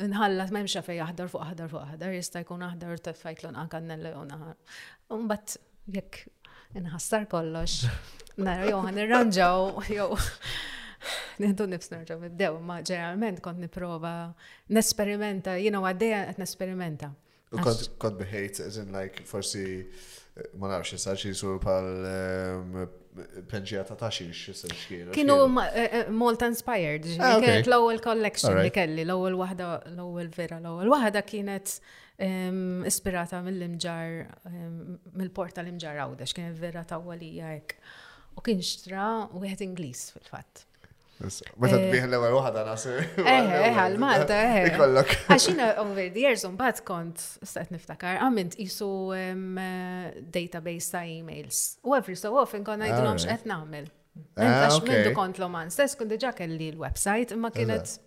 nħallat 0.08 0.54
memxa 0.56 0.82
fej 0.86 1.02
aħdar 1.04 1.28
fuq 1.32 1.44
aħdar 1.44 1.72
fuq 1.74 1.84
aħdar, 1.92 2.16
jista' 2.16 2.42
jkun 2.46 2.64
aħdar 2.70 3.02
ta' 3.04 3.14
fajklon 3.18 3.60
għankan 3.60 3.90
nellu 3.92 4.14
e, 4.14 4.24
naħar. 4.32 4.80
Umbat 5.18 5.58
jekk 5.92 6.24
nħassar 6.86 7.28
kollox, 7.32 7.90
nara 8.48 8.70
joħan 8.72 9.02
irranġaw, 9.04 9.84
jow. 9.92 10.16
Nintu 11.44 11.68
nifs 11.70 11.92
nerġaw 11.94 12.24
id-dew, 12.32 12.56
ma 12.66 12.80
ġeneralment 12.82 13.44
kont 13.46 13.60
niprofa 13.62 14.16
nesperimenta, 14.74 15.60
jina 15.62 15.84
għaddeja 15.84 16.24
għet 16.32 16.40
nesperimenta. 16.42 17.12
Kod 17.52 18.16
beħejt, 18.24 18.64
as 18.66 18.80
like, 18.96 19.22
forsi 19.28 19.68
ma 20.58 20.68
nafx 20.72 20.92
jisar 20.94 21.18
xie 21.22 21.34
sur 21.38 21.58
pal 21.64 21.88
ehm, 22.12 22.80
penġija 23.50 23.84
ta' 23.88 23.98
taxi 24.02 24.28
xisar 24.36 24.74
Kienu 25.16 25.38
eh, 25.62 25.88
eh, 26.04 26.12
molt 26.14 26.44
Inspired, 26.46 27.08
ah, 27.18 27.38
kienet 27.42 27.70
l-ewel 27.70 28.02
collection 28.06 28.60
li 28.62 28.72
kelli, 28.76 29.06
l-ewel 29.08 29.38
wahda, 29.40 29.72
l-ewel 29.96 30.30
vera, 30.36 30.60
l-ewel 30.62 30.92
wahda 30.94 31.24
kienet 31.28 31.78
ehm, 32.28 32.84
ispirata 32.90 33.40
mill-imġar, 33.46 34.14
ehm, 34.52 34.78
mill-porta 35.18 35.64
l-imġar 35.66 36.04
għawdex, 36.04 36.36
kienet 36.38 36.62
vera 36.62 36.86
ta' 36.94 37.02
għalija 37.02 37.56
U 38.38 38.42
kien 38.46 38.60
xtra 38.62 39.06
u 39.34 39.40
għed 39.42 39.64
Inglis 39.66 40.12
fil-fat. 40.14 40.68
Meta 41.20 41.78
eh, 41.78 41.86
tbieħ 41.90 42.06
l-ewwel 42.12 42.36
waħda 42.36 42.64
nasir. 42.68 42.98
Eħe, 42.98 43.26
eh, 43.26 43.38
eħe, 43.70 43.70
eh, 43.70 43.92
l-Malta, 43.92 44.38
eħe. 44.38 44.72
Ikollok. 44.72 45.14
Għaxina 45.34 45.70
over 45.82 46.10
the 46.14 46.24
years 46.26 46.46
mbagħad 46.46 46.82
kont 46.88 47.24
stat 47.48 47.72
niftakar 47.74 48.20
għamint 48.26 48.58
isu 48.64 48.90
database 50.34 50.94
ta' 50.94 51.04
emails. 51.10 51.64
U 51.82 51.98
every 51.98 52.18
so 52.20 52.34
often 52.42 52.66
konna 52.68 52.90
jgħidulhom 52.92 53.22
x'qed 53.24 53.48
ah, 53.48 53.52
nagħmel. 53.56 53.88
Ah, 54.38 54.66
għax 54.68 54.82
mindu 54.86 55.14
kont 55.18 55.42
l-oman 55.42 55.74
stess 55.74 55.98
kun 55.98 56.12
diġà 56.14 56.34
kelli 56.38 56.72
l-website 56.76 57.34
imma 57.38 57.52
kienet 57.54 57.98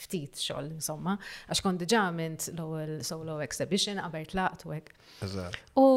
ftit 0.00 0.38
xogħol 0.40 0.70
insomma, 0.78 1.16
għax 1.52 1.64
kont 1.64 1.80
diġà 1.84 2.06
għamilt 2.10 2.46
l-ewwel 2.58 2.94
solo 3.04 3.40
exhibition 3.44 4.00
qabel 4.04 4.28
tlaqt 4.34 4.68
u 4.68 4.76
hekk. 4.76 5.48
U 5.84 5.88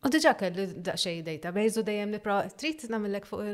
U 0.00 0.08
diġa 0.08 0.30
kelli 0.40 0.62
daqxej 0.80 1.18
database 1.26 1.76
u 1.76 1.82
dejjem 1.84 2.10
nipra 2.14 2.34
street 2.48 2.86
namillek 2.92 3.24
fuq 3.28 3.40
u 3.44 3.46
l 3.46 3.48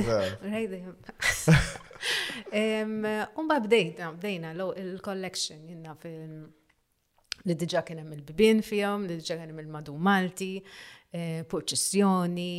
Umba 3.40 3.56
bdejna, 3.64 4.08
bdejna 4.18 4.50
il-collection 4.84 5.60
jinna 5.72 5.92
fil- 6.04 6.48
li 7.48 7.56
diġa 7.58 7.82
kienem 7.88 8.08
hemm 8.10 8.16
il 8.20 8.24
bibin 8.28 8.60
fjom, 8.62 9.00
li 9.08 9.16
diġa 9.22 9.36
kienem 9.40 9.62
il-madu 9.64 9.94
Malti, 9.98 10.52
eh, 11.14 11.42
purċessjoni, 11.48 12.58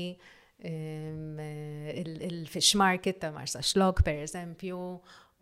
eh, 0.59 2.03
il-fish 2.31 2.73
market 2.77 3.19
ta' 3.21 3.31
Marsa 3.37 3.61
Xlok, 3.61 4.03
per 4.03 4.15
eżempju, 4.25 4.79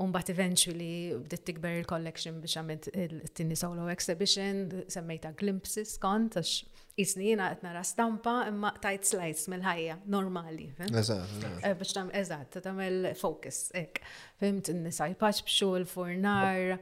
Umbat 0.00 0.30
eventually 0.32 1.12
bdiet 1.20 1.42
tikber 1.44 1.74
il-collection 1.82 2.38
biex 2.40 2.56
għamilt 2.56 2.86
il-tini 3.02 3.56
solo 3.60 3.84
exhibition, 3.92 4.62
semmejta 4.94 5.34
glimpses 5.36 5.98
kont, 6.00 6.38
għax 6.40 7.00
jisni 7.02 7.26
jina 7.28 7.50
għet 7.52 7.64
nara 7.66 7.82
stampa 7.84 8.38
imma 8.48 8.70
tajt 8.80 9.10
slides 9.10 9.44
mill-ħajja, 9.52 9.98
normali. 10.14 10.70
Eh, 10.86 11.74
biex 11.76 11.92
tam, 11.98 12.08
eżat, 12.16 12.56
tamel 12.64 13.10
focus, 13.20 13.66
ek. 13.76 14.00
Fimt, 14.40 14.72
n-nisa 14.72 15.10
jpaċ 15.12 15.44
bxu 15.44 15.68
il-furnar, 15.82 16.78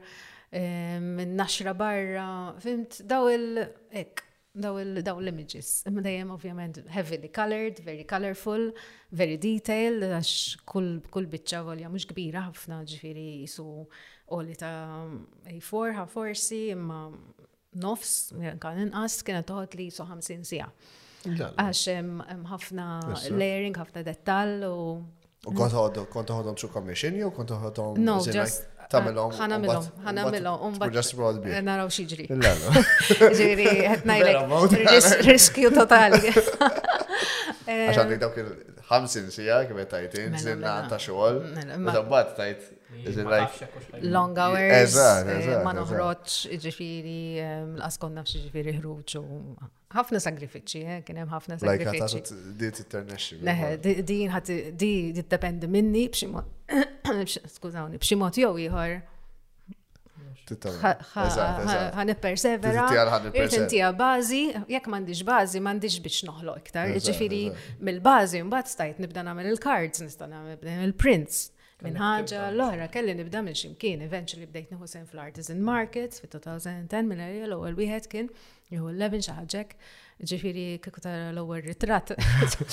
n-naxra 1.03 1.75
barra, 1.83 2.29
fimt, 2.63 3.01
daw 3.05 3.27
il-ek 3.35 4.28
daw 4.57 5.19
l-images. 5.21 5.81
Imma 5.85 6.01
dejjem 6.03 6.31
ovvjament 6.33 6.77
heavily 6.89 7.29
colored, 7.31 7.79
very 7.83 8.03
colorful, 8.09 8.71
very 9.11 9.37
detailed, 9.37 10.03
għax 10.03 10.31
kull 10.65 10.99
kull 11.11 11.27
biċċa 11.29 11.61
volja 11.65 11.89
mhux 11.89 12.07
kbira 12.09 12.47
ħafna 12.49 12.81
ġifiri 12.89 13.25
jisu 13.43 13.67
oli 14.33 14.55
ta' 14.57 15.05
A4 15.49 15.93
ħa 15.99 16.07
forsi 16.09 16.61
imma 16.73 17.05
nofs, 17.79 18.33
kan 18.59 18.81
inqas 18.87 19.19
kena 19.23 19.43
toħod 19.45 19.77
li 19.77 19.87
jisu 19.91 20.07
50 20.09 20.49
sija. 20.49 20.71
Għax 21.29 21.83
hemm 21.93 22.47
ħafna 22.49 22.89
layering, 23.37 23.77
ħafna 23.77 24.05
dettall 24.07 24.65
u 24.69 24.83
U 25.47 25.53
kont 25.55 25.71
ħodhom 25.71 26.57
xi 26.59 26.67
commission 26.67 27.15
jew 27.15 27.29
kont 27.31 27.53
ħodhom 27.63 28.01
No, 28.03 28.17
just 28.27 28.65
Tamilom. 28.89 29.31
Ħanamilom, 29.37 29.83
ħanamilom. 30.05 30.61
Umbat. 30.69 30.93
Just 30.95 31.13
roll 31.19 31.37
bi. 31.43 31.53
Naraw 31.65 31.91
xieġri. 31.93 32.25
Ġiri, 33.37 33.67
ħetnajlek. 33.85 35.25
Riskju 35.29 35.73
totali. 35.77 36.33
Eh, 37.29 37.87
Għaxan 37.89 38.03
għandek 38.05 38.19
dawk 38.23 38.37
il-50 38.43 39.31
sija 39.33 39.59
kif 39.69 39.79
tajt 39.91 40.15
nżin 40.33 40.61
għanta 40.65 40.99
xoħol. 41.01 41.39
Mbagħad 41.81 42.31
tajt 42.37 44.05
long 44.11 44.37
hours 44.43 44.95
eh, 44.97 45.49
ma 45.65 45.73
noħroġ 45.77 46.37
ġifieri 46.63 47.17
l 47.43 47.83
askon 47.85 48.15
nafx 48.19 48.39
ġifieri 48.47 48.73
ħruġ 48.79 49.17
u 49.21 49.23
ħafna 49.95 50.19
sagrifiċċji, 50.21 50.83
eh, 50.97 51.01
kien 51.07 51.17
hemm 51.23 51.31
ħafna 51.33 51.57
sagrifiċċji. 51.61 52.41
Diet 52.61 52.81
international. 52.87 53.79
Din 54.05 54.29
ħadd 54.33 54.61
di 54.83 54.93
tiddependi 55.19 55.69
minni 55.77 56.07
b'xi 56.11 56.29
mod 56.33 56.49
skużawni 57.59 58.01
b'xi 58.01 58.17
mod 58.21 58.41
jew 58.41 58.55
ieħor 58.67 58.97
ħan 60.55 62.13
persevera, 62.21 62.85
irtintija 63.29 63.91
bazi, 63.95 64.41
jekk 64.71 64.89
mandiġ 64.93 65.21
bazi, 65.27 65.61
mandiġ 65.63 65.99
biex 66.05 66.23
noħlo 66.29 66.55
iktar. 66.61 66.93
Ġifiri, 67.05 67.41
mill-bazi, 67.83 68.41
mbatt 68.47 68.71
stajt 68.73 68.99
nibda 69.03 69.23
namel 69.27 69.51
il-cards, 69.53 70.01
nista 70.05 70.27
namel 70.29 70.59
il-prints. 70.89 71.47
Minn 71.79 71.95
ħaġa 71.95 72.49
l-oħra 72.57 72.89
kelli 72.91 73.13
nibda 73.15 73.39
minn 73.43 73.55
ximkien, 73.55 74.01
eventually 74.03 74.43
bdejt 74.51 74.73
nieħu 74.73 74.87
sen 74.91 75.05
fl-artisan 75.07 75.61
market, 75.63 76.17
fit-2010 76.19 77.07
minn 77.07 77.21
għalija 77.23 77.45
l-ewwel 77.47 77.77
wieħed 77.77 78.09
kien 78.11 78.27
jieħu 78.73 78.89
11 78.91 79.23
xi 79.23 79.35
ħaġek, 79.37 79.71
ġifieri 80.31 80.65
kieku 80.83 81.05
l-ewwel 81.07 81.63
ritratt. 81.63 82.11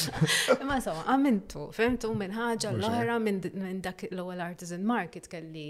Imma 0.58 0.80
insomma, 0.80 1.04
għammintu, 1.12 1.68
fimtu 1.78 2.10
minn 2.18 2.34
ħaġa 2.34 2.74
l-oħra 2.74 3.20
minn 3.22 3.78
dak 3.84 4.08
l-ewwel 4.10 4.42
artisan 4.48 4.82
market 4.94 5.30
kelli 5.30 5.68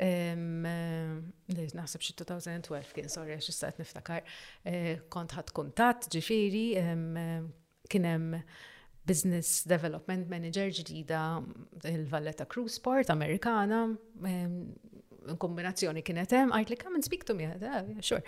Eh, 0.00 0.32
naħseb 0.34 2.00
xie 2.00 2.14
2012 2.16 2.94
kien 2.96 3.10
sorry 3.12 3.36
xie 3.44 3.52
issa 3.52 3.72
niftakar. 3.76 4.24
Eh, 4.64 4.96
kont 5.12 5.34
ħadd 5.36 5.52
kuntatt 5.56 6.08
ġifieri 6.14 6.66
eh, 6.80 7.32
kien 7.92 8.06
hemm 8.08 8.38
Business 9.04 9.66
Development 9.68 10.28
Manager 10.30 10.70
ġdida 10.72 11.20
il-Valletta 11.90 12.46
Crewsport 12.46 13.10
Amerikana 13.12 13.82
kombinazzjoni 15.42 16.02
kienet 16.06 16.32
hemm 16.38 16.52
għajt 16.54 16.70
li 16.70 16.76
come 16.78 17.00
speak 17.02 17.26
to 17.26 17.34
me, 17.36 17.48
da, 17.58 17.80
sure. 18.02 18.22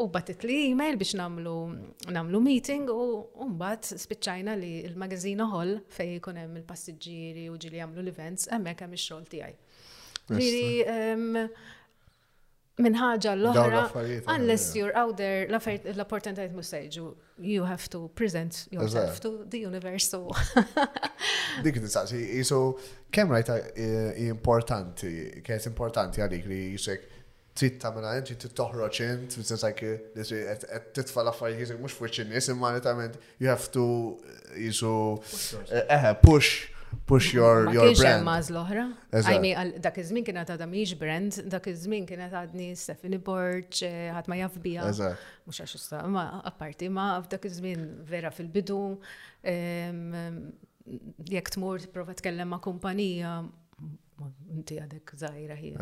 U 0.00 0.06
batit 0.12 0.44
li 0.48 0.58
email 0.70 0.98
biex 1.00 1.16
namlu 1.18 1.54
namlu 2.14 2.42
meeting 2.44 2.92
u 2.92 3.48
mbagħad 3.56 3.96
spiċċajna 4.04 4.54
li 4.60 4.74
l-magazzina 4.92 5.48
hall 5.52 5.78
fej 5.96 6.18
jkun 6.18 6.40
hemm 6.44 6.60
il-passiġġieri 6.60 7.48
u 7.52 7.56
ġili 7.56 7.80
jagħmlu 7.82 8.04
l-events 8.04 8.52
hemmhekk 8.52 8.84
hemm 8.84 8.98
ix-xogħol 9.00 9.30
tiegħi. 9.32 9.56
Ġiri, 10.36 11.48
minn 12.78 12.94
ħaġa 12.94 13.32
l-oħra, 13.34 13.80
unless 14.36 14.74
you're 14.78 14.94
out 14.94 15.16
there, 15.18 15.48
l-opportunitajt 15.94 16.52
mux 16.54 16.72
you 17.42 17.64
have 17.64 17.88
to 17.88 18.08
present 18.14 18.66
yourself 18.70 19.20
to 19.20 19.44
the 19.48 19.58
universe. 19.60 20.08
So. 20.10 20.30
Dik 21.64 21.80
nisaqsi, 21.82 22.18
jisu, 22.38 22.60
kem 23.10 23.30
rajta 23.34 23.58
importanti, 24.28 25.10
kienet 25.42 25.66
importanti 25.72 26.22
għalik 26.22 26.46
li 26.46 26.60
jisek 26.76 27.08
trid 27.58 27.80
tagħmel 27.82 28.20
int, 28.20 28.34
trid 28.38 28.54
toħroġ 28.54 29.00
int, 29.08 29.36
fis-sens 29.40 29.66
t-tfa 30.94 31.24
l-affarijiet 31.24 31.74
mhux 31.80 31.98
fuq 31.98 32.22
in-nies, 32.28 32.46
imma 32.54 32.76
you 33.40 33.48
have 33.48 33.72
to 33.72 34.18
eh, 34.54 34.66
jisu 34.68 35.18
eħe 35.72 36.14
push 36.22 36.76
push 37.06 37.32
your, 37.34 37.72
your 37.72 37.92
brand. 37.96 38.24
Ma 38.24 38.36
kienx 38.38 38.50
l-oħra. 38.52 38.84
Għajmi, 39.14 39.52
dak 39.84 39.98
iż-żmien 40.02 40.26
kien 40.26 40.40
għadha 40.42 40.68
miex 40.70 40.94
brand, 41.00 41.38
dak 41.52 41.68
iż-żmien 41.70 42.06
kien 42.08 42.22
għadni 42.26 42.70
Stephanie 42.78 43.20
Borch, 43.22 43.82
eh, 43.86 44.08
ħadd 44.14 44.28
ma 44.32 44.40
jaf 44.40 44.58
Mux 44.58 45.60
Mhux 45.60 45.88
għax 45.92 46.12
ma 46.12 46.26
apparti 46.44 46.88
ma 46.92 47.06
f'dak 47.22 47.46
iż-żmien 47.48 47.86
vera 48.04 48.30
fil-bidu. 48.30 48.80
Jekk 51.28 51.88
prova 51.92 52.14
t 52.14 52.20
tkellem 52.22 52.48
ma' 52.48 52.58
kumpanija, 52.60 53.42
inti 54.50 54.78
għadek 54.80 55.12
zaħira 55.14 55.56
hi, 55.56 55.72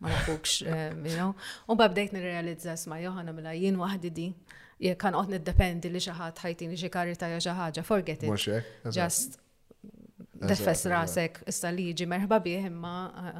ma 0.00 0.08
nafukx, 0.10 0.60
eh, 0.64 0.90
you 1.04 1.16
know. 1.16 1.34
Un 1.68 1.76
babdejt 1.78 2.12
nirrealizza 2.12 2.76
sma 2.78 3.00
joħana 3.00 3.32
mela 3.34 3.52
jien 3.54 3.76
wahdi 3.76 4.10
di, 4.10 4.28
jek 4.78 4.98
kan 4.98 5.16
qod 5.16 5.32
dependi 5.42 5.88
li 5.90 6.00
xaħat 6.02 6.42
ħajtini 6.44 6.76
xi 6.78 6.90
ta' 7.18 7.32
ja 7.34 7.40
xi 7.40 7.56
ħaġa, 7.62 7.82
forget 7.84 8.22
it. 8.22 8.46
Just 8.92 9.40
Defess 10.34 10.84
rasek, 10.90 11.36
issa 11.46 11.70
liġi, 11.70 12.08
merħba 12.10 12.40
bih, 12.42 12.64
imma 12.66 12.92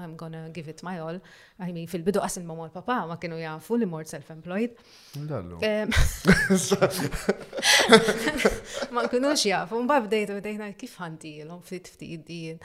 I'm 0.05 0.13
gonna 0.19 0.45
give 0.55 0.69
it 0.71 0.81
my 0.87 1.01
all. 1.03 1.17
I 1.59 1.73
mean, 1.75 1.89
fil-bidu 1.91 2.21
qasin 2.23 2.45
ma' 2.47 2.69
papa 2.71 3.01
ma 3.11 3.17
kienu 3.21 3.37
jafu 3.41 3.75
li 3.81 3.85
mort 3.91 4.07
self-employed. 4.11 4.77
Ma 8.95 9.05
kienu 9.11 9.33
xjafu, 9.35 9.81
mba 9.85 9.99
bdejt 10.07 10.31
u 10.31 10.33
bdejna 10.39 10.71
kif 10.79 10.95
ħanti 11.01 11.35
l-om 11.45 11.63
fit 11.67 11.89
ftit 11.97 12.25
din. 12.29 12.61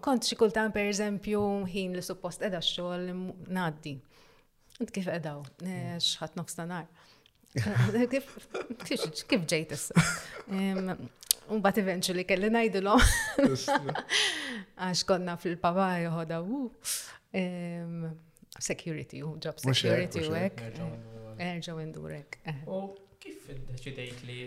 Kont 0.00 0.24
xikultan 0.30 0.72
per 0.72 0.84
eżempju 0.92 1.42
ħin 1.72 1.94
li 1.98 2.02
suppost 2.06 2.42
edha 2.46 2.60
xol 2.62 3.10
naddi. 3.50 3.96
Kif 4.94 5.06
edaw, 5.10 5.42
xħat 5.98 6.34
nofstanar. 6.38 6.86
Kif 8.84 9.42
ġejt 9.46 9.72
issa? 9.76 9.94
Un 11.52 11.60
bat 11.60 11.76
eventually 11.76 12.24
kelli 12.24 12.48
najdilom. 12.52 13.00
Għax 14.80 15.02
konna 15.08 15.34
fil-papa 15.40 15.86
joħoda 16.06 16.38
u 16.44 16.62
security 18.54 19.20
u 19.26 19.34
job 19.42 19.58
security 19.60 20.24
u 20.28 20.36
għek. 20.38 20.62
Erġaw 21.44 21.80
endurek. 21.82 22.38
Eh. 22.46 22.56
U 22.70 22.94
kif 23.20 23.48
id-deċidejt 23.52 24.22
li 24.28 24.38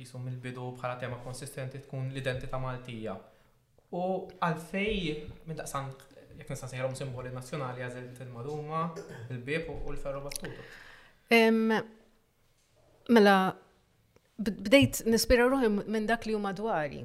jisum 0.00 0.28
il-bidu 0.30 0.68
bħala 0.78 1.00
tema 1.02 1.18
konsistenti 1.24 1.80
tkun 1.86 2.10
l-identità 2.12 2.60
maltija? 2.62 3.16
U 3.90 4.04
għalfej, 4.38 5.16
minn 5.48 5.58
daqsan, 5.58 5.88
jek 6.38 6.52
nistan 6.52 6.70
sejrom 6.70 6.94
simboli 6.98 7.32
nazjonali 7.34 7.82
għazilt 7.86 8.22
il-maduma, 8.28 8.84
il-bib 9.34 9.72
u 9.74 9.80
l-ferro 9.96 10.22
battuto. 10.26 10.68
Mela, 13.10 13.36
bdejt 14.42 15.02
nispira 15.10 15.44
ruħi 15.50 15.68
minn 15.92 16.06
dak 16.08 16.26
li 16.30 16.34
huma 16.36 16.52
dwari. 16.56 17.02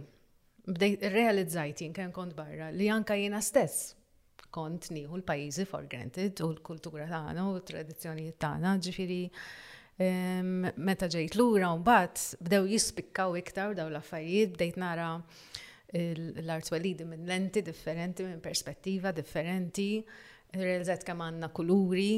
Bdejt 0.66 1.04
realizzajt 1.14 1.84
jinkan 1.86 2.12
kont 2.16 2.34
barra 2.38 2.72
li 2.74 2.88
anka 2.90 3.14
jiena 3.20 3.42
stess 3.44 3.92
kont 4.56 4.88
nieħu 4.96 5.20
l-pajjiżi 5.20 5.66
for 5.68 5.84
granted 5.90 6.40
u 6.46 6.50
l-kultura 6.54 7.06
tagħna 7.10 7.44
u 7.52 7.58
t-tradizzjonijiet 7.60 8.38
tagħna, 8.42 8.72
ġifieri 8.80 9.20
meta 10.86 11.08
ġejt 11.12 11.38
lura 11.40 11.72
u 11.76 11.80
mbagħad 11.84 12.46
bdew 12.48 12.70
jispikkaw 12.72 13.36
iktar 13.42 13.76
daw 13.78 13.92
l-affarijiet, 13.92 14.56
bdejt 14.56 14.80
nara 14.82 15.10
l-art 15.96 16.72
walidi 16.74 17.06
minn 17.08 17.28
lenti 17.30 17.62
differenti, 17.64 18.24
minn 18.28 18.42
perspettiva 18.44 19.12
differenti, 19.16 19.90
realizzat 20.56 21.04
kemm 21.08 21.24
għandna 21.28 21.52
kuluri, 21.56 22.10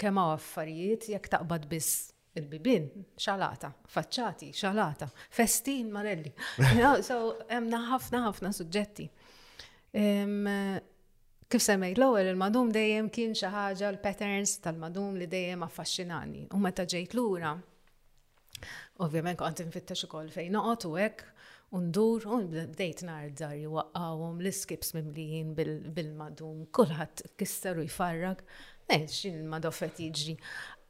kemm 0.00 0.20
hawn 0.20 0.36
affarijiet, 0.38 1.08
jekk 1.12 1.32
taqbad 1.36 1.68
biss 1.70 2.08
il-bibin, 2.38 2.86
xalata, 3.20 3.70
faċċati, 3.94 4.48
xalata, 4.54 5.08
festin 5.30 5.90
marelli. 5.94 6.32
You 6.58 6.80
know, 6.80 7.00
so, 7.04 7.20
emna 7.50 7.82
ħafna 7.92 8.24
ħafna 8.26 8.50
suġġetti. 8.56 9.06
Um, 9.94 10.48
kif 11.48 11.62
semmej 11.62 11.94
l-ewwel 11.94 12.32
il-madum 12.32 12.72
dejjem 12.74 13.10
kien 13.14 13.36
xi 13.38 13.50
ħaġa 13.52 13.92
l-patterns 13.94 14.56
tal-madum 14.64 15.20
li 15.22 15.28
dejjem 15.30 15.62
affaxxinani. 15.68 16.46
U 16.56 16.62
meta 16.64 16.86
ġejt 16.94 17.14
lura, 17.14 17.54
ovvjament 19.06 19.38
kont 19.38 19.62
infittex 19.62 20.06
ukoll 20.08 20.32
fejn 20.34 20.54
noqgħod 20.56 20.90
u 20.90 20.92
hekk 20.98 21.30
undur 21.74 22.26
u 22.30 22.36
bdejt 22.72 23.02
nar 23.06 23.30
dar 23.38 23.54
l-iskips 23.58 24.92
mimlijin 24.94 25.54
bil-madum, 25.58 26.66
kulħadd 26.74 27.28
kisser 27.40 27.78
u 27.82 27.86
jfarrak. 27.86 28.42
Nejx, 28.84 29.22
il-madofet 29.30 29.96
jiġri. 30.02 30.34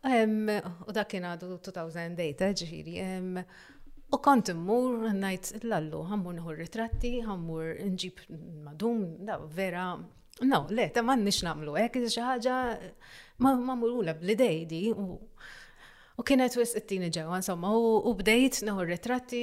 U 0.04 0.92
dak 0.92 1.08
kien 1.14 1.24
għadu 1.24 1.54
2008, 1.64 2.42
eh, 2.44 2.52
ġifiri. 2.60 2.96
U 4.12 4.18
kont 4.20 4.50
immur, 4.52 5.08
najt 5.16 5.64
lallu, 5.64 6.02
għammur 6.04 6.36
nħur 6.38 6.58
ritratti, 6.60 7.14
għammur 7.22 7.78
nġib 7.88 8.20
madum, 8.66 9.04
da 9.24 9.38
vera. 9.48 9.94
No, 10.44 10.64
le, 10.68 10.90
ta' 10.92 11.02
man 11.06 11.24
nix 11.24 11.40
namlu, 11.46 11.76
ek, 11.80 11.96
eh, 11.96 12.04
xaħġa, 12.12 12.58
ma' 13.40 13.74
murula 13.80 14.14
bl-idej 14.20 14.62
di. 14.68 14.82
U 14.94 16.22
kienet 16.22 16.52
wis 16.56 16.76
it-tini 16.76 17.08
ġew, 17.10 17.26
insomma, 17.40 17.72
u 17.74 18.12
bdejt 18.20 18.60
nħur 18.68 18.86
ritratti, 18.92 19.40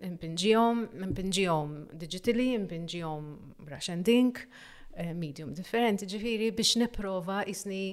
impinġijom, 0.00 0.86
impinġijom 1.10 1.74
digitali, 2.00 2.52
impinġijom 2.62 3.26
brush 3.66 3.90
and 3.92 4.08
ink, 4.08 4.46
eh, 4.94 5.10
medium 5.12 5.52
differenti, 5.52 6.06
ġifiri, 6.06 6.52
biex 6.54 6.76
niprofa 6.80 7.42
isni 7.50 7.88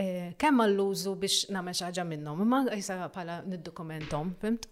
Eh, 0.00 0.32
kemm 0.40 0.62
għall-użu 0.64 1.12
biex 1.20 1.40
nagħmel 1.52 1.76
xi 1.76 1.84
ħaġa 1.84 2.04
minnhom, 2.08 2.40
imma 2.44 2.60
jsa 2.72 2.96
bħala 3.14 3.40
niddokumenthom. 3.52 4.34
fimt? 4.44 4.68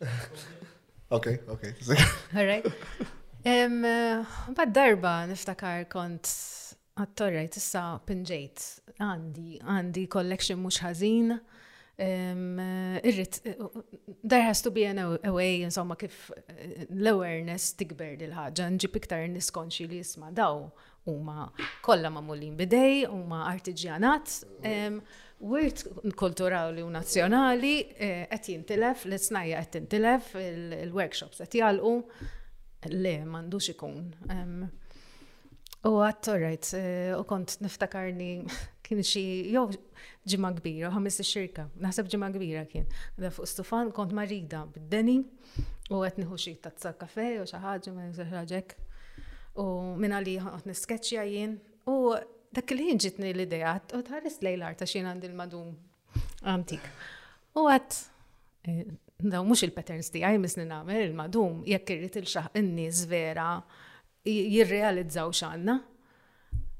Ok, 1.10 1.26
ok. 1.50 1.64
Alright. 2.38 2.66
Bad 3.42 4.70
darba 4.70 5.14
niftakar 5.26 5.88
kont 5.90 6.30
għattorrejt 7.02 7.58
issa 7.58 7.82
pinġejt 8.06 8.62
għandi, 9.02 9.56
għandi 9.74 10.04
collection 10.14 10.62
mhux 10.62 10.78
ħażin 10.86 11.34
Eh, 12.00 13.08
irrit, 13.08 13.40
eh, 13.44 13.52
there 14.28 14.40
has 14.42 14.62
to 14.62 14.70
be 14.70 14.84
an 14.88 15.18
way, 15.34 15.62
insomma, 15.62 15.96
kif 16.00 16.30
eh, 16.48 16.86
l-awareness 16.96 17.74
tikber 17.76 18.14
dil-ħagġa, 18.16 18.68
nġib 18.78 18.96
iktar 19.02 19.26
niskonxi 19.28 19.84
li 19.90 19.98
jisma 20.00 20.30
daw 20.32 20.62
huma 21.04 21.50
kollha 21.84 22.08
mamulin 22.12 22.56
bidej, 22.56 23.04
huma 23.12 23.42
artiġjanat, 23.50 24.38
wirt 25.40 25.84
kulturali 26.20 26.80
u 26.84 26.88
nazzjonali 26.92 27.74
qed 28.32 28.48
jintilef, 28.54 29.04
l-snajja 29.08 29.60
qed 29.64 29.72
tintilef, 29.76 30.32
il-workshops 30.40 31.44
qed 31.44 31.60
jalqu, 31.60 31.96
le 32.96 33.14
m'għandux 33.28 33.72
ikun. 33.74 34.02
U 35.90 35.96
għattorajt, 36.08 36.72
u 37.20 37.24
kont 37.28 37.58
niftakarni 37.64 38.32
kien 38.90 39.06
xi 39.06 39.22
jew 39.54 39.68
ġimgħa 40.28 40.50
kbira, 40.58 40.88
ħames 40.92 41.20
xirka, 41.24 41.66
naħseb 41.84 42.08
ġimgħa 42.12 42.30
kbira 42.34 42.62
kien. 42.70 42.88
Da 43.16 43.30
fuq 43.32 43.46
stufan 43.48 43.92
kont 43.94 44.14
marida 44.16 44.64
bid-deni 44.74 45.18
u 45.94 46.00
qed 46.02 46.18
nieħu 46.24 46.38
xi 46.42 46.54
tazza 46.64 46.90
kafe 46.98 47.28
u 47.40 47.44
xi 47.46 47.60
ħaġa 47.62 47.92
ma 47.94 48.08
ħaġek. 48.10 48.74
U 49.62 49.66
minn 50.02 50.16
għalli 50.18 50.34
qed 50.46 50.66
niskeċċja 50.72 51.24
jien 51.30 51.54
u 51.90 51.96
dak 52.56 52.74
il-ħin 52.74 52.98
ġitni 53.04 53.30
l-idea 53.36 53.76
u 53.94 54.02
tħares 54.08 54.40
lejlar 54.44 54.74
ta' 54.80 54.88
xien 54.90 55.06
għandi 55.12 55.30
l-madum 55.30 55.70
antik. 56.54 56.90
U 57.54 57.68
għat 57.70 58.00
eh, 58.66 58.88
daw 59.22 59.46
mux 59.46 59.62
il-patterns 59.68 60.10
di 60.14 60.24
għaj 60.26 60.42
misni 60.42 60.66
nagħmel 60.70 61.04
il-madum, 61.06 61.62
jekk 61.74 61.94
irrit 61.94 62.18
il-xaħ 62.24 62.50
n-nis 62.64 63.06
vera 63.10 63.52
jirrealizzaw 64.26 65.30
xanna. 65.42 65.78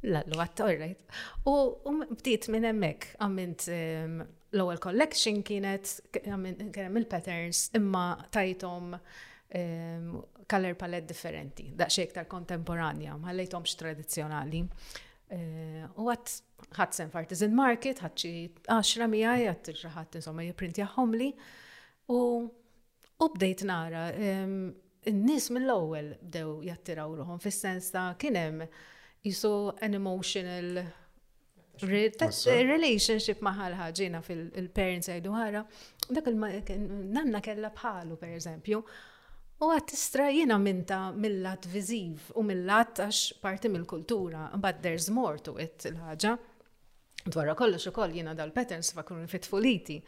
Lallu, 0.09 0.39
għatta, 0.41 0.67
right. 0.81 1.01
U 1.45 1.77
bdiet 2.15 2.47
minn 2.49 2.65
emmek, 2.65 3.11
għamint 3.21 3.67
ehm, 3.75 4.21
l-ewel 4.57 4.79
collection 4.81 5.43
kienet, 5.45 5.91
kienem 6.17 6.97
il-patterns, 7.03 7.67
imma 7.77 8.05
tajtom 8.33 8.95
ehm, 8.97 10.15
color 10.51 10.79
palette 10.81 11.11
differenti, 11.13 11.69
daqxie 11.79 12.07
iktar 12.09 12.29
kontemporanja, 12.33 13.19
għallajtom 13.21 13.67
tradizjonali. 13.79 14.63
Eh, 15.31 15.83
u 16.03 16.09
għat 16.11 16.95
sen 16.97 17.11
f'artisan 17.13 17.53
market, 17.55 18.01
xi 18.19 18.31
10 18.67 19.05
miħaj, 19.13 19.45
għat 19.51 19.69
ħadd 19.99 20.17
insomma 20.23 20.43
jiprint 20.47 20.81
jaħomli, 20.83 21.29
u 22.11 22.19
bdejt 23.37 23.63
nara, 23.69 24.09
ehm, 24.17 24.57
n-nis 25.13 25.47
mill 25.55 25.71
ewwel 25.77 26.11
bdew 26.25 26.57
jattiraw 26.71 27.13
ruħom, 27.21 27.43
fis-sens 27.45 27.93
ta' 27.95 28.09
kienem. 28.19 28.65
hemm 28.65 28.97
jisu 29.23 29.73
an 29.83 29.95
emotional 29.95 30.83
relationship 31.83 33.39
uh, 33.41 33.45
maħal 33.49 33.77
ħagġina 33.79 34.21
fil-parents 34.25 35.09
għajdu 35.15 35.35
ħara. 35.37 35.65
Dak 36.11 36.29
nanna 36.37 37.41
kella 37.41 37.71
bħalu, 37.73 38.19
per 38.21 38.37
eżempju. 38.39 38.83
U 39.61 39.69
għat 39.75 39.93
istrajjena 39.93 40.57
minta 40.59 40.99
mill-lat 41.13 41.67
viziv 41.69 42.31
u 42.37 42.43
mill-lat 42.45 43.03
għax 43.05 43.41
parti 43.45 43.69
mill-kultura, 43.69 44.47
but 44.57 44.81
there's 44.81 45.11
more 45.13 45.39
to 45.41 45.57
it 45.61 45.85
il-ħagġa. 45.91 46.37
Dwarra 47.21 47.53
kollox 47.53 47.85
u 47.91 47.91
koll 47.93 48.15
jina 48.17 48.33
dal-patterns 48.33 48.95
fa' 48.97 49.03
kun 49.05 49.27
fitfuliti. 49.29 49.99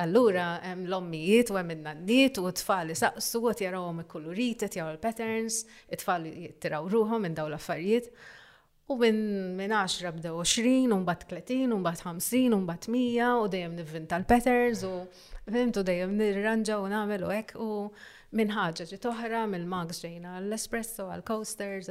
Allura 0.00 0.54
hemm 0.64 0.86
l-ommijiet 0.88 1.52
u 1.52 1.58
hemm 1.60 1.82
nanniet 1.84 2.40
u 2.40 2.46
t-tfali 2.48 2.96
saqsu 2.96 3.42
u 3.44 3.52
t 3.52 3.66
il-kulurit, 3.68 4.64
t-jaraw 4.64 4.96
il-patterns, 4.96 5.62
it-tfali 5.92 6.32
jittiraw 6.46 6.88
ruħom 6.88 7.28
minn 7.28 7.36
daw 7.36 7.50
l-affarijiet. 7.52 8.08
U 8.86 8.96
minn 9.00 9.56
minn 9.56 9.72
10 9.72 10.12
bdew 10.18 10.42
20, 10.44 10.92
un 10.92 11.04
bat 11.06 11.22
30, 11.30 11.70
un 11.72 11.80
bat 11.84 12.02
50, 12.02 12.52
un 12.52 12.66
bat 12.68 12.84
100, 12.90 13.30
u 13.40 13.46
dejjem 13.48 13.72
nivvinta 13.78 14.18
tal 14.18 14.26
patterns 14.28 14.82
u 14.84 14.90
fimtu 15.48 15.80
dejjem 15.86 16.12
nirranġa 16.18 16.76
u 16.82 16.90
namel 16.92 17.24
u 17.24 17.30
ek, 17.32 17.54
u 17.56 17.86
minn 18.36 18.52
ħagġa 18.52 18.84
ġi 18.90 18.98
toħra, 19.00 19.46
minn 19.48 19.64
mags 19.72 20.02
ġejna 20.04 20.34
l-espresso, 20.42 21.08
għal-coasters, 21.14 21.88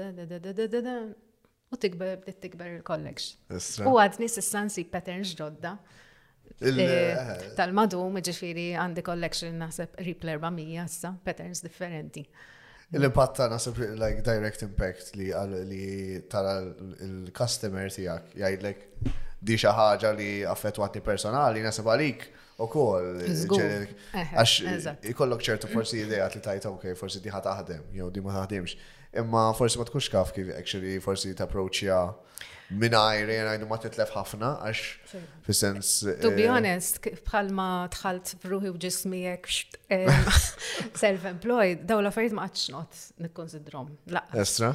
u 1.73 1.79
tikber, 1.81 2.19
bdiet 2.21 2.41
tikber 2.45 2.75
il-collection. 2.75 3.87
U 3.89 3.97
għadni 3.97 4.29
sissan 4.29 4.69
si 4.69 4.85
patterns 4.85 5.33
ġodda. 5.39 5.73
Eh, 6.61 7.25
Tal-madu, 7.57 8.03
ġifiri, 8.21 8.67
għandi 8.77 9.01
collection 9.01 9.57
naħseb 9.65 9.97
rip 10.05 10.27
l 10.27 10.37
issa, 10.85 11.15
patterns 11.25 11.63
differenti. 11.65 12.27
L-impatt 12.93 13.33
ta' 13.35 13.47
nasib 13.49 13.77
like 13.97 14.21
direct 14.21 14.61
impact 14.61 15.15
li 15.17 15.31
li 15.69 15.85
tara 16.29 16.51
l-customer 16.61 17.89
tiegħek 17.95 18.37
jgħidlek 18.37 18.83
di 19.49 19.57
xi 19.57 19.73
ħaġa 19.79 20.11
li 20.19 20.27
affettwati 20.53 21.01
personali 21.07 21.63
nasib 21.65 21.89
għalik 21.89 22.27
ukoll. 22.67 23.07
Għax 23.25 25.05
ikollok 25.09 25.41
ċertu 25.47 25.71
forsi 25.73 26.03
idejat 26.05 26.37
li 26.37 26.43
tajta 26.49 26.69
ok, 26.73 26.91
forsi 26.99 27.23
diħat 27.25 27.49
taħdem 27.49 27.89
jew 27.97 28.11
di 28.19 28.25
ma 28.27 28.35
taħdimx 28.37 28.77
imma 29.19 29.51
forsi 29.57 29.79
ma 29.81 29.85
tkunx 29.89 30.07
kaf 30.13 30.31
kif 30.35 30.49
actually 30.57 30.95
forsi 31.03 31.33
tapproċja 31.37 31.97
ajri 32.73 33.35
jena 33.37 33.67
ma 33.69 33.77
titlef 33.77 34.09
ħafna 34.15 34.47
għax 34.65 34.81
fis-sens. 35.45 35.89
To 36.23 36.31
be 36.33 36.45
eh, 36.47 36.53
honest, 36.53 36.97
bħal 37.27 37.51
ma 37.53 37.67
tħalt 37.93 38.31
bruħi 38.41 38.71
u 38.73 38.77
jek 38.79 39.49
eh, 39.89 40.07
self-employed, 41.01 41.83
daw 41.85 42.01
la 42.01 42.09
fejt 42.15 42.33
ma 42.33 42.47
għadx 42.47 42.63
not 42.73 43.01
nikkonsidrom. 43.27 43.91
Estra. 44.41 44.71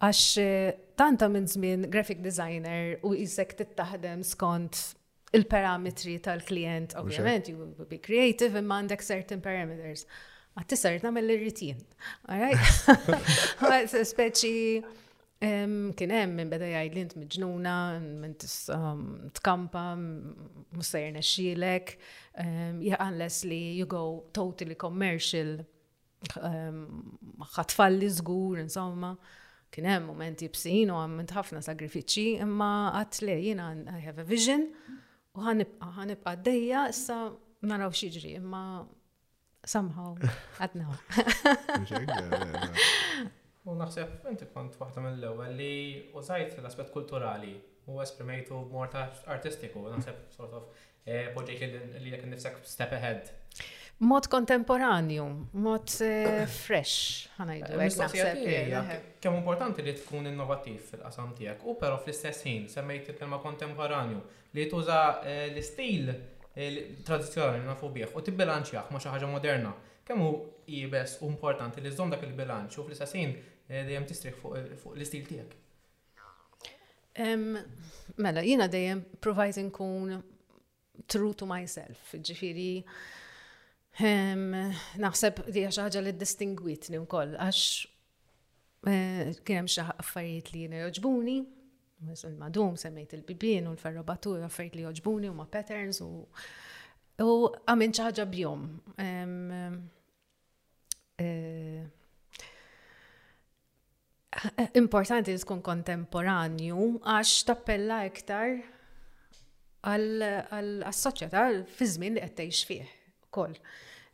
Għax 0.00 0.22
eh, 0.40 0.72
tanta 0.96 1.28
minn 1.30 1.50
żmien 1.50 1.84
graphic 1.92 2.22
designer 2.24 2.96
u 3.04 3.12
jisek 3.12 3.58
tittaħdem 3.60 4.24
skont 4.24 4.80
il-parametri 5.34 6.16
tal-klient, 6.24 6.94
ovvijament, 6.96 7.50
you 7.50 7.58
will 7.58 7.88
be 7.90 7.98
creative 7.98 8.56
imma 8.62 8.78
għandek 8.80 9.02
certain 9.04 9.42
parameters 9.44 10.06
għat 10.54 10.68
tisar 10.70 10.98
namel 11.02 11.26
l-ritin. 11.34 11.80
Għarajt, 12.30 13.94
speċi 14.06 14.58
kien 15.44 16.12
hemm 16.14 16.36
minn 16.38 16.48
beda 16.52 16.68
jgħid 16.70 16.94
li 16.96 17.02
int 17.04 17.16
miġnuna, 17.20 17.74
minn 18.00 18.36
tkampa, 19.38 19.82
mustajr 20.78 21.10
nexxielek, 21.18 21.96
jaqanles 22.86 23.40
li 23.50 23.62
you 23.80 23.88
go 23.90 24.04
totally 24.34 24.78
commercial, 24.78 25.56
ħatfalli 27.58 28.12
żgur, 28.22 28.62
insomma 28.62 29.12
kien 29.74 29.88
hemm 29.90 30.06
momenti 30.06 30.46
bsin 30.54 30.92
u 30.94 31.00
għamilt 31.02 31.34
ħafna 31.34 31.60
sagrifiċi, 31.66 32.28
imma 32.46 32.70
għat 33.00 33.18
li 33.26 33.34
jiena 33.50 33.72
I 33.90 33.98
have 34.06 34.22
a 34.22 34.24
vision 34.24 34.68
u 35.34 35.42
ħanibqa' 35.42 35.90
ħanibqa' 35.98 36.36
dejja 36.46 36.86
issa 36.94 37.18
naraw 37.66 37.90
x'jiġri, 37.90 38.36
imma 38.38 38.62
somehow 39.68 40.14
għadna. 40.60 40.90
U 43.68 43.74
naħseb 43.80 44.26
inti 44.28 44.46
kont 44.52 44.74
waħda 44.78 45.04
mill-ewwel 45.06 45.54
li 45.56 45.76
użajt 46.16 46.58
l-aspett 46.60 46.92
kulturali 46.92 47.54
u 47.88 47.98
esprimejtu 48.04 48.58
b'mod 48.68 48.96
artistiku, 49.34 49.86
naħseb 49.94 50.26
sort 50.34 50.52
of 50.56 50.84
poġġejt 51.36 51.64
eh, 51.64 51.96
li 52.04 52.12
jekk 52.12 52.28
nifsek 52.34 52.60
step 52.68 52.92
ahead. 52.96 53.32
Mod 54.04 54.26
kontemporanju, 54.26 55.24
mod 55.64 55.92
eh, 56.04 56.44
fresh, 56.50 57.28
ħanajdu. 57.38 57.78
Eh, 57.84 58.94
kemm 59.22 59.38
importanti 59.38 59.84
li 59.86 59.94
tkun 59.96 60.26
innovativ 60.28 60.80
fil-qasam 60.90 61.30
tiegħek, 61.38 61.62
u 61.70 61.76
però 61.80 61.96
fl-istess 62.02 62.44
ħin 62.48 62.66
semmejt 62.72 63.14
il-kelma 63.14 63.38
kontemporanju 63.44 64.20
li 64.58 64.66
tuża 64.70 65.00
l-istil 65.48 66.10
tradizjonali 67.04 67.64
nafu 67.64 67.88
bieħ 67.90 68.14
u 68.16 68.22
tibbilanċjaħ 68.22 68.90
ma 68.92 69.00
xi 69.00 69.10
ħaġa 69.12 69.30
moderna. 69.30 69.72
Kemm 70.06 70.22
hu 70.22 70.30
jibes 70.68 71.18
u 71.24 71.28
importanti 71.32 71.80
li 71.82 71.90
żomm 71.90 72.12
dak 72.12 72.22
il-bilanċ 72.28 72.78
u 72.80 72.84
fl-istess 72.86 73.14
eh, 73.14 73.82
dejjem 73.88 74.06
tistrih 74.08 74.36
fuq 74.38 74.94
l-istil 74.94 75.26
tiegħek. 75.30 75.60
Mela, 78.18 78.42
jiena 78.42 78.66
dejjem 78.66 79.04
provajt 79.22 79.60
nkun 79.62 80.16
true 81.10 81.34
to 81.38 81.46
myself, 81.46 82.12
ġifiri 82.18 82.82
naħseb 84.98 85.42
li 85.54 85.62
għax 85.68 85.80
ħaġa 85.84 86.02
li 86.08 86.14
distingwitni 86.18 86.98
wkoll 87.04 87.36
għax 87.38 87.62
eh, 88.90 89.28
kien 89.46 89.62
hemm 89.62 89.70
xi 89.70 89.86
affarijiet 89.94 90.50
li 90.54 90.66
jina 90.66 90.82
joġbuni, 90.86 91.38
madum 92.38 92.74
semmejt 92.76 93.12
il-bibin 93.16 93.68
u 93.70 93.74
l 93.74 93.78
ferrobatur 93.80 94.40
għaffert 94.42 94.74
li 94.76 94.84
joġbuni 94.84 95.28
u 95.30 95.34
ma 95.34 95.46
patterns 95.46 96.00
u 96.04 96.08
għamin 97.66 97.92
ċaħġa 97.94 98.24
bjom. 98.30 98.64
Eh, 98.98 99.66
importanti 104.74 105.36
tkun 105.38 105.62
kontemporanju 105.62 106.88
għax 107.06 107.44
tappella 107.46 108.00
iktar 108.10 108.56
għal-soċjetà 109.84 111.44
fi 111.70 111.88
żmien 111.94 112.16
li 112.18 112.24
qed 112.24 112.34
tgħix 112.40 112.66
fih 112.66 112.94
ukoll. 113.28 113.54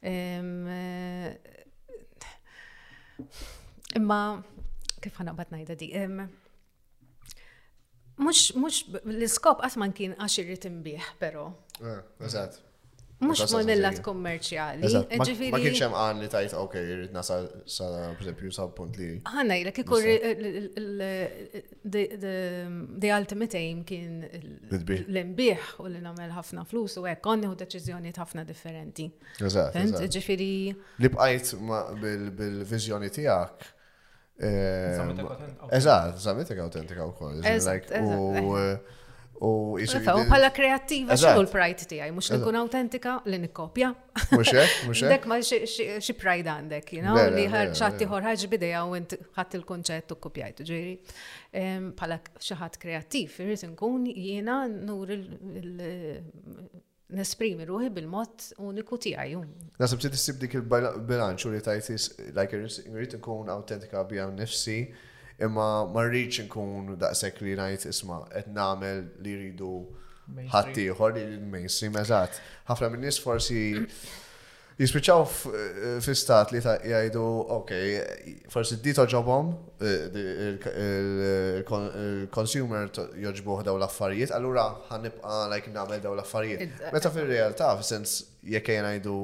Eh, 0.05 0.45
imma 3.97 4.20
kif 5.01 5.16
għana 5.20 5.33
batnajda 5.41 5.76
di? 5.81 5.93
Mux, 8.20 8.48
mux, 8.60 8.82
l-iskop 9.08 9.62
għatman 9.64 9.94
kien 9.96 10.12
għax 10.20 10.42
irrit 10.42 10.66
imbiħ, 10.68 11.06
pero. 11.20 11.46
Eh, 11.80 12.02
Eżat. 12.28 12.58
Mux 13.20 13.42
monillat 13.52 13.98
kommerċjali. 14.04 14.88
Ma 15.20 15.26
kienx 15.60 15.80
hemm 15.84 15.96
għan 16.00 16.22
li 16.24 16.28
tajt, 16.32 16.54
ok, 16.56 16.76
irrit 16.80 17.12
nasa, 17.12 17.38
sa, 17.68 17.88
per 18.16 18.24
esempio, 18.26 18.52
sa 18.56 18.64
punt 18.76 18.96
li. 18.96 19.10
Għanna, 19.28 19.56
jilek 19.60 19.80
ikur 19.84 20.06
the 21.90 23.12
ultimate 23.16 23.58
aim 23.60 23.82
kien 23.88 24.22
l 24.24 25.20
imbieħ 25.24 25.72
u 25.84 25.88
li 25.92 26.00
namel 26.04 26.32
ħafna 26.36 26.64
flus 26.68 26.96
u 27.00 27.08
għek, 27.08 27.24
għonni 27.24 27.52
u 27.52 27.56
deċizjoni 27.64 28.14
ħafna 28.20 28.44
differenti. 28.48 29.08
Eżat. 29.40 30.00
Ġifiri. 30.12 30.52
Li 31.00 31.12
bqajt 31.16 31.54
bil-vizjoni 32.04 33.12
tijak 33.16 33.68
Eżat, 35.70 36.18
zammitek 36.20 36.59
autentika 36.59 37.07
u 37.07 37.12
koll. 37.12 37.34
U 39.41 39.78
jisir. 39.80 40.05
pala 40.28 40.51
kreativa 40.53 41.16
xinu 41.16 41.41
l-prajt 41.47 41.86
ti 41.88 41.97
għaj, 41.97 42.11
mux 42.12 42.26
nkun 42.36 42.59
autentika 42.61 43.14
li 43.24 43.38
nikkopja. 43.41 43.88
Mux 44.36 44.51
mux 44.88 45.01
Dek 45.09 45.24
ma 45.30 45.38
xie 45.41 46.12
prajt 46.20 46.45
għandek, 46.53 46.93
you 46.99 47.01
know, 47.01 47.16
li 47.32 47.47
ħarċati 47.49 48.09
ħorħaġ 48.11 48.45
bideja 48.53 48.82
u 48.84 48.99
int 48.99 49.16
ħat 49.38 49.57
il 49.57 49.64
konċet 49.70 50.12
u 50.12 50.18
kopjajt, 50.26 50.61
ġiri. 50.68 50.93
Pala 51.97 52.20
ehm, 52.20 52.45
xaħat 52.51 52.76
kreativ, 52.84 53.38
jirrit 53.41 53.64
nkun 53.72 54.05
jena 54.12 54.59
nur 54.68 55.16
il- 55.16 56.20
nesprimi 57.16 57.66
ruħi 57.68 57.88
bil-mod 57.94 58.50
uniku 58.66 58.98
tiegħi. 59.02 59.40
Nasib 59.80 60.02
t 60.04 60.32
dik 60.44 60.56
il 60.61 60.66
bilanċu 60.70 61.52
li 61.52 61.62
tajtis, 61.64 62.08
like 62.38 62.56
rrit 62.56 63.16
nkun 63.18 63.50
autentika 63.50 64.04
bija 64.06 64.28
nifsi 64.30 64.76
imma 65.42 65.66
ma 65.90 66.04
nkun 66.12 66.94
daqshekk 67.00 67.42
li 67.48 67.56
ngħid 67.58 67.88
isma' 67.92 68.22
qed 68.34 68.50
nagħmel 68.56 69.04
li 69.24 69.36
jridu 69.38 69.72
ħaddieħor 70.54 71.16
li 71.16 71.24
l-mainstream 71.34 71.98
eżat. 72.02 72.38
Ħafna 72.70 72.92
minnis 72.94 73.18
forsi 73.24 73.62
jispiċaw 74.81 75.24
fi-stat 76.05 76.49
eh, 76.49 76.55
li 76.57 76.62
ta' 76.64 76.76
jgħidu, 76.81 77.22
ok, 77.57 77.74
forsi 78.53 78.78
eh, 78.78 78.83
di 78.85 78.95
ġobom, 78.97 79.51
il-consumer 81.61 82.89
eh, 82.89 83.12
joġbuħ 83.26 83.62
daw 83.68 83.76
l-affarijiet, 83.76 84.33
allura 84.37 84.64
ħanibqa 84.89 85.41
like 85.53 85.74
namel 85.74 86.01
daw 86.05 86.16
l-affarijiet. 86.16 86.83
Meta 86.95 87.12
fil-realtà, 87.12 87.74
f 87.76 87.85
sens 87.85 88.16
jekk 88.41 88.72
jajdu 88.81 89.18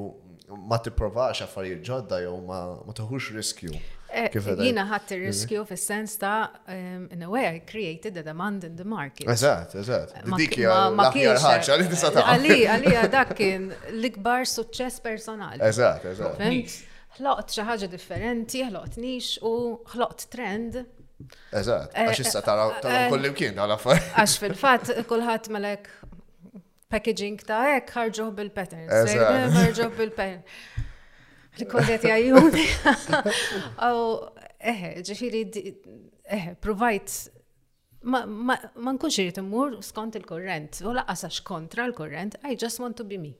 ma 0.69 0.77
tipprovax 0.79 1.41
affarijiet 1.47 1.83
ġodda 1.89 2.21
jew 2.23 2.35
ma 2.47 2.61
t-ħux 2.95 3.33
riskju. 3.35 3.75
Eh, 4.07 4.29
jina 4.61 4.85
ħadd 4.87 5.09
il 5.17 5.23
riskju 5.27 5.61
fis-sens 5.67 6.13
ta' 6.21 6.53
in 6.71 7.23
a 7.25 7.27
way 7.27 7.45
I 7.57 7.63
created 7.67 8.13
the 8.15 8.23
demand 8.23 8.63
in 8.63 8.77
the 8.79 8.85
market. 8.87 9.27
Eżatt, 9.27 9.73
eżatt. 9.81 10.13
Dik 10.37 10.55
hija 10.55 10.75
l 10.87 10.95
li 10.95 11.87
tista' 11.91 12.13
tagħmel. 12.15 12.29
Għalija, 12.31 12.77
għalija 12.77 13.01
dak 13.11 13.33
kien 13.35 13.67
l-ikbar 13.91 14.47
suċċess 14.47 15.03
personali. 15.03 15.59
Eżatt, 15.67 16.07
eżatt. 16.13 16.79
Ħloqt 17.19 17.55
xi 17.57 17.65
ħaġa 17.67 17.89
differenti, 17.91 18.63
ħloqt 18.69 18.97
nix 19.03 19.33
u 19.43 19.51
ħloqt 19.91 20.27
trend 20.31 20.79
Eżatt, 21.49 21.91
eh, 21.97 22.05
għax 22.07 22.19
issa 22.27 22.43
taraw 22.45 22.75
eh, 22.85 23.07
kollim 23.11 23.33
kien 23.35 23.57
għal 23.59 23.73
affar. 23.75 23.97
Għax 24.21 24.35
fil-fatt 24.45 24.91
kulħadd 25.11 25.51
melek 25.55 25.91
packaging 26.93 27.41
ta' 27.43 27.65
hekk 27.73 27.95
ħarġuh 27.99 28.33
bil-patterns. 28.39 29.17
Ħarġuh 29.17 29.95
bil-patterns. 29.99 30.61
Rikordet 31.57 32.03
jajjun. 32.07 32.51
Oh, 33.85 34.29
eħe, 34.57 34.91
eh, 34.97 35.01
ġifiri, 35.05 35.41
eħe, 35.55 36.53
eh, 36.53 36.53
provajt 36.61 37.15
ma 38.07 38.23
nkunx 38.55 39.17
irrit 39.19 39.39
immur 39.41 39.79
skont 39.83 40.15
il-korrent, 40.19 40.79
u 40.87 40.93
laqqasax 40.95 41.41
kontra 41.47 41.85
l-korrent, 41.89 42.37
I 42.47 42.55
just 42.59 42.79
want 42.79 42.95
to 43.01 43.05
be 43.07 43.17
me. 43.19 43.33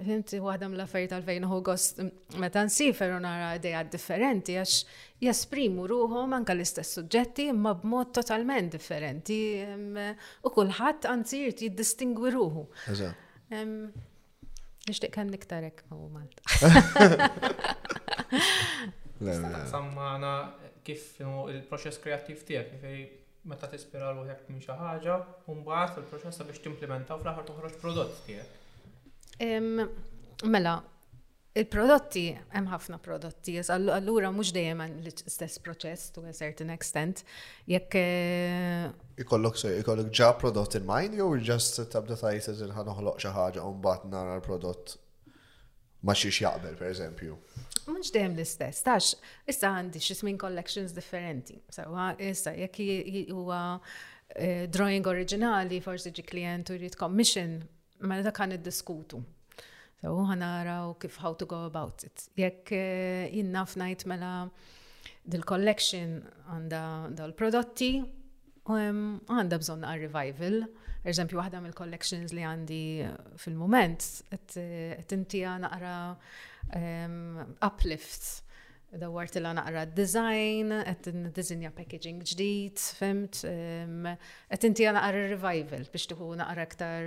Inti 0.00 0.38
waħda 0.40 0.70
mill-affarijiet 0.72 1.12
għalfejn 1.12 1.44
uħu 1.44 1.56
gost 1.66 1.98
meta 2.40 2.62
nsifer 2.64 3.18
nara 3.20 3.50
idea 3.58 3.82
differenti 3.84 4.54
għax 4.56 4.78
jasprimu 5.26 5.84
ruħu 5.90 6.22
anka 6.38 6.54
l-istess 6.56 6.94
suġġetti 6.96 7.50
ma 7.52 7.74
b'mod 7.76 8.14
totalment 8.22 8.72
differenti 8.72 9.36
u 9.60 10.54
kulħadd 10.56 11.10
anzi 11.12 11.42
jiddistingwi 11.50 12.32
ruħu. 12.38 12.64
Nishtiq 14.90 15.12
kem 15.14 15.28
niktarek 15.30 15.84
u 15.94 15.98
Malta. 16.08 17.26
Sammana 19.72 20.32
kif 20.86 21.04
il-proċess 21.22 22.00
kreativ 22.02 22.40
tijak, 22.48 22.72
kif 22.72 23.44
meta 23.50 23.68
tispira 23.70 24.10
l 24.16 24.24
jekk 24.26 24.48
minn 24.50 24.62
xi 24.64 24.74
ħaġa, 24.80 25.18
u 25.50 25.54
mbagħad 25.60 26.00
il-proċess 26.02 26.46
biex 26.48 26.64
timplementaw 26.64 27.20
fl-aħħar 27.22 27.46
toħroġ 27.52 27.76
prodott 27.84 28.24
tiegħek. 28.26 28.56
Mela, 30.50 30.74
il-prodotti, 31.60 32.24
hemm 32.54 32.68
ħafna 32.72 32.98
prodotti, 33.02 33.54
allura 33.72 34.30
mhux 34.32 34.52
dejjem 34.56 34.82
l-istess 35.02 35.60
proċess 35.64 36.12
to 36.16 36.22
a 36.26 36.32
certain 36.36 36.70
extent. 36.76 37.22
Jekk 37.68 37.96
eh, 38.00 38.86
ikollok 39.20 39.58
ikollok 39.80 40.12
ġa 40.16 40.32
prodott 40.40 40.76
in 40.78 40.86
mind 40.88 41.16
jew 41.18 41.28
just 41.44 41.80
tabda 41.92 42.16
tajt 42.20 42.48
eżil 42.54 42.72
ħa 42.76 42.84
noħloq 42.88 43.20
xi 43.20 43.32
ħaġa 43.36 43.64
u 43.68 43.74
mbagħad 43.76 44.12
nara 44.14 44.36
l-prodott 44.38 44.96
ma 46.04 46.16
xiex 46.16 46.40
jaqbel 46.46 46.78
pereżempju. 46.80 47.36
Mhux 47.90 48.12
dejjem 48.14 48.38
l-istess, 48.38 48.82
tax 48.86 49.10
issa 49.52 49.74
għandi 49.76 50.00
xi 50.00 50.16
smin 50.22 50.38
collections 50.40 50.94
differenti. 50.96 51.58
Sewa 51.76 52.12
issa 52.18 52.54
jekk 52.56 53.28
huwa 53.34 53.60
eh, 54.36 54.64
drawing 54.68 55.12
oriġinali 55.12 55.82
forsi 55.84 56.14
ġi 56.16 56.24
klient 56.32 56.72
u 56.74 56.78
jrid 56.80 56.96
commission, 56.96 57.60
ma 58.08 58.22
dak 58.24 58.38
kan 58.40 58.56
iddiskutu. 58.56 59.20
So, 60.00 60.14
ħanara 60.24 60.78
u 60.88 60.94
kif 61.02 61.18
how 61.20 61.34
to 61.36 61.46
go 61.48 61.58
about 61.68 62.04
it. 62.08 62.24
Jekk 62.40 62.72
jinnaf 63.34 63.74
eh, 63.76 63.80
najt 63.82 64.06
mela 64.08 64.30
dil-collection 65.28 66.14
għanda 66.54 66.80
dal-prodotti, 67.18 67.90
um, 68.72 69.02
għanda 69.28 69.58
bżon 69.60 69.84
għal 69.84 70.04
revival. 70.06 70.56
Eżempju, 71.10 71.38
waħda 71.40 71.60
mill-collections 71.66 72.32
li 72.36 72.44
għandi 72.48 72.80
fil-moment, 73.44 74.06
għet 74.32 74.56
eh, 74.60 75.04
intija 75.18 75.58
naqra 75.66 75.94
um, 76.80 77.56
uplift 77.68 78.38
dawart 78.98 79.36
illa 79.36 79.52
naqra 79.54 79.84
design, 79.96 80.72
qed 80.88 81.10
dizinja 81.36 81.70
packaging 81.74 82.22
ġdid, 82.26 82.80
fimt, 82.98 83.42
qed 84.50 84.66
inti 84.66 84.86
naqra 84.90 85.22
revival 85.30 85.86
biex 85.92 86.08
tuħu 86.10 86.32
naqra 86.40 86.64
ktar 86.72 87.06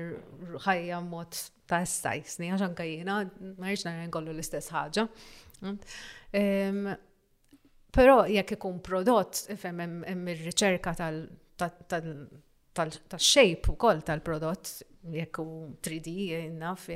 ħajja 0.63 1.01
mod 1.03 1.39
ta' 1.67 1.83
stajsni, 1.87 2.53
għax 2.53 2.65
anka 2.69 2.87
jiena 2.87 3.17
ma 3.57 3.71
rridx 3.71 3.87
nkollu 4.07 4.35
l-istess 4.37 4.71
ħaġa. 4.75 5.07
Però 7.93 8.15
jekk 8.31 8.55
ikun 8.57 8.79
prodott, 8.85 9.43
fem 9.59 9.83
hemm 9.87 10.31
riċerka 10.47 10.95
tal 10.97 11.21
tal-shape 12.75 13.69
u 13.71 13.75
koll 13.79 14.01
tal-prodott, 14.05 14.81
jekk 15.13 15.39
u 15.43 15.45
3D 15.83 16.37
naf, 16.57 16.87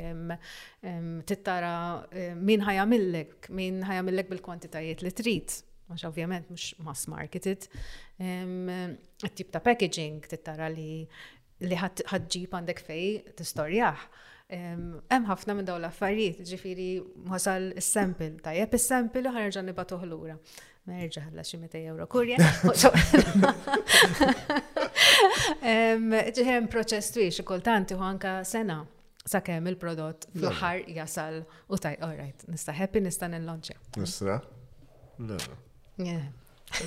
tittara 1.28 1.74
eh, 2.12 2.34
min 2.36 2.64
ħajamillek, 2.66 3.50
min 3.58 3.82
ħajamillek 3.88 4.30
bil-kwantitajiet 4.32 5.04
li 5.06 5.12
trid. 5.16 5.58
Għax 5.88 6.04
ovvjament 6.10 6.50
mux 6.52 6.70
mass 6.84 7.08
marketed. 7.08 7.70
Tip 8.20 9.52
ta' 9.54 9.62
packaging 9.64 10.26
tittara 10.28 10.68
li 10.74 11.06
li 11.66 11.78
ħadġib 11.80 12.52
għandek 12.54 12.82
fej 12.86 13.06
t-istorjaħ. 13.40 14.02
Hemm 14.54 15.28
ħafna 15.30 15.56
minn 15.58 15.68
dawn 15.68 15.80
l-affarijiet, 15.82 16.44
ġifiri, 16.52 16.90
wasal 17.32 17.72
is 17.80 17.88
sempil 17.92 18.36
tajjeb 18.46 18.76
is 18.78 18.84
sempil 18.92 19.28
u 19.32 19.34
ħarġan 19.40 19.72
nibatuh 19.72 20.04
lura. 20.08 20.36
Merġa 20.88 21.22
ħalla 21.26 21.44
xi 21.44 21.58
meta 21.60 21.76
euro 21.84 22.06
kurja. 22.08 22.38
Ġiħem 26.38 26.70
proċess 26.72 27.12
twix, 27.16 27.42
kultant 27.48 27.92
iħu 27.94 28.04
anka 28.08 28.38
sena 28.48 28.78
sakemm 29.28 29.68
il-prodott 29.74 30.28
fl 30.32 30.46
aħħar 30.54 30.80
jasal 30.96 31.42
u 31.44 31.76
taj, 31.84 31.98
all 32.00 32.16
right, 32.16 32.40
nista 32.48 32.72
happy 32.72 33.02
nista 33.04 33.28
nellonċja. 33.34 33.78
Nisra? 34.00 34.40
Nista? 35.28 35.56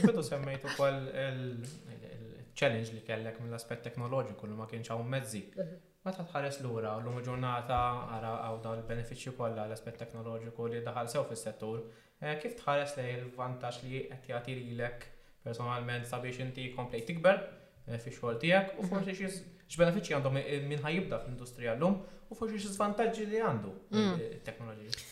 Bidu 0.07 0.23
semmejtu 0.25 0.69
kol 0.79 0.97
il-challenge 1.13 2.91
li 2.97 3.03
kellek 3.09 3.41
mill-aspet 3.45 3.83
teknoloġiku 3.91 4.47
li 4.49 4.55
ma 4.57 4.67
kienx 4.71 4.89
hawn 4.95 5.09
mezzi. 5.13 5.43
Mhm. 5.57 5.75
Ma 6.03 6.13
tħares 6.17 6.61
l-ura, 6.63 6.95
l-lum 6.97 7.19
ġurnata 7.27 7.79
għara 8.15 8.29
għaw 8.47 8.59
il 8.61 8.79
l-benefiċi 8.81 9.35
kolla 9.37 9.67
l-aspet 9.69 9.99
teknoloġiku 10.01 10.69
li 10.73 10.79
daħal 10.87 11.11
sew 11.13 11.27
fil-settur, 11.29 11.83
eh, 12.25 12.37
kif 12.41 12.55
tħares 12.63 12.95
li 13.03 13.09
l-vantax 13.19 13.83
li 13.85 14.01
qed 14.09 14.31
jagħti 14.33 14.55
lilek 14.63 15.05
personalment 15.45 16.07
sabiex 16.09 16.41
inti 16.47 16.71
komplej 16.77 17.05
tikber 17.11 17.43
eh, 17.85 17.99
fi 18.01 18.15
xogħol 18.17 18.39
tiegħek 18.41 18.81
u 18.81 18.89
forsi 18.95 19.17
xi 19.19 19.29
x'benefiċċji 19.67 20.17
għandhom 20.17 20.41
minn 20.71 20.87
ħajibda 20.87 21.21
fl-industrija 21.27 21.77
llum 21.77 22.01
u 22.31 22.39
forsi 22.41 22.57
xis 22.63 22.79
żvantaġġi 22.79 23.27
li 23.35 23.45
għandu 23.45 23.75
mm. 23.93 24.17
it-teknoloġija. 24.39 25.05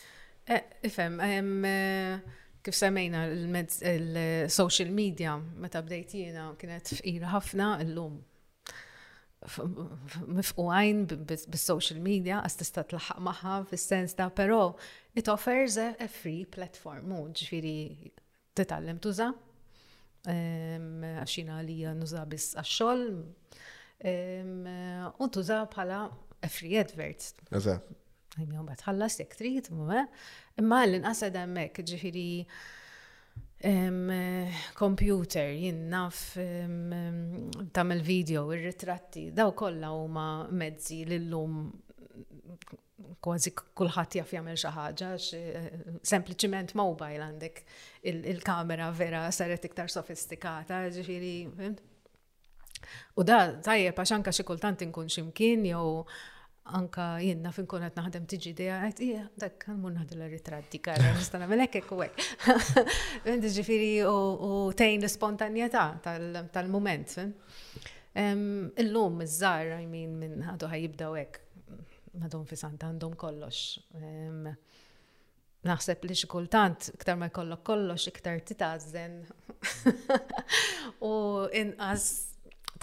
Eh, 0.49 0.63
Ifhem, 0.89 1.21
kif 2.65 2.73
semmejna 2.79 3.27
il-social 3.29 4.89
media 4.89 5.37
meta 5.37 5.85
bdejt 5.85 6.17
jiena 6.17 6.49
kienet 6.57 6.95
f'ira 6.97 7.35
ħafna 7.37 7.75
llum 7.85 8.17
mifquajn 10.27 11.05
bis-social 11.29 11.99
media 12.03 12.41
għas 12.43 12.57
tista' 12.59 12.83
tlaħħaq 12.91 13.23
magħha 13.27 13.51
fis-sens 13.69 14.17
ta' 14.17 14.27
però 14.35 14.57
it 15.15 15.29
offers 15.31 15.77
a, 15.79 15.93
a 15.95 16.07
free 16.11 16.41
platform 16.45 17.13
u 17.15 17.19
ġifieri 17.39 17.77
titgħallem 18.59 18.99
tuża 18.99 19.29
ehm, 20.33 21.05
għaxina 21.23 21.61
li 21.63 21.77
nuża 22.01 22.25
biss 22.27 22.57
għax-xogħol 22.59 23.05
ehm, 24.11 24.67
u 25.23 25.29
tuża 25.37 25.61
bħala 25.71 26.01
a 26.39 26.49
free 26.51 26.75
advert. 26.79 27.31
Eżatt. 27.51 27.95
Għajmjom 28.39 28.67
bat 28.69 28.83
ħallas 28.85 29.17
jek 29.19 29.39
trid, 29.39 29.71
imma 29.71 30.03
eh? 30.03 30.59
l-inqas 30.85 31.23
għedha 31.29 31.47
hemmhekk 31.47 31.81
ġifieri 31.89 32.27
computer, 34.73 35.51
jien 35.51 35.87
naf 35.89 36.35
tamel 37.73 38.01
video, 38.03 38.45
ir-ritratti, 38.55 39.31
daw 39.35 39.51
kollha 39.57 39.89
huma 39.91 40.47
mezzi 40.51 41.01
lum 41.27 41.69
kważi 43.19 43.51
kulħadd 43.75 44.15
jaf 44.15 44.31
jagħmel 44.33 44.55
xi 44.59 44.67
ħaġa, 44.77 45.09
eh, 45.35 45.99
sempliċiment 46.07 46.73
mobile 46.79 47.21
għandek 47.27 47.59
il-kamera 48.13 48.89
vera 48.95 49.25
saret 49.31 49.65
iktar 49.67 49.89
sofistikata, 49.91 50.85
ġifieri. 50.89 51.49
U 53.19 53.23
da 53.23 53.43
tajjeb 53.59 53.95
għax 53.99 54.11
anke 54.15 54.31
xi 54.31 54.43
kultant 54.47 54.81
inkun 54.87 55.09
ximkien 55.11 55.65
jew 55.67 56.05
anka 56.71 57.19
jenna 57.21 57.51
fin 57.55 57.67
konet 57.69 57.95
naħdem 57.97 58.25
tiġi 58.29 58.51
dija, 58.57 58.79
għajt, 58.85 58.99
ija, 59.05 59.23
dak 59.41 59.57
kan 59.63 59.79
mun 59.81 59.95
naħdu 59.99 60.17
l-ritratti, 60.17 60.81
karra, 60.83 61.13
nistana 61.17 61.47
melek 61.49 61.79
ekku 61.81 61.97
għek. 62.03 63.29
Ġifiri 63.43 63.91
u 64.05 64.61
tejn 64.77 65.03
l-spontanjeta 65.07 65.85
tal-moment. 66.53 67.15
Illum, 68.19 69.21
iż-żar, 69.25 69.73
I 69.81 69.87
minn 69.89 70.43
għadu 70.53 70.69
ħajibdaw 70.71 71.19
ek, 71.23 71.41
madon 72.19 72.47
fi 72.49 72.57
santa 72.59 72.89
għandhom 72.89 73.15
kollox. 73.19 73.77
Naħseb 75.67 76.05
li 76.07 76.15
xikultant, 76.15 76.93
ktar 77.01 77.17
ma 77.19 77.27
jkollok 77.27 77.65
kollox, 77.67 78.07
iktar 78.13 78.39
titazzen. 78.47 79.19
U 81.09 81.13
inqas 81.51 82.28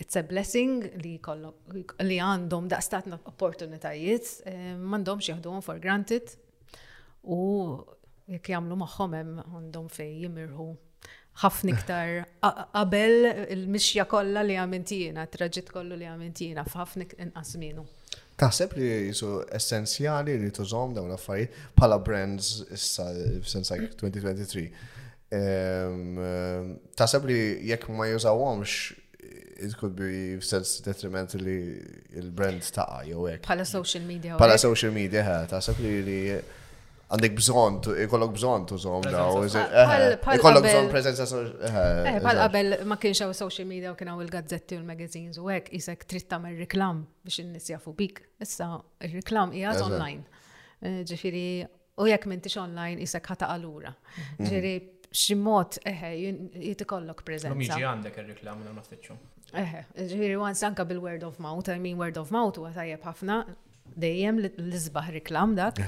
it's 0.00 0.16
a 0.18 0.22
blessing 0.26 0.84
li 1.04 1.16
kollok 1.22 1.96
li 2.06 2.18
għandhom 2.24 2.70
daqstat 2.72 3.06
opportunitajiet 3.20 4.30
m'għandhomx 4.80 5.30
jaħduhom 5.32 5.62
for 5.62 5.82
granted 5.82 6.32
u 7.30 7.40
jekk 8.30 8.54
jagħmlu 8.54 8.78
magħhom 8.84 9.16
hemm 9.18 9.42
għandhom 9.50 9.90
fej 9.94 10.14
jimirħu 10.24 10.68
ħafna 11.44 11.74
iktar 11.76 12.12
qabel 12.40 13.28
il-mixja 13.56 14.04
kollha 14.10 14.42
li 14.44 14.58
għamintijina, 14.58 15.24
traġit 15.30 15.70
kollu 15.72 15.96
li 16.00 16.08
għamintijina 16.10 16.66
f'ħafna 16.66 17.06
inqas 17.26 17.54
minnu. 17.62 17.86
Taħseb 18.40 18.72
li 18.78 18.86
jisu 18.88 19.30
essenzjali 19.56 20.38
li 20.40 20.48
tużom 20.56 20.94
dawn 20.96 21.12
affarijiet 21.12 21.58
bħala 21.76 21.98
brands 22.06 22.52
issa 22.76 23.08
since 23.44 23.74
like 23.74 23.92
2023. 24.00 24.64
Taħseb 26.98 27.28
li 27.30 27.42
jekk 27.70 27.92
ma 27.96 28.08
jużawhomx 28.08 28.78
it 29.60 29.74
could 29.76 29.92
be 29.94 30.38
sense 30.40 30.80
detriment 30.86 31.34
li 31.44 31.58
il-brand 32.16 32.64
taqa 32.76 33.02
jew 33.10 33.26
hekk. 33.28 33.50
social 33.68 34.02
media. 34.08 34.38
Pala 34.40 34.56
social 34.58 34.90
media, 34.92 35.42
taħseb 35.52 35.82
li 35.84 35.98
għandek 37.10 37.32
bżon, 37.38 37.78
ikollok 38.04 38.32
bżon 38.36 38.66
tużom 38.70 39.02
daw. 39.10 39.40
Ikollok 40.36 40.62
bżon 40.68 40.90
prezenza 40.92 41.26
Pal 42.22 42.38
qabel 42.44 42.76
ma 42.86 42.96
kienx 43.02 43.22
hawn 43.24 43.34
social 43.34 43.66
media 43.66 43.90
u 43.92 43.96
kien 43.98 44.08
hawn 44.12 44.22
il-gazzetti 44.22 44.76
u 44.78 44.82
l-magazines 44.84 45.38
u 45.42 45.48
għek, 45.50 45.72
jisek 45.74 46.04
trid 46.10 46.28
tagħmel 46.30 46.60
reklam 46.62 47.02
biex 47.26 47.40
n-nis 47.42 47.66
jafu 47.72 47.94
bik. 47.98 48.22
Issa 48.44 48.70
ir-reklam 49.08 49.52
hija 49.56 49.72
online. 49.82 50.22
Eh, 50.80 51.00
ġifiri, 51.08 51.44
u 52.00 52.06
jekk 52.08 52.28
m'intix 52.30 52.56
online 52.62 53.02
jisek 53.02 53.26
ħata 53.32 53.48
għalura. 53.56 53.90
Mhm. 53.90 54.46
Ġifiri, 54.46 54.74
ximot, 55.10 55.80
eħe 55.90 56.12
jitikollok 56.62 57.24
prezenza. 57.26 57.58
Miġi 57.58 57.82
għandek 57.88 58.20
il 58.22 58.30
reklam 58.30 58.60
minn 58.62 58.78
naftiċċu. 58.78 59.18
Eħe, 59.64 59.82
ġifiri, 60.06 60.38
għan 60.38 60.54
sanka 60.62 60.86
bil-word 60.86 61.26
of 61.26 61.42
mouth, 61.42 61.66
I 61.74 61.78
mean 61.82 61.98
word 61.98 62.16
of 62.22 62.30
mouth 62.30 62.56
huwa 62.62 62.70
tajjeb 62.76 63.02
ħafna, 63.02 63.42
dejjem 63.98 64.38
l-izbaħ 64.44 65.10
riklam 65.16 65.54
dak. 65.58 65.80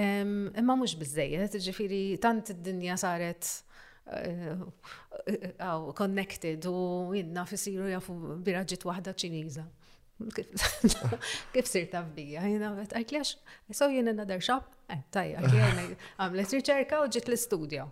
Imma 0.00 0.76
mhux 0.76 0.94
bizzejet, 1.00 1.56
ġifiri, 1.64 2.02
tant 2.22 2.50
id-dinja 2.54 2.96
saret 3.00 3.48
eh, 4.20 4.62
connected 5.98 6.66
u 6.70 7.10
jinnna 7.16 7.46
fissiru 7.48 7.88
jafu 7.90 8.16
biraġit 8.46 8.86
wahda 8.88 9.14
ċiniża. 9.16 9.66
Kif 11.54 11.64
sir 11.66 11.86
tabbija, 11.88 12.42
jina 12.44 12.74
għet 12.76 12.90
għajklax, 12.98 13.30
so 13.72 13.88
jien 13.88 14.12
another 14.12 14.42
shop, 14.44 14.66
eh, 14.92 15.00
tajja, 15.16 15.40
għamlet 16.20 16.56
riċerka 16.58 17.00
u 17.02 17.08
ġit 17.08 17.28
l-studio. 17.32 17.86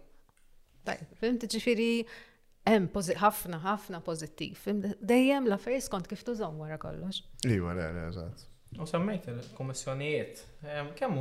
Taj, 0.85 1.01
fimt 1.21 1.45
ġifiri, 1.53 2.05
hemm 2.69 2.89
ħafna 3.23 3.61
ħafna 3.65 4.03
pozittiv. 4.05 4.61
Dejjem 5.01 5.49
la 5.49 5.57
fejs 5.61 5.89
kont 5.93 6.07
kif 6.09 6.23
tużom 6.25 6.61
wara 6.61 6.77
kollox. 6.81 7.23
Iwa, 7.49 7.73
le, 7.77 7.89
le, 7.97 8.07
eżatt. 8.13 8.48
U 8.77 8.85
semmejt 8.87 9.27
il-kommissjonijiet, 9.33 10.43
kemm 10.95 11.17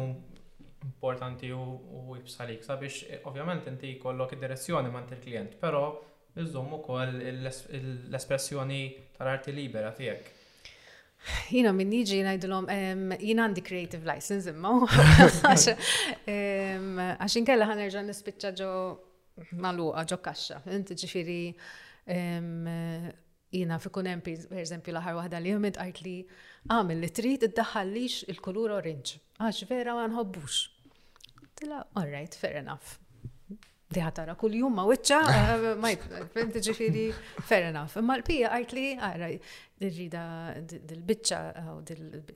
importanti 0.84 1.50
u 1.52 2.16
jibsalik, 2.20 2.64
sabiex 2.64 3.02
eh, 3.10 3.20
ovvjament 3.24 3.68
inti 3.72 3.94
kollok 4.02 4.34
id-direzzjoni 4.36 4.92
mant 4.92 5.12
il-klient, 5.16 5.56
pero 5.62 5.86
iżżomm 6.38 6.76
koll 6.86 7.16
l-espressjoni 7.34 8.82
tal-arti 9.18 9.50
libera 9.58 9.90
tiegħek. 9.98 10.28
Jina 11.56 11.72
minn 11.74 11.90
niġi 11.96 12.20
najdilom, 12.28 12.68
jina 12.76 13.46
għandi 13.48 13.64
creative 13.66 14.04
license 14.06 14.52
imma, 14.52 14.76
għaxin 16.28 17.48
kella 17.48 17.72
irġan 17.88 18.12
nispicċa 18.12 18.52
ġo 18.60 18.70
maluqa, 19.64 20.04
ġo 20.14 20.20
kaxxa, 20.28 20.62
inti 20.78 20.94
ġifiri 21.00 21.40
jina 23.58 23.80
fi 23.82 23.90
kunem, 23.98 24.22
per 24.22 24.62
esempio, 24.62 24.94
laħar 24.94 25.18
wahda 25.18 25.42
li 25.42 25.56
jumid 25.56 25.80
għajt 25.82 26.04
li 26.06 26.18
għamil 26.72 27.02
li 27.04 27.10
trid 27.16 27.46
iddaħħallix 27.48 28.28
il-kulur 28.34 28.74
orange, 28.78 29.20
għax 29.40 29.66
vera 29.70 29.94
ma 29.96 30.08
nħobbux. 30.10 30.64
Tila, 31.58 31.84
all 32.00 32.10
right, 32.12 32.34
fair 32.38 32.60
enough. 32.62 32.98
Diħatara 33.88 34.34
kull 34.36 34.58
jum 34.60 34.74
ma 34.76 34.84
wicċa, 34.90 35.20
eh, 35.32 35.70
ma 35.80 35.92
jibfint 35.96 36.60
ġifiri, 36.66 37.06
fair 37.48 37.70
enough. 37.70 37.96
Imma 38.02 38.18
l-pija 38.20 38.52
għajt 38.58 38.74
li, 38.76 38.86
għara, 38.98 39.30
dirrida 39.80 40.24
dil-bicċa, 40.74 41.40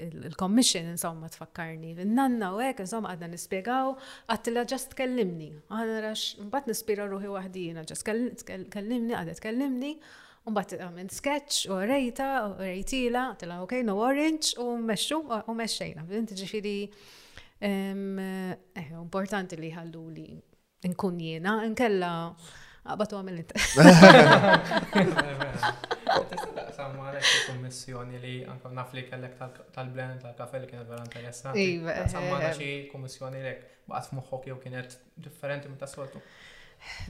il-commission, 0.08 0.88
eh, 0.88 0.96
insomma, 0.96 1.30
tfakkarni, 1.34 1.98
nanna 2.08 2.54
u 2.56 2.64
għek, 2.64 2.86
insomma, 2.86 3.12
għadna 3.14 3.34
nispiegaw, 3.36 3.94
għattila 4.32 4.64
ġast 4.72 4.96
kellimni. 4.98 5.52
Għadna 5.68 6.00
rax, 6.08 6.26
mbat 6.48 6.72
nispira 6.72 7.10
ruħi 7.12 7.36
wahdina, 7.36 7.84
ġast 7.90 8.08
kellimni, 8.08 9.18
għadna 9.20 9.38
kellimni, 9.44 9.96
Umbat 10.50 10.72
għamil 10.74 11.04
um, 11.06 11.10
sketch 11.14 11.68
u 11.70 11.76
rejta 11.86 12.28
u 12.50 12.54
rejtila, 12.58 13.28
tila 13.38 13.60
ok, 13.62 13.76
no 13.86 14.00
orange 14.02 14.56
u 14.58 14.72
meċu 14.82 15.20
u 15.46 15.54
meċċejna. 15.54 16.06
Vinti 16.10 16.38
ġifiri 16.40 16.74
eh, 17.62 18.96
importanti 18.98 19.60
li 19.62 19.70
ħallu 19.76 20.06
li 20.16 20.26
nkun 20.90 21.20
jena, 21.22 21.60
nkella 21.70 22.10
għabatu 22.90 23.20
għamil 23.20 23.38
inti. 23.38 23.62
Samma 26.72 27.06
għalek 27.06 27.28
kommissjoni 27.46 28.22
li 28.24 28.34
għankom 28.42 28.74
nafli 28.74 29.04
kellek 29.12 29.38
tal-blend 29.76 30.24
tal-kafe 30.26 30.64
li 30.64 30.72
kienet 30.72 30.90
vera 30.90 31.06
interessa. 31.06 31.54
Iva, 31.54 32.00
Samma 32.10 32.40
għalek 32.42 32.66
eh. 32.66 32.82
kommissjoni 32.90 33.44
li 33.46 33.54
għat 33.94 34.10
fmuħħok 34.10 34.50
jew 34.50 34.58
kienet 34.66 34.98
differenti 35.22 35.70
minn 35.70 35.78
tas-soltu 35.86 36.18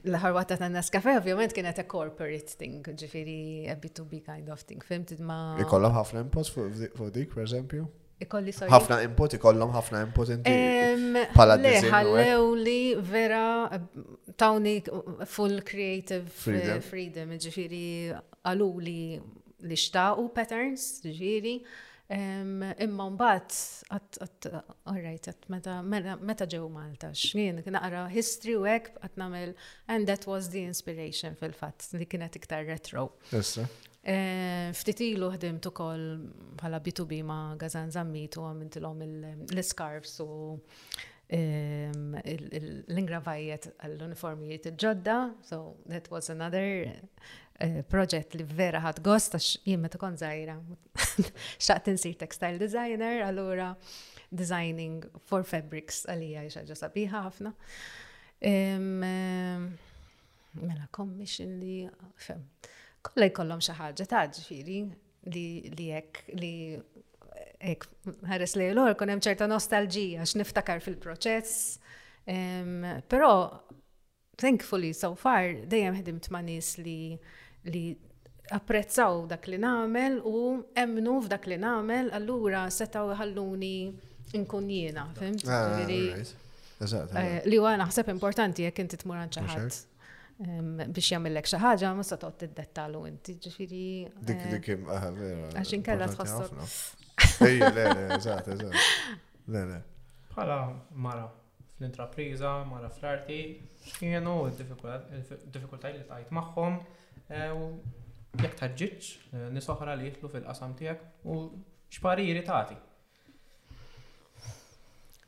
l-ħarwata 0.05 0.57
ta' 0.59 0.69
Nescafe, 0.71 1.13
ovvijament, 1.19 1.53
kienet 1.55 1.79
a 1.83 1.87
corporate 1.89 2.55
thing, 2.59 2.81
ġifiri 2.97 3.69
a 3.71 3.77
B2B 3.79 4.21
kind 4.27 4.49
of 4.51 4.63
thing, 4.67 4.83
fimt 4.85 5.13
ma. 5.23 5.39
Ikollom 5.63 5.95
ħafna 5.95 6.23
impos 6.25 6.51
fuq 6.55 7.09
dik, 7.15 7.33
per 7.33 7.45
eżempju? 7.47 7.87
Ikolli 8.21 8.53
sorry. 8.53 8.69
ħafna 8.69 8.99
input, 9.07 9.33
ikollom 9.39 9.71
ħafna 9.73 10.03
input 10.05 10.29
inti. 10.33 10.57
Pala 11.33 11.55
eh? 11.65 11.79
ħallew 11.89 12.49
li 12.61 12.79
vera 13.01 13.45
tawni 14.37 14.75
full 15.29 15.57
creative 15.65 16.27
eh, 16.53 16.75
freedom, 16.85 17.33
ġifiri 17.41 17.83
għalu 18.45 18.69
li 18.87 18.99
li 19.65 19.77
xtaqu 19.77 20.27
patterns, 20.35 20.99
ġifiri. 21.05 21.55
Imma 22.11 23.05
mbagħad 23.13 23.53
alright 24.91 25.27
qatt 25.29 25.45
meta 25.53 25.77
mela, 25.85 26.17
meta 26.19 26.45
ġew 26.51 26.67
Malta 26.73 27.11
x'nien 27.15 27.61
naqra 27.71 28.03
history 28.11 28.55
u 28.59 28.63
hekk 28.67 28.93
qatt 28.99 29.15
nagħmel 29.21 29.53
and 29.93 30.07
that 30.09 30.25
was 30.27 30.49
the 30.51 30.63
inspiration 30.67 31.35
fil-fatt 31.39 31.93
li 31.95 32.05
kienet 32.11 32.35
iktar 32.41 32.63
retro. 32.67 33.03
Issa. 33.37 33.63
Eh, 34.01 34.73
ftit 34.75 34.99
ilu 35.05 35.31
ħdimt 35.37 35.63
ukoll 35.69 36.03
bħala 36.59 36.77
B2B 36.83 37.13
ma' 37.23 37.55
Gazan 37.61 37.89
Zammit 37.93 38.35
u 38.37 38.39
għamiltilhom 38.49 38.99
l-scarves 39.53 40.15
u 40.25 40.27
l-ingravajjet 41.31 43.65
għall-uniformijiet 43.79 44.65
ġodda, 44.75 45.19
so 45.47 45.77
that 45.87 46.09
was 46.11 46.27
another 46.33 46.91
Eh, 47.61 47.81
proġett 47.85 48.33
li 48.33 48.43
vera 48.47 48.79
ħad 48.81 49.03
gost 49.05 49.35
għax 49.37 49.47
jimma 49.69 49.85
meta 49.85 49.99
kon 50.01 50.15
zaħira. 50.17 50.55
Xaqt 51.67 51.91
insir 51.91 52.15
textile 52.17 52.57
designer, 52.57 53.19
allura 53.27 53.67
designing 54.31 55.03
for 55.29 55.43
fabrics 55.45 56.01
għalija 56.09 56.47
xaġa 56.55 56.77
sabiħa 56.79 57.19
ħafna. 57.27 57.51
Eh, 58.49 58.79
mela 60.57 60.87
commission 60.89 61.51
li, 61.61 61.83
fem, 62.17 62.41
kolla 63.05 63.27
jkollom 63.29 63.61
xaħġa 63.67 64.07
taġ 64.09 64.39
li 64.49 64.81
li 65.31 65.89
jek 65.91 66.23
li 66.41 66.53
ek 67.61 67.85
ħares 68.25 68.57
li 68.57 68.71
l-għor 68.73 68.97
kunem 68.97 69.21
ċerta 69.21 69.45
nostalġija 69.51 70.23
għax 70.25 70.39
niftakar 70.41 70.81
fil-proċess. 70.81 71.75
Pero, 73.05 73.29
thankfully 74.41 74.91
so 74.97 75.13
far, 75.17 75.51
dejjem 75.69 75.99
ħedimt 76.01 76.29
ma' 76.33 76.41
nis 76.41 76.73
li 76.81 76.97
li 77.63 77.91
apprezzaw 78.51 79.25
dak 79.29 79.47
li 79.47 79.57
namel 79.61 80.19
u 80.25 80.39
emnu 80.75 81.17
f'dak 81.23 81.45
li 81.47 81.57
namel, 81.61 82.09
allura 82.17 82.65
setaw 82.73 83.13
ħalluni 83.15 83.75
inkun 84.35 84.67
jiena, 84.71 85.05
fimt? 85.17 85.45
Ah, 85.47 85.77
eh, 85.85 87.37
li 87.45 87.59
huwa 87.59 87.75
naħseb 87.79 88.09
importanti 88.11 88.65
jekk 88.65 88.83
inti 88.85 88.99
tmur 89.03 89.21
ħadd 89.21 89.81
biex 90.41 91.09
jagħmellek 91.13 91.45
xi 91.47 91.59
ħaġa 91.61 91.91
ma 91.95 92.03
se 92.03 92.17
toqgħod 92.17 92.39
tiddettalu 92.47 93.01
inti, 93.11 93.35
ġifieri. 93.43 93.81
Dik 94.29 94.39
eh, 94.39 94.55
dik 94.57 94.87
ah, 94.89 95.03
Għax 95.61 95.75
inkella 95.77 96.07
tħossok. 96.15 96.57
Bħala 100.31 100.57
mara 101.05 101.27
fl-intrapriża, 101.77 102.63
mara 102.65 102.89
fl-arti, 102.93 103.39
kienu 103.99 104.39
d-diffikultajiet 104.57 106.01
li 106.01 106.09
tajt 106.09 106.33
magħhom. 106.35 106.81
Eh, 107.31 107.59
jek 108.43 108.55
taġġiċ, 108.59 109.11
eh, 109.31 109.43
nisoħra 109.55 109.93
li 109.97 110.09
jitlu 110.09 110.29
fil-qasam 110.31 110.73
tijak 110.75 111.01
u 111.23 111.37
xpariri 111.91 112.41
tati. 112.43 112.75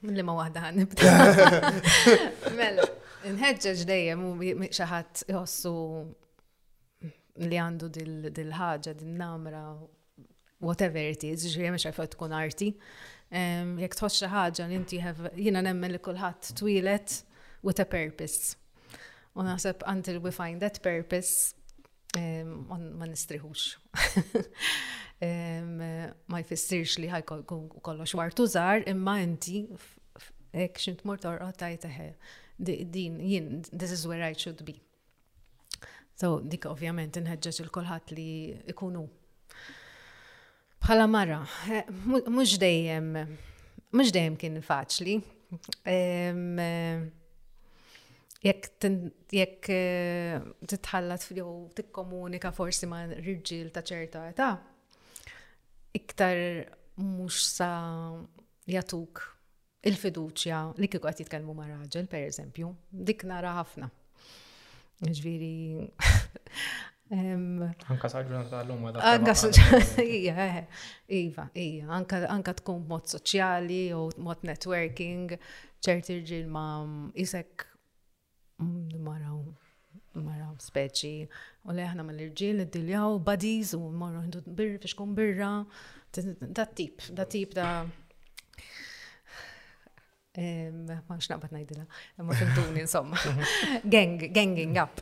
Li 0.10 0.26
ma 0.28 0.36
wahda 0.36 0.66
għan 0.68 0.82
nibda. 0.82 1.08
Mello, 2.60 2.88
nħedġeġ 3.24 3.86
dejjem 3.88 4.24
u 4.28 4.34
xaħat 4.68 5.24
jossu 5.32 5.74
li 7.40 7.58
għandu 7.66 7.88
dil-ħagġa, 7.96 8.98
dil-namra, 9.00 9.62
whatever 10.60 11.06
it 11.08 11.24
is, 11.24 11.48
ġrija 11.56 11.72
meċa 11.78 11.94
fa 11.96 12.08
tkun 12.12 12.36
arti. 12.36 12.74
Jek 13.34 13.96
tħoċ 13.96 14.26
xaħġa 14.26 14.68
li 14.68 14.76
inti 14.82 15.00
jina 15.48 15.64
nemmen 15.64 15.96
li 15.96 16.04
kullħat 16.04 16.52
twilet 16.60 17.22
with 17.64 17.80
a 17.80 17.88
purpose. 17.88 18.58
U 19.40 19.48
naħseb 19.48 19.88
until 19.88 20.20
we 20.22 20.32
find 20.36 20.60
that 20.62 20.84
purpose, 20.84 21.54
ma 22.70 23.08
nistriħux. 23.10 23.64
Ma 25.24 26.40
jfissirx 26.44 26.98
li 27.02 27.08
ħaj 27.10 27.22
kollox 27.48 28.14
wartu 28.20 28.46
zar, 28.52 28.84
imma 28.90 29.18
inti 29.24 29.66
ek 30.52 30.76
xint 30.82 31.04
mortor, 31.10 31.40
torqot 31.42 31.86
eħe. 31.90 32.10
Din, 32.60 33.18
jien, 33.22 33.62
this 33.72 33.92
is 33.92 34.06
where 34.06 34.22
I 34.28 34.34
should 34.36 34.62
be. 34.66 34.76
So, 36.16 36.40
dik 36.40 36.66
ovvjament 36.70 37.18
nħedġeġ 37.26 37.62
il-kolħat 37.64 38.12
li 38.14 38.28
ikunu. 38.72 39.08
Bħala 40.84 41.08
marra, 41.08 41.40
mux 42.28 42.58
dejjem, 42.60 43.12
mux 43.96 44.12
dejjem 44.12 44.38
kien 44.38 44.60
faċli 44.62 45.18
jekk 48.44 48.86
jekk 49.34 49.68
eh, 49.72 50.38
titħallat 50.68 51.28
jew 51.40 51.52
tikkomunika 51.78 52.52
forsi 52.54 52.90
ma' 52.92 53.06
riġil 53.14 53.70
ta' 53.74 53.84
ċerta 53.88 54.26
età, 54.34 54.50
iktar 55.96 56.38
mhux 57.00 57.40
sa 57.56 57.70
jatuk 58.70 59.24
il-fiduċja 59.84 60.60
li 60.80 60.88
kieku 60.90 61.08
qed 61.08 61.24
jitkellmu 61.24 61.56
ma' 61.56 61.70
raġel, 61.72 62.08
per 62.12 62.28
eżempju, 62.28 62.70
dik 62.90 63.26
nara 63.28 63.58
ħafna. 63.62 63.90
Ġviri. 65.04 65.54
Anka 67.14 68.08
saġġunata 68.10 68.62
l 68.64 68.70
lum 68.72 68.86
għadha. 68.88 69.02
Ah, 69.04 69.18
eh, 69.84 69.84
iva, 69.84 69.84
anka 69.84 69.84
saġġunata, 69.84 70.62
iva, 71.18 71.44
iva, 71.62 71.98
anka 72.34 72.54
tkun 72.62 72.86
mod 72.90 73.12
soċjali 73.12 73.82
u 73.98 74.06
mod 74.24 74.46
networking, 74.48 75.36
ċerti 75.84 76.40
ma' 76.50 77.12
isek 77.22 77.68
Mm, 78.62 78.90
maraw 79.04 79.40
maraw 80.22 80.52
speċi 80.62 81.26
u 81.66 81.74
li 81.74 81.82
aħna 81.82 82.06
mal-irġiel 82.06 82.62
id-diljaw 82.68 83.18
badiz 83.26 83.72
u 83.78 83.88
marru 83.98 84.22
ħindu 84.22 84.44
birra 84.46 84.78
fiex 84.84 84.98
kun 85.00 85.16
birra 85.18 85.48
da 86.54 86.66
tip, 86.78 87.02
da 87.18 87.26
tip 87.26 87.56
da 87.58 87.84
ma 91.08 91.18
xnaqbat 91.22 91.54
najdila, 91.54 91.84
ma 92.26 92.34
fintuni 92.38 92.82
insomma. 92.82 93.18
Gang, 93.94 94.16
ganging 94.34 94.80
up. 94.82 94.98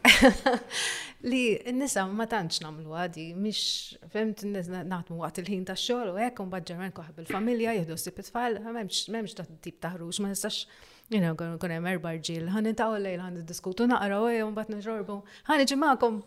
Li 1.29 1.55
n-nisa 1.71 2.03
ma 2.11 2.25
tanċ 2.27 2.59
namlu 2.65 2.91
għadi, 2.99 3.29
mish, 3.39 3.93
fimt 4.11 4.43
n-nisa 4.43 4.83
naħtmu 4.83 5.21
għat 5.23 5.39
il-ħin 5.45 5.63
ta' 5.69 5.77
xol 5.79 6.11
u 6.11 6.19
ekkum 6.27 6.51
bħadġermen 6.51 6.91
koħab 6.97 7.23
il-familja, 7.23 7.77
jihdu 7.79 7.95
s-sib 7.95 8.19
fal 8.27 8.59
tfal 8.59 8.75
memx 8.75 9.37
da' 9.39 9.47
tip 9.63 9.79
taħruġ, 9.87 10.19
ma 10.19 10.33
nistax 10.33 10.65
Jena 11.11 11.33
għan 11.35 11.57
kun 11.59 11.71
hemm 11.75 11.87
erba' 11.91 12.13
ġil, 12.23 12.45
ħan 12.53 12.69
intaqgħu 12.71 12.99
lejl 13.03 13.19
ħan 13.25 13.33
niddiskutu 13.41 13.87
naqra 13.91 14.21
u 14.23 14.47
mbagħad 14.53 14.77
nixorbu. 14.77 15.15
Ħan 15.49 15.63
iġi 15.65 15.77
magħkom. 15.81 16.21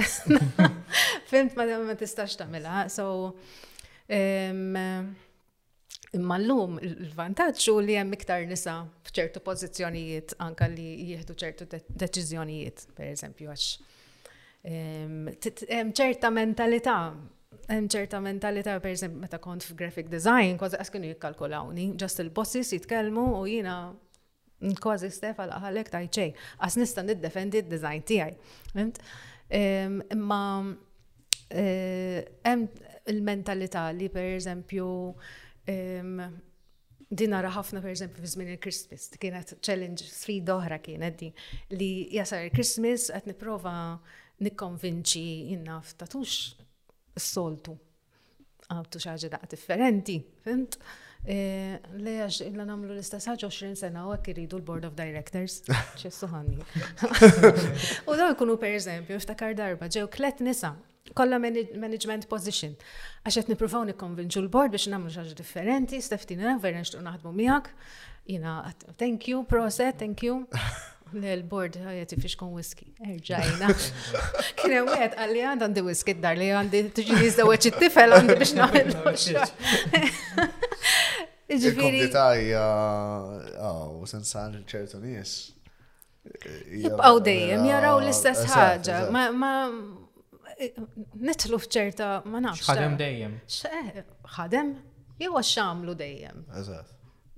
Fint 1.30 1.56
ma 1.56 1.94
tistax 2.02 2.36
tagħmilha. 2.42 2.82
So 2.92 3.06
imma 6.18 6.36
llum 6.44 6.76
il-vantaġġ 6.84 7.66
hu 7.72 7.78
li 7.86 7.96
hemm 7.96 8.18
iktar 8.18 8.44
nisa 8.50 8.76
f'ċertu 9.08 9.40
pożizzjonijiet 9.46 10.34
anke 10.44 10.66
li 10.76 10.88
jieħdu 11.12 11.36
ċertu 11.42 11.70
deċiżjonijiet, 12.02 12.88
pereżempju 12.98 13.54
għax 13.54 13.74
hemm 15.64 15.94
ċerta 15.96 16.28
mentalità 16.34 16.96
Hemm 17.70 17.86
ċerta 17.90 18.18
mentalità 18.22 18.76
esempio, 18.88 19.20
meta 19.22 19.38
kont 19.42 19.64
f'graphic 19.66 20.06
design 20.10 20.52
kważi 20.58 20.78
qas 20.78 20.90
kienu 20.94 21.08
jikkalkulawni, 21.10 21.86
ġast 21.98 22.20
il-bossis 22.22 22.68
jitkellmu 22.76 23.24
u 23.40 23.40
jiena 23.50 23.74
kważi 24.78 25.08
stefa 25.10 25.48
laqħalek 25.50 25.90
tajt 25.90 26.18
għas 26.18 26.36
qas 26.60 26.78
nista' 26.78 27.02
niddefendi 27.08 27.64
d-design 27.64 28.04
tiegħi. 28.06 28.86
Imma 30.14 30.38
eh, 31.50 32.22
hemm 32.46 32.68
il-mentalità 33.16 33.88
li 33.98 34.10
pereżempju 34.14 34.86
din 37.10 37.34
nara 37.36 37.50
ħafna 37.50 37.82
per 37.82 37.90
eżempju 37.96 38.22
f'żmien 38.28 38.52
il-Christmas, 38.54 39.10
kienet 39.18 39.56
challenge 39.60 40.06
sfida 40.06 40.54
oħra 40.54 40.78
kienet 40.86 41.18
di 41.18 41.32
li 41.74 41.90
jasar 42.14 42.46
il-Christmas 42.46 43.10
qed 43.10 43.26
nipprova 43.32 43.74
nikkonvinċi 44.38 45.28
jinnaf 45.50 45.96
tatux 45.98 46.40
s-soltu. 47.20 47.76
Għabtu 48.70 49.00
xaġa 49.02 49.30
daqqa 49.32 49.48
differenti, 49.50 50.18
fimt? 50.44 50.76
E, 51.26 51.76
le 52.00 52.12
għax 52.24 52.38
illa 52.46 52.62
namlu 52.64 52.94
l-istess 52.94 53.26
20 53.28 53.74
sena 53.80 54.04
u 54.08 54.12
għek 54.14 54.30
iridu 54.32 54.60
l-Board 54.60 54.86
of 54.88 54.94
Directors, 54.98 55.60
ċessu 56.00 56.28
ħanni. 56.30 56.62
U 58.08 58.14
daw 58.16 58.30
ikunu 58.36 58.56
per 58.62 58.76
eżempju, 58.78 59.18
iftakar 59.20 59.56
darba, 59.58 59.90
ġew 59.92 60.06
klet 60.14 60.38
nisa, 60.46 60.70
kolla 61.18 61.40
management 61.42 62.28
position. 62.30 62.76
Għaxet 63.26 63.50
niprufaw 63.50 63.84
nikonvinġu 63.90 64.44
l-board 64.46 64.70
biex 64.76 64.86
namlu 64.94 65.10
xaġa 65.12 65.34
differenti, 65.36 66.00
steftina, 66.00 66.54
verna 66.62 66.86
xtuq 66.86 67.02
naħdmu 67.08 67.34
miħak, 67.42 67.74
jina, 68.30 68.54
thank 69.02 69.26
you, 69.32 69.42
proset, 69.50 69.98
thank 69.98 70.22
you. 70.24 70.44
L-bord 71.18 71.76
oh, 71.78 71.86
għajati 71.90 72.18
fiex 72.22 72.36
kon 72.38 72.52
whisky. 72.54 72.86
Erġajna. 73.02 73.70
Kien 74.60 74.88
għed 74.88 75.16
għalli 75.18 75.42
għand 75.50 75.64
għandi 75.66 75.84
whisky 75.86 76.14
dar 76.22 76.38
li 76.38 76.50
għandi 76.54 76.82
tġi 76.96 77.18
jizdaweċ 77.24 77.70
it-tifel 77.72 78.16
għandi 78.16 78.36
biex 78.40 78.52
naħedlu. 78.58 79.14
Ġifiri. 81.50 81.80
Komditajja, 81.80 82.64
għaw, 83.56 83.96
oh, 83.96 84.04
sensan 84.06 84.60
ċertu 84.70 85.00
nis. 85.02 85.34
Jibqaw 86.68 87.18
dejjem, 87.26 87.64
jaraw 87.70 87.98
l-istess 88.04 88.46
ħagġa. 88.52 89.02
Ma 89.34 89.54
nitlu 90.60 91.58
fċerta, 91.64 92.14
ma 92.30 92.42
nafx. 92.44 92.68
ħadem 92.70 92.96
dejjem. 93.00 93.36
ħadem? 94.38 94.72
Jew 95.20 95.36
għax 95.36 95.52
xamlu 95.56 95.98
dejjem. 96.00 96.46
Eżat 96.56 96.96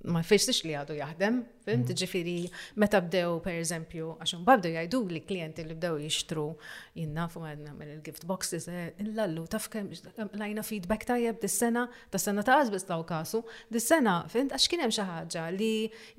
ma 0.08 0.22
fejstix 0.26 0.62
li 0.66 0.74
għadu 0.74 0.96
jaħdem, 0.98 1.36
fim, 1.66 1.80
mm. 1.82 1.92
ġifiri, 2.00 2.34
meta 2.80 2.98
bdew, 3.02 3.36
per 3.44 3.58
eżempju, 3.60 4.10
għaxum 4.22 4.42
babdu 4.46 4.72
jajdu 4.74 5.00
li 5.12 5.20
klienti 5.26 5.64
li 5.66 5.76
bdew 5.78 5.98
jishtru 6.02 6.46
jinnna 6.98 7.28
fu 7.30 7.42
għadna 7.46 7.74
mill 7.78 8.00
gift 8.06 8.26
boxes, 8.28 8.66
illallu, 9.02 9.44
eh, 9.46 9.52
taf 9.54 9.68
kem, 9.72 9.90
lajna 10.40 10.64
feedback 10.66 11.06
tajjeb 11.08 11.38
dis-sena, 11.42 11.86
ta' 12.10 12.18
sena 12.22 12.42
ta' 12.46 12.58
għazbis 12.62 12.88
ta' 12.88 12.98
kasu, 13.06 13.42
dis-sena, 13.72 14.18
fim, 14.32 14.50
għax 14.50 14.68
kienem 14.72 14.94
xaħġa 14.96 15.46
li 15.56 15.74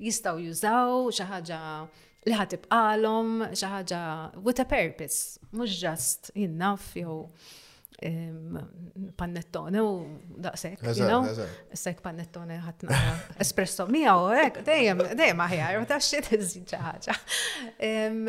jistaw 0.08 0.40
jużaw, 0.42 1.10
xaħġa 1.20 1.60
li 2.24 2.38
ħatibqalom, 2.40 3.34
xaħġa 3.52 4.00
with 4.46 4.62
a 4.64 4.68
purpose, 4.68 5.38
mux 5.52 5.76
just 5.80 6.30
enough. 6.36 6.82
jow. 6.96 7.26
Ehm, 8.04 8.58
pannettone 9.16 9.80
u 9.80 10.20
daqsek. 10.44 10.80
you 10.94 11.46
Sek 11.82 12.02
pannettone 12.04 12.58
ħatna 12.60 12.98
espresso 13.40 13.86
mia 13.88 14.12
u 14.20 14.26
ek, 14.40 14.58
dejjem, 14.66 15.00
dejjem 15.16 15.40
aħjar, 15.44 15.78
ma 15.80 15.88
tax 15.88 16.10
xed 16.18 16.40
iżid 16.42 16.74
ħaġa. 16.84 17.16
Ehm, 17.80 18.28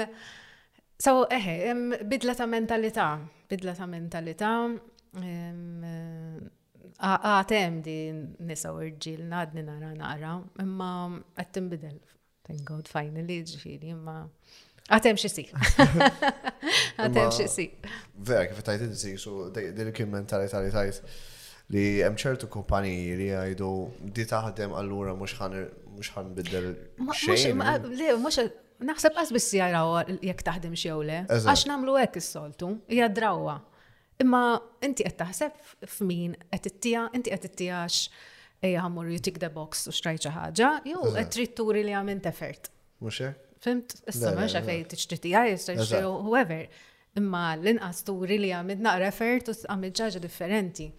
so, 1.08 1.16
eħe, 1.28 1.56
ehm, 1.74 1.84
bidla 2.14 2.36
ta' 2.40 2.48
mentalità, 2.56 3.10
bidla 3.52 3.76
ta' 3.82 3.86
mentalità. 3.98 4.52
Għatem 7.02 7.82
di 7.84 7.98
nisa 8.48 8.72
u 8.76 8.80
rġil, 8.80 9.26
nadni 9.28 9.62
nara 9.64 9.92
nara, 9.96 10.38
imma 10.64 10.92
għattim 11.36 11.68
bidel. 11.76 12.00
Thank 12.48 12.64
God, 12.72 12.88
finally, 12.88 13.42
ġifiri, 13.44 13.92
imma. 13.92 14.22
Għatem 14.86 15.18
xisi. 15.18 15.46
Għatem 17.00 17.32
xisi. 17.34 17.64
Vera, 18.22 18.46
kif 18.52 18.60
tajt 18.68 18.84
id 18.86 19.18
su 19.20 19.32
dil 19.56 19.88
kim 19.98 20.12
mentalità 20.14 20.62
li 20.62 20.70
tajt 20.74 21.02
li 21.74 21.86
hemm 22.06 22.18
ċertu 22.22 22.46
kumpaniji 22.54 23.16
li 23.18 23.30
għajdu 23.34 23.70
di 24.14 24.26
taħdem 24.30 24.76
allura 24.78 25.16
mhux 25.18 25.34
ħan 25.40 26.30
biddel 26.38 26.68
Le, 27.02 28.12
mhux 28.22 28.44
naħseb 28.86 29.16
qas 29.16 29.32
biss 29.34 29.54
jaraw 29.58 30.02
jekk 30.20 30.44
taħdem 30.46 30.74
xewle. 30.78 31.22
Għax 31.34 31.62
nagħmlu 31.72 31.94
hekk 32.04 32.20
is-soltu, 32.22 32.74
hija 32.92 33.10
Imma 34.24 34.40
inti 34.82 35.04
qed 35.04 35.18
taħseb 35.20 35.56
f'min 35.92 36.38
qed 36.56 36.72
tija 36.80 37.08
inti 37.18 37.34
qed 37.36 37.48
ittijax 37.50 37.98
eja 38.64 38.86
ħammur 38.86 39.10
you 39.12 39.20
tick 39.20 39.42
the 39.44 39.50
box 39.52 39.90
u 39.90 39.92
xtrajt 39.92 40.24
xi 40.30 40.32
ħaġa, 40.32 40.70
jew 40.94 41.02
qed 41.20 41.34
trid 41.36 41.56
turi 41.58 41.84
li 41.84 41.92
għamilt 42.00 42.30
effert. 42.32 42.70
Mhux 43.04 43.34
Fimt, 43.66 43.96
issa 44.12 44.30
ma 44.38 44.46
xafej 44.52 44.84
t-ċtiti 44.92 45.32
għaj, 45.34 45.58
whoever. 46.26 46.68
Imma 47.18 47.48
l-inqas 47.56 48.04
turi 48.06 48.38
li 48.38 48.52
għamid 48.54 48.82
naqra 48.86 49.08
fertu 49.16 49.56
għamid 49.64 49.96
ċaġa 50.02 50.22
differenti. 50.24 50.90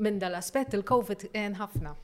Minn 0.00 0.18
dal-aspet 0.20 0.74
il-Covid 0.78 1.26
għen 1.32 1.56
ħafna. 1.60 1.94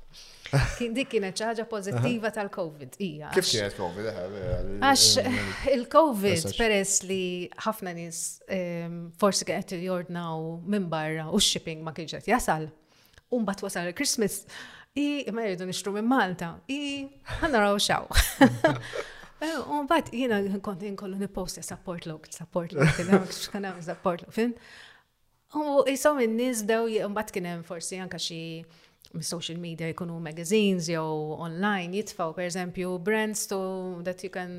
Dik 0.94 1.10
kienet 1.12 1.36
ċaġa 1.40 1.66
pozittiva 1.68 2.30
tal-Covid, 2.32 2.96
ija. 3.04 3.30
Kif 3.34 3.48
kienet 3.50 3.76
Covid? 3.76 4.08
Għax 4.78 5.68
il-Covid 5.74 6.46
peress 6.60 6.96
li 7.08 7.22
ħafna 7.66 7.92
nis 7.96 8.22
forsi 9.20 9.48
kienet 9.48 9.76
jordnaw 9.80 10.56
minn 10.64 10.88
barra 10.92 11.28
u 11.32 11.40
shipping 11.42 11.84
ma 11.84 11.92
kienġet 11.96 12.28
jasal. 12.30 12.68
Umbat 13.36 13.64
wasal 13.64 13.90
il-Christmas, 13.90 14.44
i 14.96 15.26
ma 15.34 15.44
jridu 15.48 15.66
nixtru 15.68 15.92
minn 15.98 16.08
Malta, 16.08 16.54
i 16.72 16.82
għanna 17.40 17.66
raw 17.66 17.82
xaw. 17.82 18.08
Eh, 19.40 19.60
u 19.70 19.82
bat, 19.86 20.08
jina 20.12 20.38
kont 20.64 20.80
inkollu 20.82 21.16
niposti 21.20 21.62
support 21.62 22.06
look, 22.08 22.24
support 22.32 22.72
log, 22.72 22.86
xkana 23.28 23.74
support 23.82 24.22
log, 24.24 24.32
fin. 24.32 24.54
U 25.56 25.84
jisom 25.86 26.18
n-nis 26.24 26.64
daw, 26.66 26.88
bat 27.14 27.28
kienem 27.32 27.60
forsi 27.64 28.00
anka 28.02 28.18
xie 28.20 28.64
social 29.22 29.56
media 29.62 29.86
jkunu 29.92 30.16
magazines 30.24 30.88
jew 30.90 31.36
online 31.46 31.94
jitfaw 31.94 32.32
per 32.34 32.42
eżempju 32.48 32.96
brands 33.06 33.44
to 33.48 33.58
that 34.04 34.24
you 34.24 34.30
can 34.34 34.56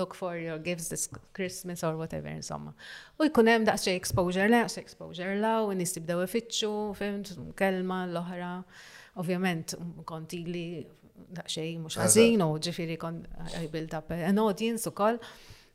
look 0.00 0.16
for 0.16 0.32
your 0.40 0.58
gifts 0.58 0.88
this 0.88 1.04
Christmas 1.36 1.84
or 1.84 1.92
whatever 1.98 2.30
insomma. 2.32 2.72
U 3.18 3.28
jkun 3.28 3.50
hemm 3.52 3.68
xie 3.82 3.94
exposure 3.94 4.48
la, 4.48 4.64
xie 4.70 4.80
exposure 4.86 5.36
la 5.42 5.58
u 5.66 5.74
nies 5.76 5.94
tibdew 5.94 6.24
ifittxu, 6.24 6.72
fin, 6.98 7.22
kelma 7.58 8.04
l-oħra. 8.08 8.54
Ovvjament 9.20 9.72
li 10.44 10.66
daqxej 11.36 11.76
mux 11.84 11.96
għazin 12.02 12.42
u 12.46 12.54
ġifiri 12.66 12.96
kon 13.00 13.20
I 13.60 13.66
build 13.72 13.94
up 13.96 14.10
an 14.16 14.40
audience 14.42 14.86
u 14.88 14.92
koll 14.96 15.18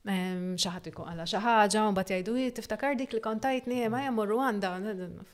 xaħat 0.08 0.90
ikun 0.92 1.10
għala 1.12 1.28
xaħġa 1.30 1.84
un 1.90 1.98
bat 1.98 2.14
jajdu 2.16 2.36
tiftakar 2.58 2.96
dik 3.00 3.14
li 3.16 3.22
kontajtni 3.24 3.82
ma 3.94 4.04
jammu 4.08 4.26
Rwanda 4.30 4.76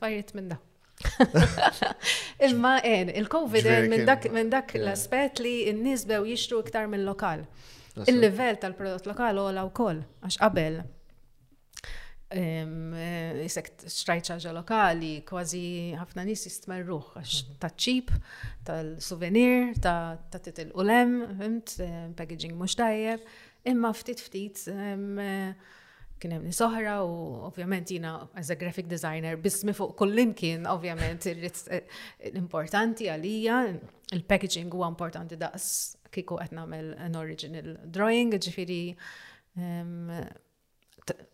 fajrit 0.00 0.34
minn 0.36 0.50
da. 0.54 0.58
Imma 2.48 2.72
en, 2.82 3.12
eh, 3.12 3.20
il-Covid 3.22 3.68
eh, 3.70 3.86
minn 3.88 4.50
dak 4.50 4.74
l-aspet 4.80 5.38
li 5.44 5.54
n-nis 5.70 6.04
bew 6.10 6.26
jixtru 6.26 6.58
iktar 6.66 6.88
minn 6.90 7.06
lokal. 7.06 7.46
Il-level 8.10 8.58
tal-prodott 8.62 9.06
lokal 9.08 9.38
u 9.38 9.46
għala 9.48 9.64
u 9.68 9.72
koll, 9.74 10.02
għax 10.26 10.40
qabel 10.42 10.80
jisek 12.30 13.68
eh, 13.70 13.88
xtrajt 13.88 14.52
lokali, 14.52 15.22
kważi 15.24 15.94
ħafna 15.96 16.24
nis 16.28 16.44
jistmerruħ, 16.44 17.06
għax 17.16 17.42
mhm. 17.42 17.58
ta' 17.62 17.70
ċip, 17.80 18.10
tal-souvenir, 18.64 19.78
ta' 19.80 20.18
titil 20.44 20.70
ulem, 20.76 21.14
fimt, 21.40 21.78
packaging 22.18 22.54
mux 22.58 22.76
tajjeb, 22.76 23.20
imma 23.68 23.92
ftit 23.96 24.20
ftit 24.20 24.60
eh, 24.68 25.54
kien 26.20 26.34
hemm 26.36 26.50
soħra 26.52 26.98
u 27.06 27.16
ovvjament 27.48 27.88
jina 27.94 28.18
as 28.36 28.50
a 28.52 28.56
graphic 28.60 28.88
designer 28.90 29.36
bismi 29.38 29.72
fuq 29.72 29.96
kullimkien 30.02 30.66
ovvjament 30.68 31.24
eh, 31.32 31.86
l-importanti 32.32 33.08
għalija, 33.08 33.62
il-packaging 34.18 34.68
huwa 34.76 34.90
importanti 34.92 35.40
daqs 35.40 35.96
kiku 36.12 36.36
qed 36.40 36.52
nagħmel 36.56 36.92
an 37.06 37.16
original 37.20 37.72
drawing, 37.92 38.36
ġifieri 38.40 38.82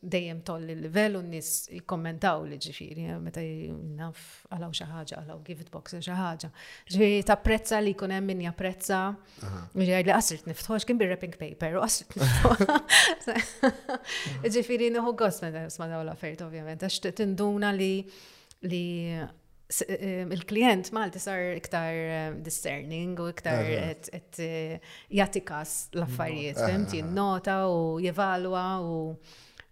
dejjem 0.01 0.41
toll 0.45 0.69
il-level 0.73 1.17
u 1.19 1.21
nis 1.27 1.49
jikkommentaw 1.73 2.45
li 2.49 2.57
ġifiri, 2.63 3.07
eh, 3.15 3.19
meta 3.23 3.43
jinaf 3.45 4.21
għalaw 4.53 4.71
xaħġa, 4.79 5.19
għalaw 5.21 5.43
gift 5.47 5.71
box 5.73 5.99
xaħġa. 6.07 6.51
Ġifiri 6.93 7.25
ta' 7.29 7.37
prezza 7.43 7.81
li 7.85 7.95
kunem 7.99 8.27
min 8.31 8.43
japprezza, 8.47 9.01
ġifiri 9.75 10.03
li 10.11 10.15
għasrit 10.17 10.47
niftħoċ 10.51 10.87
kien 10.89 11.01
bil-wrapping 11.03 11.39
paper 11.41 11.79
u 11.81 11.85
għasrit 11.85 12.19
niftħoċ. 12.25 13.55
Ġifiri 14.59 14.91
nħu 14.95 15.15
għost 15.17 15.47
meta 15.49 15.65
jisma 15.69 15.89
daw 15.93 16.05
l-affert 16.07 16.45
ovvijament, 16.49 16.85
għax 16.89 17.15
tinduna 17.23 17.73
li 17.75 17.95
li 18.65 18.85
eh, 19.13 20.23
il-klient 20.25 20.89
malti 20.97 21.21
sar 21.21 21.41
iktar 21.59 21.93
eh, 21.95 22.37
discerning 22.45 23.19
u 23.21 23.27
iktar 23.33 23.65
et 23.69 24.39
jatikas 25.11 25.75
l-affarijiet, 25.97 26.61
femti, 26.65 27.03
nota 27.07 27.63
u 27.73 27.99
jevalwa 28.05 28.65
u 28.85 28.95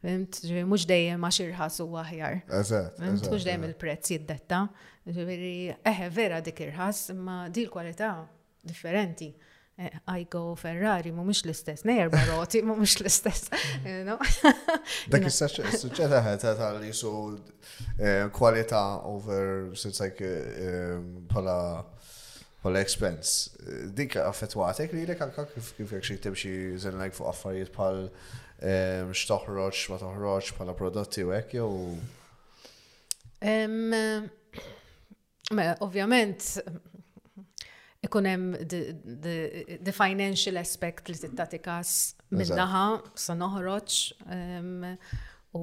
Fimt, 0.02 0.38
mux 0.66 0.82
dejjem 0.90 1.20
ma 1.22 1.28
xirħas 1.32 1.76
u 1.84 1.92
għahjar. 1.94 2.40
Fimt, 2.50 3.28
mux 3.30 3.44
dejjem 3.46 3.68
il-prezz 3.68 4.10
jiddetta. 4.16 4.64
eħe 5.06 5.78
eh, 5.78 6.10
vera 6.14 6.40
dik 6.42 6.58
irħas, 6.68 7.12
ma 7.14 7.44
di 7.48 7.64
l-kwalità 7.68 8.08
differenti. 8.66 9.28
Eh, 9.78 9.92
Ajgo 10.10 10.42
Ferrari, 10.58 11.12
mu 11.14 11.22
mux 11.24 11.44
l-istess, 11.46 11.84
nejer 11.86 12.10
baroti, 12.12 12.64
mu 12.66 12.74
mux 12.80 12.96
l-istess. 12.98 13.46
Mm. 13.86 14.10
Dak 15.14 15.22
il-saċċeta 15.22 16.34
ta' 16.58 16.72
li 16.80 16.90
su 16.92 17.14
kwalità 18.34 18.82
over, 19.06 19.70
since 19.78 20.02
like, 20.02 20.26
eh, 20.26 20.98
pala. 21.30 21.56
Uh, 21.78 22.00
u 22.64 22.68
expense 22.78 23.50
Dik 23.96 24.14
affettwatek 24.20 24.92
li 24.94 25.02
l-ek 25.06 25.22
anka 25.24 25.46
kif 25.50 25.72
jek 25.90 26.04
xie 26.06 26.16
timxi 26.22 26.52
zenlajk 26.84 27.16
fuq 27.16 27.28
affarijiet 27.32 27.72
pal 27.74 28.04
xtoħroċ, 28.62 29.82
ma 29.90 29.96
toħroċ, 29.98 30.52
pal 30.54 30.68
prodotti 30.78 31.24
u 31.26 31.32
ek, 31.34 31.56
jow? 31.58 31.72
Ovvjament, 35.82 36.44
ikunem 38.06 38.44
the 38.70 39.96
financial 39.96 40.62
aspect 40.62 41.10
li 41.10 41.18
tittatikas 41.18 41.90
kas 42.14 42.38
minnaħa, 42.38 42.84
sa 43.18 43.34
noħroċ, 43.34 44.06
u 45.58 45.62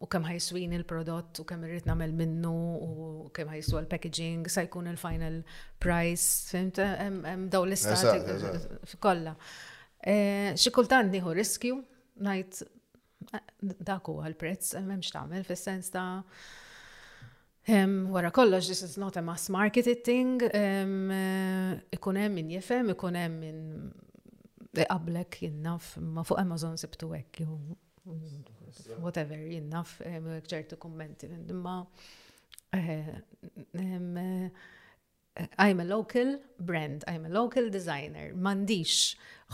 u 0.00 0.08
kemm 0.08 0.24
ħajswin 0.24 0.72
il-prodott 0.78 1.40
u 1.42 1.44
kemm 1.48 1.66
irrid 1.68 1.86
nagħmel 1.90 2.14
minnu 2.16 2.52
u 2.56 2.90
kemm 3.36 3.52
ħajswa 3.52 3.82
l-packaging 3.82 4.48
sa 4.48 4.64
jkun 4.64 4.88
il-final 4.94 5.36
price, 5.82 6.48
fimt 6.48 6.80
hemm 6.80 7.46
daw 7.52 7.66
l-istati 7.68 8.96
kollha. 9.04 9.34
Eh, 10.00 10.54
xi 10.56 10.72
kultant 10.72 11.12
nieħu 11.12 11.34
riskju 11.36 11.76
ngħid 12.24 12.60
eh, 12.62 13.44
dak 13.84 14.08
huwa 14.08 14.24
l-prezz 14.30 14.78
m'hemmx 14.80 15.12
tagħmel 15.16 15.44
fis-sens 15.48 15.92
ta' 15.92 16.22
wara 18.10 18.30
kollox, 18.34 18.70
this 18.72 18.80
is 18.82 18.96
not 18.98 19.18
a 19.20 19.22
mass 19.22 19.50
marketed 19.52 20.00
thing, 20.04 20.40
eh, 20.48 21.76
ikun 21.94 22.22
hemm 22.22 22.40
min 22.40 22.54
jifhem, 22.56 22.88
ikun 22.96 23.20
hemm 23.20 23.38
min 23.44 23.62
qablek 24.80 25.42
jinnaf 25.44 25.92
ma 26.00 26.24
fuq 26.24 26.40
Amazon 26.40 26.80
sibtu 26.80 27.12
hekk 27.12 27.44
whatever, 29.00 29.38
jinnaf 29.50 29.96
eh, 30.06 30.18
ċertu 30.48 30.78
kommenti. 30.80 31.28
Imma 31.50 31.78
eh, 32.76 33.10
eh, 33.74 34.68
I'm 35.62 35.78
a 35.80 35.86
local 35.86 36.34
brand, 36.58 37.04
I'm 37.08 37.24
a 37.24 37.30
local 37.32 37.70
designer, 37.72 38.32
mandiċ 38.34 38.96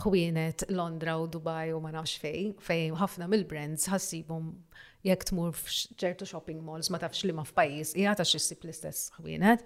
xwienet 0.01 0.65
Londra 0.73 1.15
u 1.21 1.27
Dubai 1.31 1.71
u 1.73 1.79
ma 1.81 1.93
nafx 1.95 2.17
fej, 2.21 2.51
fej 2.65 2.89
ħafna 2.99 3.29
mill-brands 3.29 3.87
ħassibum 3.91 4.49
jekk 5.07 5.29
tmur 5.29 5.53
f'ċertu 5.55 6.27
shopping 6.27 6.61
malls 6.65 6.89
ma 6.91 6.99
tafx 7.01 7.23
li 7.29 7.35
ma 7.37 7.45
f'pajjiż, 7.47 7.93
jgħata 8.01 8.25
xissib 8.27 8.65
l-istess 8.65 9.11
xwienet. 9.21 9.63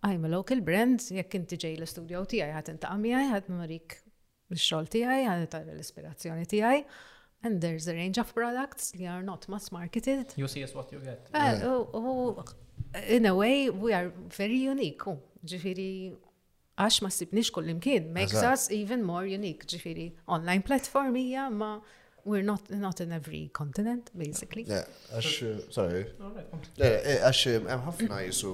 I'm 0.00 0.24
a 0.24 0.30
local 0.32 0.62
brand, 0.64 1.04
jekk 1.12 1.36
inti 1.42 1.58
ġej 1.60 1.74
l-studio 1.76 2.24
tiegħi 2.24 2.54
ħadd 2.56 2.72
intaqa' 2.74 3.00
miegħi, 3.04 3.26
ħadd 3.36 3.50
marik 3.54 3.98
l-xogħol 4.56 4.88
tiegħi, 4.96 5.18
ħadd 5.30 5.58
l-ispirazzjoni 5.76 6.48
tiegħi. 6.56 6.84
And 7.42 7.60
there's 7.60 7.88
a 7.88 7.94
range 7.94 8.18
of 8.18 8.34
products 8.34 8.90
that 8.92 9.06
are 9.06 9.22
not 9.22 9.48
mass 9.48 9.72
marketed. 9.72 10.34
You 10.36 10.46
see 10.46 10.62
us 10.62 10.74
what 10.74 10.92
you 10.92 10.98
get. 10.98 11.26
Uh, 11.32 11.38
yeah. 11.38 11.60
oh, 11.66 11.88
oh, 11.94 12.44
in 13.08 13.24
a 13.26 13.34
way, 13.34 13.70
we 13.70 13.94
are 13.94 14.12
very 14.38 14.58
unique. 14.72 15.00
Oh, 15.08 15.16
ġifiri, 15.46 15.86
għax 16.84 16.98
ma 17.00 17.08
sibnix 17.12 17.48
kull 17.52 17.70
imkien, 17.72 18.10
makes 18.12 18.36
us 18.44 18.66
even 18.70 19.00
more 19.08 19.24
unique. 19.30 19.64
Ġifiri, 19.72 20.10
online 20.36 20.62
platform 20.68 21.16
hija 21.16 21.46
ma 21.50 21.78
we're 22.28 22.44
not 22.44 22.66
not 22.70 23.00
in 23.00 23.12
every 23.16 23.40
continent, 23.60 24.10
basically. 24.24 24.66
Yeah, 24.68 24.84
għax, 25.14 25.72
sorry. 25.78 26.04
Eh, 26.20 27.24
għax, 27.24 27.40
eh, 27.40 27.56
hemm 27.72 27.86
ħafna 27.88 28.20
jisu 28.26 28.52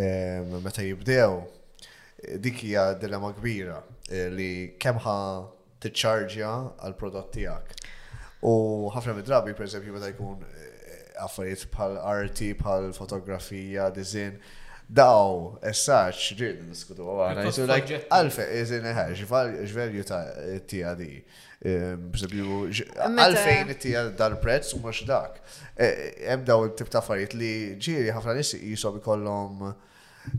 ehm, 0.00 0.56
meta 0.64 0.86
jibdew 0.86 1.42
eh, 1.42 2.38
dikija 2.40 2.86
hija 2.88 2.98
dilemma 3.04 3.34
kbira 3.36 3.82
li 4.38 4.50
kemħa 4.80 5.18
t 5.76 5.90
tiċċarġja 5.90 6.54
għal 6.80 6.96
prodotti 6.96 7.44
għak. 7.52 7.83
U 8.44 8.90
ħafna 8.92 9.14
mid-drabi, 9.18 9.54
per 9.56 9.64
eżempju, 9.64 9.94
meta 9.94 10.10
jkun 10.12 10.42
eh, 10.44 10.98
affarijiet 11.24 11.64
bħal 11.72 11.94
arti, 12.10 12.50
bħal 12.58 12.90
fotografija, 12.96 13.88
dizin, 13.94 14.36
daw, 14.84 15.54
essaċ, 15.64 16.26
ġin 16.40 16.66
diskutu 16.74 17.06
għana, 17.22 17.46
għalfe, 17.48 18.46
jizin 18.60 18.84
ħax, 18.84 19.24
ġverju 19.72 20.04
ta' 20.10 20.20
tija 20.68 20.92
di. 21.00 21.14
Bżabju, 21.64 22.56
għalfejn 23.08 23.70
tija 23.80 24.02
dal-prezz 24.18 24.74
u 24.76 24.82
mux 24.84 24.98
dak. 25.08 25.38
Eh, 25.80 26.10
hemm 26.28 26.44
daw 26.44 26.66
il-tip 26.66 26.90
ta' 26.92 27.00
affarijiet 27.00 27.32
li 27.40 27.52
ġiri 27.80 28.12
ħafna 28.12 28.34
nissi 28.36 28.60
jisom 28.68 28.98
ikollhom, 29.00 29.64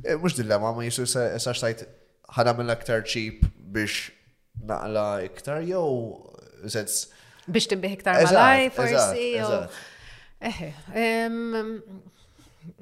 eh, 0.03 0.13
mux 0.21 0.37
dilemma, 0.37 0.69
ma 0.77 0.85
jisu 0.85 1.07
essaċ 1.07 1.63
tajt 1.65 1.87
ħadam 2.37 2.61
l 2.67 2.73
aktar 2.75 3.01
ċip 3.09 3.47
biex 3.73 4.11
naqla 4.69 5.07
iktar, 5.25 5.63
jew 5.65 6.21
sens 6.71 7.05
biex 7.47 7.67
tibbih 7.69 7.93
iktar 7.99 8.19
malaj 8.25 8.69
forsi. 8.75 9.29
Eħe, 10.45 10.67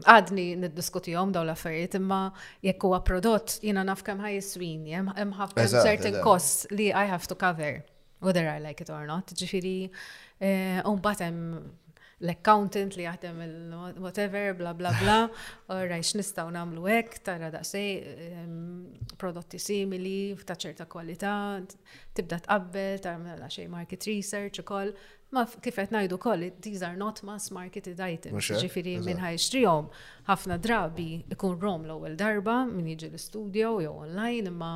għadni 0.09 0.45
niddiskuti 0.57 1.13
għom 1.15 1.33
daw 1.35 1.43
l-affarijiet 1.45 1.99
imma 1.99 2.21
jekk 2.65 2.85
huwa 2.87 2.99
prodott 3.05 3.59
jina 3.63 3.83
naf 3.85 4.01
kemm 4.07 4.23
ħaj 4.23 4.37
iswin, 4.39 4.85
jem 4.89 5.33
ħafna 5.37 5.67
certain 5.73 6.17
costs 6.23 6.67
li 6.71 6.89
I 6.95 7.05
have 7.11 7.27
to 7.29 7.35
cover 7.37 7.81
whether 8.23 8.47
I 8.47 8.57
like 8.63 8.79
it 8.83 8.89
or 8.89 9.05
not. 9.07 9.33
Ġifiri, 9.35 9.89
eh, 10.39 10.79
un 10.87 10.99
batem 11.03 11.43
l-accountant 12.23 12.95
li 12.95 13.03
jaħdem 13.03 13.39
il-whatever, 13.45 14.53
bla 14.59 14.71
bla 14.77 14.91
bla, 15.01 15.15
rajx 15.91 16.13
x'nistgħu 16.13 16.53
nagħmlu 16.55 16.85
hekk, 16.95 17.19
tara 17.27 17.49
daqsej 17.53 18.45
prodotti 19.19 19.59
simili, 19.59 20.15
ta' 20.47 20.55
ċerta 20.59 20.87
kwalità, 20.89 21.33
tibda 22.15 22.39
tqabbel, 22.45 23.01
tara 23.03 23.19
mela 23.21 23.49
xej 23.51 23.67
market 23.73 24.07
research 24.09 24.63
ukoll. 24.63 24.93
Ma 25.33 25.47
kif 25.49 25.73
qed 25.81 25.93
ngħidu 25.95 26.19
wkoll, 26.19 26.47
these 26.61 26.83
are 26.85 26.95
not 26.99 27.21
mass 27.25 27.49
marketed 27.51 27.99
items, 28.05 28.51
ġifiri 28.63 28.99
minn 29.01 29.17
ħajxtrihom. 29.21 29.87
Ħafna 30.29 30.59
drabi 30.63 31.07
ikun 31.33 31.55
rom 31.59 31.87
l-ewwel 31.89 32.17
darba 32.19 32.59
min 32.69 32.91
jiġi 32.93 33.09
l 33.11 33.19
studio 33.21 33.71
jew 33.83 33.89
online 34.07 34.53
imma 34.53 34.73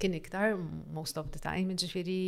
kien 0.00 0.16
iktar 0.16 0.56
most 0.96 1.18
of 1.20 1.28
the 1.36 1.42
time 1.44 1.76
ġifiri, 1.76 2.24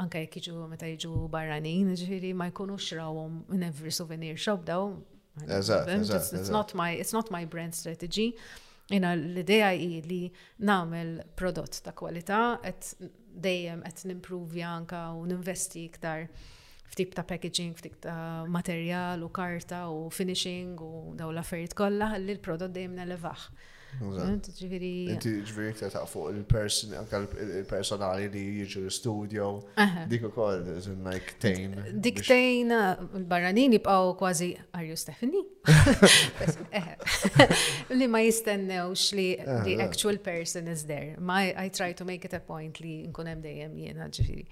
anka 0.00 0.20
jek 0.24 0.36
jiġu 0.40 0.66
meta 0.68 0.88
jiġu 0.90 1.12
barranin, 1.32 1.92
ġifiri 1.98 2.32
ma 2.36 2.50
jkunux 2.50 2.90
rawhom 2.98 3.38
in 3.56 3.64
every 3.68 3.92
souvenir 3.92 4.36
shop 4.36 4.64
daw. 4.68 4.92
It's 5.42 6.50
not 6.50 6.74
my 6.74 6.92
it's 6.94 7.12
not 7.16 7.30
my 7.30 7.44
brand 7.44 7.74
strategy. 7.74 8.34
Jena 8.90 9.14
l-ideja 9.18 9.72
hi 9.74 9.96
li 10.06 10.20
nagħmel 10.62 11.08
prodott 11.38 11.80
ta' 11.82 11.92
kwalità 12.00 12.40
et 12.62 12.92
dejjem 13.46 13.80
qed 13.82 14.04
nimprovi 14.12 14.62
anka 14.62 15.00
u 15.18 15.24
ninvesti 15.26 15.82
iktar 15.88 16.28
ftip 16.94 17.16
ta' 17.16 17.24
packaging, 17.26 17.72
ftip 17.74 17.96
ta' 18.04 18.44
materjal 18.58 19.24
u 19.26 19.32
karta 19.40 19.80
u 19.90 20.06
finishing 20.20 20.78
u 20.78 20.90
daw 21.18 21.32
l-affarijiet 21.34 21.74
kollha 21.76 22.12
li 22.22 22.36
l-prodott 22.38 22.76
dejjem 22.78 22.94
nelevaħ. 23.00 23.48
Inti 24.00 24.58
ġifiri 25.46 25.70
ktar 25.72 25.90
ta' 25.94 26.02
fuq 26.08 26.34
il-personali 26.34 28.28
li 28.34 28.44
l-studio. 28.66 29.46
Dik 30.10 30.24
u 30.26 30.30
koll, 30.34 30.68
like 31.12 31.32
tejn. 31.40 31.74
Dik 32.04 32.20
tejn, 32.26 32.68
barranin 33.30 33.72
jibqaw 33.78 34.12
kważi, 34.20 34.50
are 34.74 34.84
you 34.86 34.96
Stephanie? 34.96 35.44
Li 37.98 38.06
ma 38.06 38.20
jistennewx 38.20 39.12
li 39.16 39.28
the 39.64 39.80
actual 39.80 40.18
person 40.18 40.68
is 40.68 40.84
there. 40.84 41.16
Ma 41.18 41.38
I 41.64 41.70
try 41.72 41.92
to 41.94 42.04
make 42.04 42.24
it 42.26 42.34
a 42.34 42.40
point 42.40 42.80
li 42.80 43.06
nkunem 43.08 43.40
dejjem 43.40 43.78
jiena 43.80 44.10
ġifiri. 44.12 44.44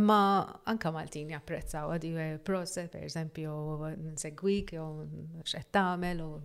Ma 0.00 0.20
anka 0.64 0.90
Maltin 0.94 1.30
japprezzaw 1.34 1.92
għadi 1.92 2.10
eh, 2.16 2.36
proset, 2.40 2.86
per 2.94 3.02
eżempju, 3.04 3.50
n-segwik, 3.98 4.72
jow 4.78 5.02
xed 5.44 5.68
tamel, 5.74 6.22
u 6.30 6.38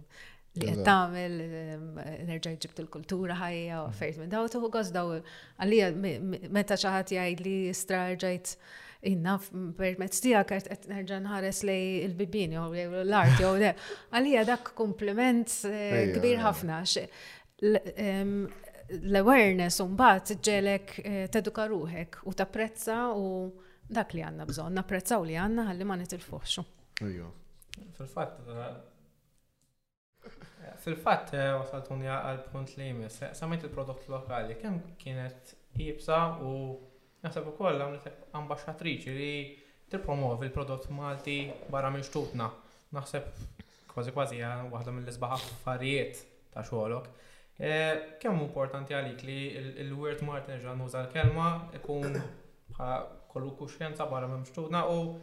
li 0.58 0.74
qed 0.74 0.82
tagħmel 0.88 1.38
ehm, 1.46 1.86
nerġa' 2.28 2.58
ġibt 2.64 2.82
il-kultura 2.84 3.36
ħajja 3.40 3.80
u 3.82 3.84
mm. 3.84 3.94
affarijiet 3.94 4.22
minn 4.22 4.34
daw 4.34 4.50
tuħu 4.54 4.70
gost 4.74 4.96
daw 4.96 5.14
għalija 5.62 5.94
meta 6.58 6.78
xi 6.78 6.92
ħadd 6.92 7.16
jgħid 7.18 7.42
li 7.46 7.56
straġajt 7.78 8.54
innaf 9.12 9.50
permezz 9.78 10.22
tiegħek 10.26 10.54
qed 10.74 10.92
nerġa' 10.92 11.22
nħares 11.28 11.62
lej 11.70 11.86
il 12.08 12.16
bibini 12.18 12.58
jew 12.58 13.04
l-art 13.04 13.42
jew 13.42 13.54
le. 13.62 13.74
Għalija 14.14 14.46
dak 14.50 14.72
kompliment 14.78 15.54
eh, 15.70 16.14
kbir 16.16 16.42
ħafna. 16.44 16.82
Ehm, 17.94 18.40
l-awareness 18.98 19.82
un 19.84 19.94
mbagħad 19.94 20.36
ġelek 20.48 20.98
eh, 21.04 21.24
teduka 21.32 21.68
ruħek 21.70 22.22
u 22.32 22.36
tapprezza 22.40 23.08
u 23.14 23.30
dak 23.88 24.12
li 24.16 24.20
għandna 24.24 24.44
bżonn, 24.50 24.76
napprezzaw 24.82 25.24
li 25.28 25.38
għandna 25.40 25.70
ħalli 25.70 25.86
ma 25.88 25.96
nitilfuħxu. 26.02 26.64
fil 27.98 28.08
fat 28.10 28.40
eh, 28.50 28.72
Fil-fatt, 30.88 31.34
eh, 31.36 31.50
wasaltuni 31.60 32.08
għal 32.08 32.46
punt 32.48 32.78
li 32.80 32.86
jmiss, 32.94 33.20
eh, 33.28 33.32
samajt 33.36 33.66
il-prodott 33.68 34.06
lokali, 34.08 34.56
kem 34.62 34.78
kienet 35.02 35.50
jibsa 35.76 36.20
u 36.40 36.52
nasab 37.26 37.50
u 37.50 37.54
koll 37.58 37.76
għamlet 37.84 38.06
ambasċatriċi 38.40 39.16
li 39.18 39.34
t-promovi 39.92 40.48
il-prodott 40.48 40.88
malti 40.96 41.36
barra 41.74 41.92
minn 41.92 42.06
xtutna. 42.08 42.48
Naħseb 42.96 43.28
kważi 43.92 44.14
kważi 44.16 44.40
waħda 44.72 44.94
mill-isbaħ 44.96 45.36
affarijiet 45.36 46.22
ta' 46.54 46.64
xolok. 46.70 47.12
Eh, 47.60 48.16
kemm 48.24 48.46
importanti 48.48 48.96
għalik 48.96 49.28
li 49.28 49.40
l 49.90 49.92
word 49.92 50.24
Martin 50.24 50.64
ġan 50.64 50.86
l-kelma 50.88 51.48
ikun 51.82 52.16
kollu 52.78 53.52
kuxjenza 53.60 54.08
barra 54.08 54.32
minn 54.32 54.48
xtutna 54.48 54.86
u 54.88 55.18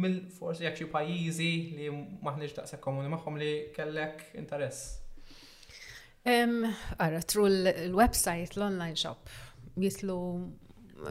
mill 0.00 0.18
forsi 0.38 0.66
jekk 0.66 0.82
xi 0.82 0.86
pajjiżi 0.92 1.48
li 1.78 1.86
maħniġ 2.26 2.54
daqshekk 2.58 2.84
komuni 2.84 3.10
magħhom 3.12 3.38
li 3.40 3.50
kellek 3.76 4.24
interess? 4.42 5.02
Ara, 6.26 7.20
tru 7.22 7.44
l-website, 7.46 8.56
l-online 8.58 8.96
shop, 8.98 9.28
jitlu 9.78 10.16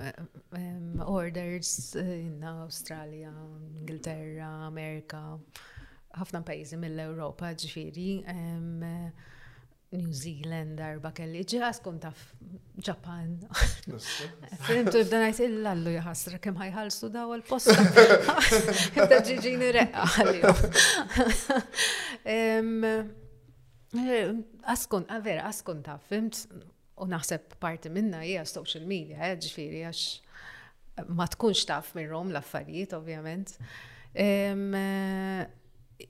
eh, 0.01 1.05
orders 1.07 1.69
eh, 2.01 2.09
in 2.25 2.43
Australia, 2.49 3.31
Ingilterra, 3.79 4.49
Amerika, 4.67 5.21
ħafna 6.19 6.43
pajjiżi 6.49 6.81
mill-Ewropa 6.83 7.53
ġifieri. 7.61 8.09
New 9.95 10.11
Zealand 10.15 10.77
darba 10.79 11.09
kelli, 11.15 11.41
ġiħas 11.47 11.79
kun 11.83 11.97
taf 12.03 12.19
Ġapan. 12.85 13.29
Fimtu 14.67 14.97
ibda 15.05 15.17
najt 15.21 15.39
lallu 15.63 15.89
jħasra 15.95 16.37
kem 16.43 16.57
ħajħalsu 16.59 17.05
daw 17.13 17.27
għal-posta. 17.31 17.79
Ibda 18.91 19.17
ġiġini 19.29 19.67
reqqa 19.77 20.03
għal 22.25 24.39
Askun, 24.67 25.05
għavera, 25.13 25.41
askun 25.47 25.81
taf, 25.85 26.01
fimt, 26.09 26.35
u 26.99 27.03
naħseb 27.07 27.43
parti 27.61 27.87
minna 27.93 28.19
hija 28.25 28.41
social 28.49 28.83
media, 28.89 29.15
eh, 29.29 29.35
ġifiri, 29.39 29.81
għax 29.87 30.01
ma 31.15 31.25
tkunx 31.31 31.61
taf 31.69 31.85
minnhom 31.95 32.27
l-affarijiet, 32.33 32.91
ovvjament. 32.97 33.47
Eh, 34.11 34.53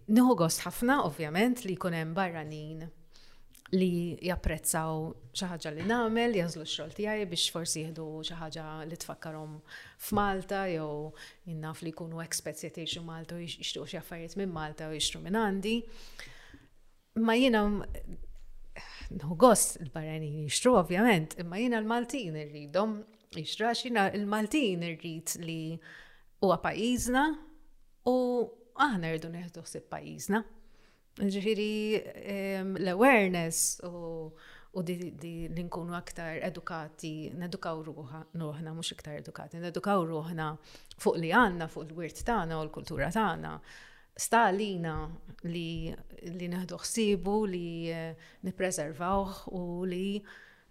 nħu 0.09 0.33
gost 0.39 0.59
ħafna, 0.65 0.93
ovvjament, 1.11 1.57
li 1.67 1.73
jkun 1.75 1.93
hemm 1.99 2.11
barranin 2.17 2.79
li 3.73 4.13
japprezzaw 4.27 5.07
xi 5.33 5.47
ħaġa 5.49 5.71
li 5.73 5.85
nagħmel, 5.89 6.35
jazlu 6.37 6.65
x-xogħol 6.67 6.91
tiegħi 6.99 7.25
biex 7.31 7.51
forsi 7.55 7.81
jieħdu 7.81 8.05
xi 8.27 8.35
ħaġa 8.37 8.65
li 8.85 8.97
tfakkarhom 9.01 9.55
f'Malta 10.05 10.59
jew 10.69 11.09
innaf 11.55 11.81
li 11.81 11.91
jkunu 11.93 12.21
expats 12.21 12.67
jgħid 12.67 13.01
Malta 13.07 13.39
u 13.39 13.41
jixtiequ 13.41 13.87
xi 13.89 13.97
affarijiet 13.97 14.37
minn 14.37 14.53
Malta 14.53 14.91
u 14.91 15.19
minn 15.23 15.39
għandi. 15.39 15.75
Ma 17.25 17.33
jina, 17.39 17.63
nħu 19.15 19.37
gost 19.39 19.79
il 19.81 19.89
barani 19.93 20.29
jishtu 20.43 20.75
ovvjament, 20.75 21.37
imma 21.41 21.57
jiena 21.61 21.79
l-Maltin 21.81 22.35
irridom, 22.43 22.99
jishtu 23.33 23.71
xina 23.73 24.11
l-Maltin 24.13 24.83
irrid 24.91 25.39
li 25.41 25.59
huwa 26.43 26.59
pajjiżna 26.61 27.25
u 28.13 28.17
aħna 28.75 29.15
rridu 29.15 29.33
neħdu 29.33 29.65
s-pajizna. 29.65 30.43
Ġifiri 31.15 31.95
l-awareness 32.83 33.79
u 33.87 34.29
u 34.75 34.81
di, 34.83 34.95
di 35.15 35.47
li 35.55 35.63
nkunu 35.63 35.93
aktar 35.95 36.41
edukati, 36.43 37.31
nedukaw 37.39 37.77
ruħna, 37.79 38.73
mux 38.75 38.89
iktar 38.91 39.15
edukati, 39.21 39.61
nedukaw 39.63 40.03
ruħna 40.03 40.49
fuq 40.99 41.15
li 41.23 41.29
għanna, 41.31 41.69
fuq 41.71 41.85
l-wirt 41.85 42.19
tagħna 42.27 42.57
u 42.59 42.65
l-kultura 42.65 43.07
tagħna. 43.15 43.53
Sta 44.19 44.49
lina 44.51 44.97
li, 45.47 45.93
li 46.27 46.49
neħdu 46.51 46.75
xsibu, 46.81 47.37
li 47.53 47.69
eh, 47.87 48.17
nipreservawh 48.43 49.45
u 49.55 49.63
li 49.87 50.19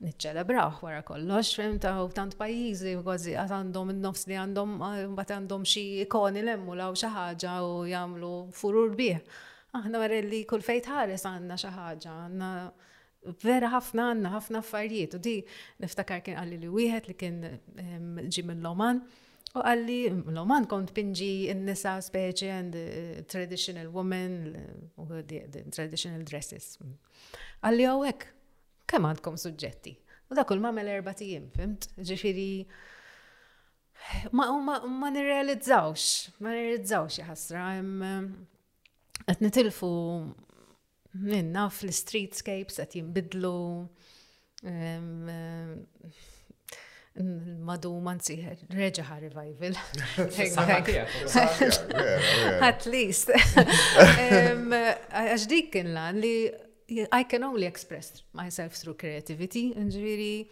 nitċelebrawh 0.05 0.85
wara 0.85 1.01
kollox, 1.03 1.55
fim 1.57 1.81
ta' 1.81 1.95
u 2.05 2.13
tant 2.13 2.37
pajizi, 2.37 2.99
għazi 3.01 3.39
għandhom 3.41 3.95
il-nofs 3.97 4.29
li 4.29 4.37
għandhom, 4.37 4.77
eh, 5.01 5.07
bat 5.17 5.33
għandhom 5.39 5.65
xie 5.65 6.05
ikoni 6.05 6.45
l-emmu 6.45 6.77
law 6.77 6.93
xaħġa 6.93 7.57
u 7.73 7.83
jamlu 7.89 8.35
furur 8.53 8.93
bieħ 9.01 9.41
aħna 9.79 10.01
wara 10.03 10.19
li 10.25 10.43
kull 10.49 10.63
fejt 10.65 10.89
ħares 10.93 11.25
għandna 11.29 11.57
xi 11.59 11.73
ħaġa, 11.75 12.13
għandna 12.29 12.51
vera 13.43 13.71
ħafna 13.73 14.09
għandna 14.13 14.31
ħafna 14.35 14.61
affarijiet 14.63 15.17
u 15.17 15.21
di 15.27 15.37
niftakar 15.83 16.23
kien 16.27 16.39
għalli 16.43 16.59
li 16.65 16.71
wieħed 16.77 17.09
li 17.11 17.17
kien 17.21 17.41
ġi 18.35 18.45
mill-Oman 18.51 19.01
u 19.55 19.63
għalli 19.65 19.97
l-Oman 20.35 20.69
kont 20.71 20.93
pinġi 20.97 21.31
n-nisa 21.55 21.95
speċi 22.05 22.51
and 22.55 22.77
eh, 22.77 23.19
traditional 23.25 23.91
women 23.95 24.37
u 24.99 25.07
traditional 25.73 26.25
dresses. 26.27 26.75
Għalli 27.65 27.87
għawek, 27.91 28.27
kemm 28.91 29.09
għandkom 29.13 29.39
suġġetti? 29.41 29.95
U 30.31 30.35
da 30.37 30.45
kull 30.49 30.59
ma 30.65 30.73
erba 30.83 31.15
tijim, 31.15 31.49
fimt? 31.55 31.87
Ġifiri, 32.01 32.49
ma, 34.35 34.49
ma 34.59 35.11
nirrealizzawx, 35.13 36.41
ma 36.43 36.51
nirrealizzawx 36.51 37.23
jħasra, 37.23 37.69
qed 39.23 39.39
nitilfu 39.43 39.91
minna 41.25 41.67
fl-streetscapes 41.71 42.77
qed 42.83 42.95
jimbidlu 42.99 43.53
madu 47.65 47.93
manzi 48.03 48.37
reġaħa 48.75 49.17
revival. 49.29 49.75
At 52.59 52.81
least. 52.91 53.29
Għax 55.21 55.47
dik 55.53 55.71
lan 55.87 56.17
li 56.23 56.37
I 56.95 57.21
can 57.25 57.43
only 57.45 57.65
express 57.65 58.23
myself 58.37 58.75
through 58.77 58.99
creativity, 59.01 59.71
ġviri, 59.73 60.51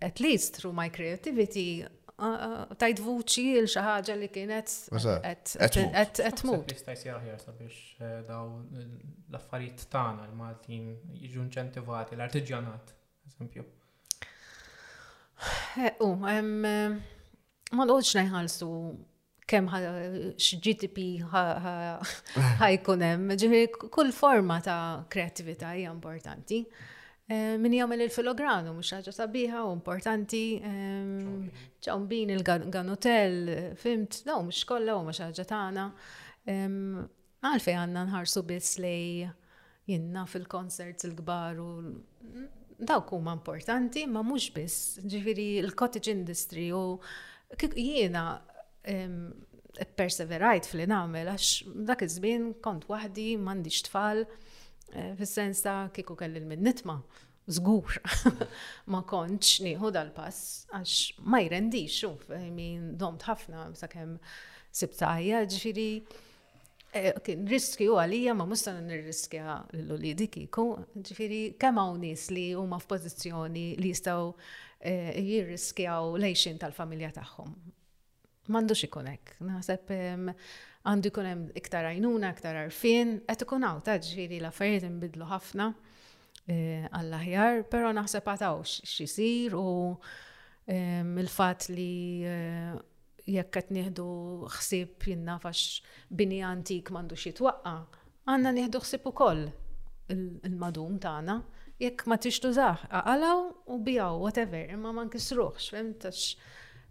at 0.00 0.18
least 0.18 0.54
through 0.56 0.72
my 0.72 0.88
creativity 0.88 1.84
tajt 2.80 3.00
vuċi 3.04 3.44
l-xaħġa 3.62 4.14
li 4.20 4.28
kienet 4.32 4.70
għet 4.94 6.42
mut. 6.48 6.70
Nistajs 6.72 7.06
jaħjar 7.08 7.40
sabiex 7.42 7.78
eh, 7.98 8.20
daw 8.28 8.52
eh, 8.62 8.92
l-affarijiet 9.32 9.84
tagħna 9.92 10.28
l-Maltin 10.30 10.88
jiġu 11.20 11.42
inċentivati 11.46 12.16
l-artiġjanat, 12.16 12.94
eżempju. 13.30 13.66
Eh, 15.82 15.98
u, 16.06 16.12
ma 16.20 16.38
l-għodx 17.84 18.16
najħalsu 18.20 18.70
kem 19.50 19.68
x-GDP 19.74 21.08
ħajkunem, 22.64 23.28
ġiħi 23.36 23.62
kull 23.92 24.14
forma 24.16 24.60
ta' 24.64 24.76
kreativita 25.12 25.74
hija 25.76 25.92
importanti. 25.92 26.64
Eh, 27.24 27.54
min 27.58 27.72
jagħmel 27.72 28.02
il-filogranu 28.04 28.74
mhux 28.76 28.90
ħaġa 28.98 29.12
sabiħa 29.16 29.60
u 29.64 29.70
importanti 29.72 30.40
ehm, 30.60 31.46
bin 32.10 32.32
il-ganutel 32.34 33.38
fimt 33.80 34.18
no 34.28 34.34
mhux 34.44 34.66
kollha 34.68 34.96
u 34.98 35.06
mux 35.06 35.22
ħagġa 35.24 35.46
tagħna. 35.52 35.86
Ehm, 36.52 36.98
Għalfej 37.44 37.76
għandna 37.78 38.02
nħarsu 38.10 38.42
biss 38.48 38.76
li 38.80 39.24
jenna 39.88 40.26
fil-konserts 40.28 41.08
il 41.08 41.16
gbar 41.18 41.56
u 41.60 41.70
dawk 42.80 43.10
huma 43.16 43.32
importanti, 43.36 44.04
ma 44.08 44.20
mhux 44.24 44.50
biss, 44.56 44.76
ġifieri 45.04 45.48
l-cottage 45.62 46.12
industry 46.12 46.68
u 46.76 46.84
jiena 47.60 48.26
ehm, 48.84 49.32
perseverajt 49.96 50.68
fil 50.68 50.84
nagħmel 50.92 51.32
għax 51.32 51.54
dak 51.88 52.04
iż-żmien 52.04 52.52
kont 52.60 52.84
waħdi 52.92 53.30
m'għandix 53.40 53.88
tfal. 53.88 54.26
Eh, 54.92 55.14
fis-sens 55.18 55.62
ta' 55.64 55.88
kiku 55.94 56.14
kelli 56.16 56.38
l-minnitma, 56.40 56.98
zgur, 57.56 57.96
ma 58.92 59.00
konċ 59.10 59.62
nieħu 59.64 59.90
dal-pass, 59.94 60.66
għax 60.70 61.24
ma 61.32 61.40
jrendix, 61.42 61.96
xuf, 62.04 62.28
min 62.54 62.92
domt 63.00 63.24
ħafna, 63.26 63.66
sa' 63.78 63.88
kem 63.90 64.14
sibtajja, 64.74 65.40
ġifiri, 65.50 65.88
eh, 66.94 67.10
kien 67.26 67.42
riskju 67.50 67.96
għalija 67.98 68.36
ma 68.38 68.46
mustan 68.46 68.78
nirriskja 68.86 69.56
l-ulidi 69.80 70.28
kiku, 70.30 70.68
ġifiri, 70.94 71.42
kemm 71.62 71.80
hawn 71.82 71.98
nies 72.04 72.28
li 72.34 72.48
huma 72.54 72.78
f'pożizzjoni 72.82 73.64
li 73.80 73.90
jistgħu 73.96 74.28
eh, 74.84 75.18
jirriskjaw 75.18 76.12
lejxin 76.22 76.62
tal-familja 76.62 77.10
tagħhom. 77.18 77.56
Mandu 78.52 78.76
ikun 78.84 79.06
hekk. 79.08 79.38
Naħseb 79.40 79.90
għandu 80.84 81.08
jkun 81.10 81.26
hemm 81.26 81.44
iktar 81.56 81.86
għajnuna, 81.88 82.30
iktar 82.36 82.56
għarfien, 82.60 83.12
qed 83.24 83.42
ikun 83.46 83.64
hawn 83.64 83.80
ta' 83.86 83.94
ġifieri 84.04 84.38
l-affarijiet 84.42 84.84
inbidlu 84.84 85.26
ħafna 85.30 85.70
eh, 86.44 86.84
għall-aħjar, 86.92 87.62
però 87.72 87.92
naħseb 87.96 88.28
għatawx 88.34 88.74
x'isir 88.90 89.56
u 89.56 89.68
il-fatt 90.64 91.68
li 91.76 92.22
eh, 92.24 92.72
jekk 93.38 93.50
qed 93.58 93.72
nieħdu 93.78 94.06
ħsieb 94.52 95.08
jinnafax 95.08 95.80
bini 96.20 96.42
antik 96.44 96.92
m'għandux 96.92 97.26
jitwaqqa, 97.30 97.74
għandna 98.28 98.54
nieħdu 98.58 98.80
ħsieb 98.84 99.08
ukoll 99.12 99.44
il-madum 100.14 101.00
tagħna 101.00 101.38
jekk 101.80 102.04
ma 102.10 102.20
tixtużaħ 102.20 102.84
għalaw 103.00 103.40
u 103.72 103.80
bijaw, 103.88 104.20
whatever, 104.20 104.68
imma 104.76 104.92
ma 105.00 105.08
nkisruħx, 105.08 105.72
fimtax 105.72 106.36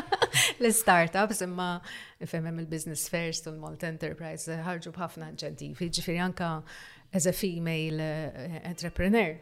l-startups 0.60 1.40
imma 1.46 1.70
ifhem 2.22 2.50
il-business 2.60 3.06
first 3.08 3.46
u 3.48 3.54
l-Malt 3.54 3.84
Enterprise 3.88 4.48
ħarġu 4.66 4.92
b'ħafna 4.98 5.32
ġentiv. 5.40 5.80
Jiġifieri 5.86 6.20
anke 6.24 6.52
as 7.16 7.26
a 7.26 7.32
female 7.32 8.02
eh, 8.02 8.60
entrepreneur. 8.68 9.34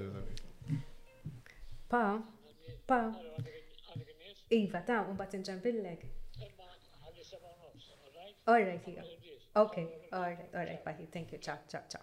pa, 1.90 2.02
pa. 2.88 3.00
Iva, 4.50 4.82
ta' 4.82 5.06
un 5.10 5.16
bat 5.18 5.32
nġambillek. 5.38 6.02
All 8.48 8.54
right, 8.56 8.82
here. 8.86 9.04
Iva. 9.04 9.64
Okay, 9.68 9.88
all 10.12 10.22
right, 10.24 10.50
all 10.56 10.62
right, 10.64 10.86
buddy. 10.86 11.06
Thank 11.12 11.34
you. 11.34 11.38
Ciao, 11.40 11.58
ciao, 11.70 11.82
ciao. 11.90 12.02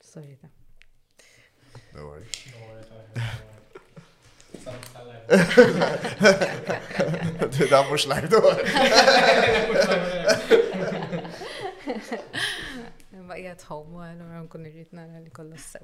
Sorry, 0.00 0.38
da. 0.42 0.48
No 1.94 2.06
worries. 2.06 2.28
No 2.52 2.66
worries. 2.68 3.48
Da 7.70 7.82
mux 7.88 8.04
lajdu. 8.10 8.38
Baqija 13.28 13.54
tħom, 13.62 13.96
għallura 14.04 14.42
nkun 14.44 14.66
irrit 14.68 14.92
nara 14.94 15.22
li 15.24 15.30
kollu 15.34 15.56
s-sew. 15.56 15.82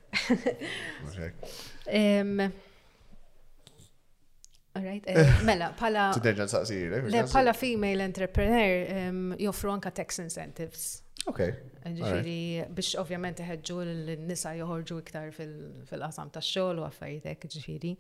Alright, 4.78 5.06
mela, 5.42 5.72
pala. 5.78 6.10
Tiderġa 6.14 6.44
saqsir, 6.52 6.94
Le, 7.10 7.24
pala 7.32 7.50
female 7.56 8.04
entrepreneur 8.06 9.10
um, 9.10 9.22
joffru 9.48 9.72
anka 9.74 9.90
tax 9.96 10.20
incentives. 10.22 10.90
Ok. 11.28 11.40
Eh, 11.88 11.94
ġifiri, 11.96 12.66
biex 12.72 12.92
ovvjament 13.00 13.40
ħedġu 13.42 13.80
l-nisa 13.82 14.52
joħorġu 14.60 15.00
iktar 15.02 15.32
fil-qasam 15.34 16.30
ta' 16.32 16.44
xogħol 16.44 16.84
u 16.84 16.86
għaffaritek, 16.86 17.48
ġifiri. 17.56 17.90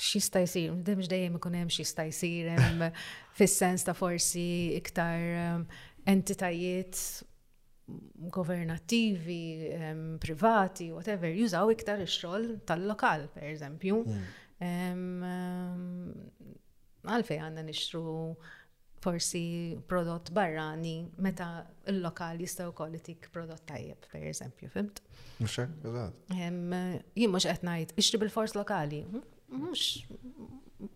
Xista 0.00 0.40
jisir, 0.42 0.70
demx 0.84 1.08
dejjem 1.10 1.36
ikun 1.36 1.56
hemm 1.60 1.70
xista 1.70 2.06
jisir, 2.08 2.48
fis-sens 3.38 3.84
ta' 3.86 3.94
forsi 3.94 4.74
iktar 4.78 5.20
entitajiet 6.08 6.98
governativi, 8.30 9.40
um, 9.74 10.02
privati, 10.22 10.90
whatever, 10.94 11.28
jużaw 11.34 11.70
iktar 11.74 11.98
ix 12.04 12.20
tal-lokal, 12.68 13.26
per 13.34 13.48
eżempju. 13.50 13.98
Għalfej 14.62 14.94
mm. 14.94 16.18
um, 17.02 17.44
għanna 17.44 17.64
nixtru 17.66 18.04
forsi 19.00 19.76
prodott 19.86 20.32
barrani 20.32 20.98
meta 21.22 21.66
il-lokal 21.88 22.38
jistaw 22.40 22.72
kolitik 22.76 23.28
prodott 23.32 23.62
tajjeb, 23.64 24.04
per 24.12 24.24
eżempju, 24.28 24.68
fimt? 24.74 25.00
Muxa, 25.40 25.64
hekk, 25.64 25.86
eżatt. 25.90 26.18
Jien 26.36 27.30
mhux 27.32 27.46
qed 27.48 27.64
ngħid, 27.66 27.94
bil-fors 28.24 28.54
lokali. 28.58 29.02
Mhux 29.50 29.84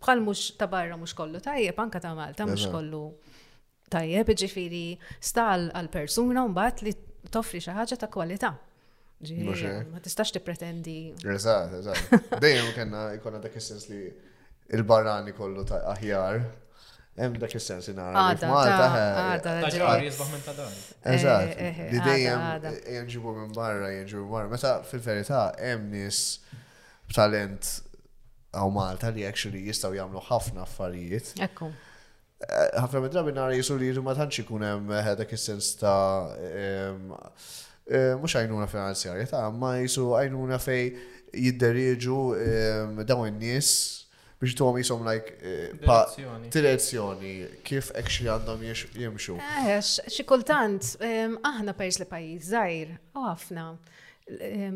bħal 0.04 0.20
mhux 0.26 0.42
ta' 0.60 0.68
barra 0.70 0.96
mhux 1.00 1.14
kollu 1.16 1.40
tajjeb, 1.44 1.80
anka 1.80 2.00
ta' 2.00 2.12
Malta 2.16 2.46
mhux 2.46 2.66
kollu 2.74 3.00
tajjeb, 3.90 4.32
ġifieri 4.42 4.84
stal 5.30 5.70
għal 5.72 5.88
persuna 5.94 6.44
mbagħad 6.50 6.84
li 6.86 6.92
toffri 7.32 7.62
xi 7.64 7.72
ħaġa 7.78 7.98
ta' 8.04 8.08
kwalità. 8.12 8.52
Ma 9.88 10.00
tistax 10.04 10.34
tippretendi. 10.36 10.98
Eżatt, 11.34 11.78
eżatt. 11.80 12.12
Dejjem 12.44 12.68
kellna 12.76 13.06
jkollna 13.16 13.40
dak 13.40 13.56
is-sens 13.56 13.88
li 13.88 14.02
il-barrani 14.76 15.32
kollu 15.38 15.64
ta' 15.68 15.80
aħjar. 15.94 16.44
Hemm 17.16 17.36
dak 17.38 17.52
is-sens 17.54 17.86
inara. 17.90 18.24
Malta 18.42 18.86
ħa. 18.90 19.26
Eh, 19.38 21.12
Eżatt. 21.14 21.60
Li 21.60 21.68
eh, 21.68 21.70
eh, 21.70 22.02
dejjem 22.02 22.66
jenġibu 22.96 23.34
minn 23.36 23.52
barra, 23.54 23.92
jenġibu 23.94 24.24
barra. 24.32 24.50
Meta 24.50 24.72
fil-verità 24.88 25.44
hemm 25.62 25.86
nies 25.94 26.22
b'talent 27.06 27.70
għaw 28.54 28.72
Malta 28.74 29.12
li 29.14 29.26
actually 29.26 29.62
jistgħu 29.68 29.94
jagħmlu 30.00 30.24
ħafna 30.26 30.64
affarijiet. 30.66 31.34
Ekku. 31.46 31.70
Ħafna 32.48 33.04
minn 33.04 33.14
drabi 33.14 33.36
nara 33.38 33.54
jisur 33.56 33.78
li 33.80 33.92
ma 34.02 34.16
tantx 34.18 34.42
ikun 34.42 34.66
hemm 34.66 34.94
dak 35.20 35.36
is-sens 35.38 35.70
ta' 35.78 36.34
mhux 38.18 38.40
għajnuna 38.40 38.66
finanzjarja 38.74 39.30
ta' 39.36 39.46
ma 39.54 39.76
jisu 39.84 40.10
għajnuna 40.18 40.58
fej 40.60 40.88
jidderieġu 41.44 42.18
dawn 43.06 43.30
in-nies 43.30 43.70
biex 44.40 44.54
tuħom 44.58 44.78
jisom 44.80 45.04
like 45.06 45.28
eh, 45.42 46.48
direzzjoni 46.50 47.34
kif 47.66 47.90
ekxie 47.96 48.30
għandhom 48.32 48.64
jimxu. 49.04 49.36
Eh, 49.38 49.70
eh, 49.76 49.82
Xikultant, 50.10 50.94
aħna 51.48 51.74
pers 51.78 52.00
li 52.02 52.08
pajiz 52.10 52.50
zaħir, 52.54 52.96
u 53.14 53.26
għafna 53.30 53.68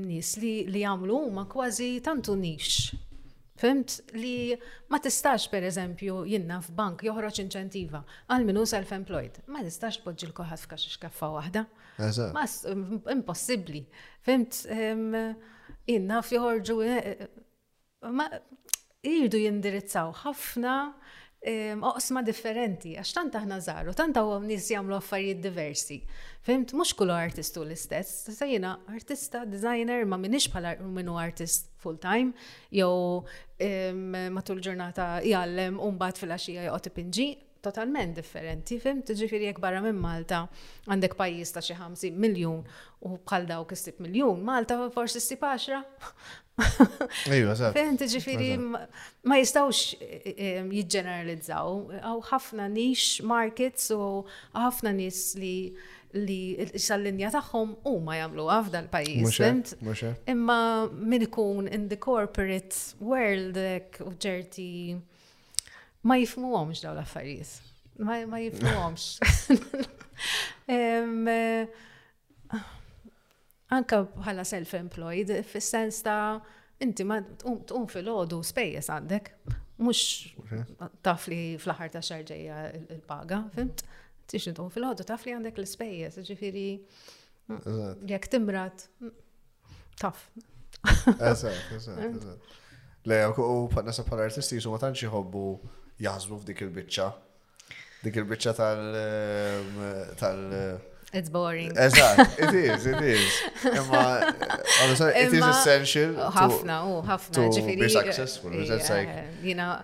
nis 0.04 0.34
li 0.38 0.82
għamlu 0.84 1.20
ma 1.34 1.44
kważi 1.50 1.92
tantu 2.04 2.34
nix. 2.36 2.90
Fimt 3.58 3.96
li 4.14 4.52
ma 4.92 5.00
tistax 5.02 5.48
per 5.50 5.64
eżempju 5.66 6.20
jinna 6.30 6.60
f'bank 6.62 7.00
joħroġ 7.08 7.40
inċentiva 7.42 8.04
għal 8.30 8.44
minu 8.46 8.62
self-employed. 8.70 9.40
Ma 9.50 9.64
tistax 9.66 9.98
podġi 10.04 10.28
l-koħat 10.28 10.62
f'kax 10.66 10.98
kaffa 11.02 11.32
waħda. 11.34 11.64
impossibli. 13.10 13.80
Fimt 14.22 14.60
jinna 15.90 16.20
f'joħorġu 16.22 16.78
irdu 19.08 19.38
jindirizzaw 19.44 20.12
ħafna 20.24 20.76
oqsma 21.86 22.22
differenti, 22.26 22.96
għax 22.98 23.12
tant 23.14 23.36
aħna 23.38 23.60
żaru, 23.62 23.92
tant 23.96 24.16
għaw 24.18 24.40
nis 24.42 24.66
jagħmlu 24.72 24.96
affarijiet 24.96 25.40
diversi. 25.44 26.00
Fimt, 26.44 26.72
mhux 26.74 26.96
kullu 26.98 27.14
artistu 27.14 27.62
l-istess, 27.62 28.26
sejna 28.34 28.72
artista, 28.90 29.44
designer, 29.46 30.02
ma 30.10 30.18
minix 30.18 30.48
bħala 30.50 30.72
minnu 30.82 31.14
artist 31.20 31.70
full-time, 31.78 32.34
jew 32.74 32.90
matul 34.34 34.60
ġurnata 34.66 35.12
jgħallem 35.28 35.78
u 35.78 35.92
mbagħad 35.94 36.24
fil-għaxija 36.24 36.66
joqgħod 36.66 36.90
ipinġi, 36.92 37.30
totalment 37.64 38.14
differenti, 38.16 38.78
fim, 38.82 39.00
tiġifiri 39.06 39.48
jek 39.50 39.58
barra 39.62 39.80
minn 39.82 39.98
Malta 40.00 40.42
għandek 40.88 41.16
pajis 41.18 41.52
ta' 41.54 41.62
xi 41.64 41.74
50 41.78 42.14
miljon 42.22 42.62
u 43.04 43.16
bħal 43.18 43.46
dawk 43.48 43.72
kistib 43.72 44.00
miljon, 44.04 44.40
Malta 44.46 44.78
forsi 44.94 45.18
istib 45.22 45.42
10. 45.42 45.82
Iva, 47.38 47.52
fim, 48.18 48.72
ma 49.30 49.36
jistawx 49.38 49.84
eh, 49.94 50.08
eh, 50.08 50.32
eh, 50.36 50.64
jiġġeneralizzaw, 50.78 51.84
għaw 52.00 52.24
ħafna 52.32 52.66
nix 52.72 53.20
markets 53.22 53.92
u 53.94 54.10
ħafna 54.56 54.94
nis 55.00 55.28
li 55.38 55.56
li 56.18 56.56
l-linja 56.56 57.28
tagħhom 57.34 57.74
u 57.86 57.98
ma 58.00 58.14
għafda 58.24 58.78
l 58.80 58.88
pajjiż. 58.88 59.76
Imma 60.32 60.56
min 60.88 61.26
ikun 61.26 61.68
in 61.68 61.84
the 61.92 61.98
corporate 62.00 62.94
world 63.04 63.60
u 64.00 64.14
ġerti 64.16 64.96
ma 66.08 66.16
jifmuhomx 66.16 66.80
daw 66.84 66.96
l-affarijiet. 66.96 67.60
Ma, 68.00 68.22
ma 68.30 68.40
jifmuhomx. 68.44 69.10
Eh, 70.68 72.56
anka 73.72 74.00
bħala 74.16 74.42
self-employed, 74.44 75.30
fis-sens 75.46 76.00
ta' 76.04 76.34
inti 76.84 77.06
ma 77.06 77.20
tqum 77.40 77.86
fil-ħodu 77.88 78.40
spejjeż 78.44 78.90
għandek. 78.96 79.30
Mux 79.86 80.02
taf 81.06 81.28
li 81.30 81.38
fl-ħar 81.62 81.94
ta' 81.94 82.02
xarġeja 82.04 82.58
il-paga, 82.98 83.38
fimt? 83.54 83.86
Tix 84.28 84.50
nitqum 84.50 84.68
fil-ħodu, 84.74 85.06
taf 85.08 85.24
li 85.28 85.36
għandek 85.38 85.62
l-spejjeż, 85.62 86.20
ġifiri. 86.32 86.66
Jek 88.10 88.28
timrat, 88.34 88.88
taf. 90.02 90.26
Eżat, 91.14 91.62
eżat, 91.78 92.04
eżat. 92.10 92.54
Le, 93.08 93.22
u 93.40 93.62
pa' 93.70 93.86
nasa 93.86 94.02
pal-artisti, 94.04 94.58
ma 94.68 94.82
tanċi 94.82 95.08
hobbu 95.14 95.46
jazbu 96.04 96.38
f'dik 96.42 96.60
il 96.66 96.70
bicċa 96.74 97.08
Dik 97.98 98.14
il 98.20 98.26
bicċa 98.30 98.52
tal- 98.54 98.94
ehm, 98.94 100.14
tal- 100.18 100.76
It's 101.12 101.30
boring. 101.30 101.72
Eżat, 101.74 102.18
it 102.44 102.52
is, 102.54 102.84
it 102.86 103.00
is. 103.00 103.32
Imma, 103.64 104.32
it 105.18 105.32
is 105.32 105.42
essential. 105.46 106.12
Ħafna, 106.36 106.76
u 106.86 106.98
ħafna, 107.02 107.46
ġifiri. 107.56 107.80
Be 107.80 107.88
successful, 107.88 108.54
it's 108.60 108.90
like. 108.92 109.10
You 109.42 109.56
know, 109.58 109.80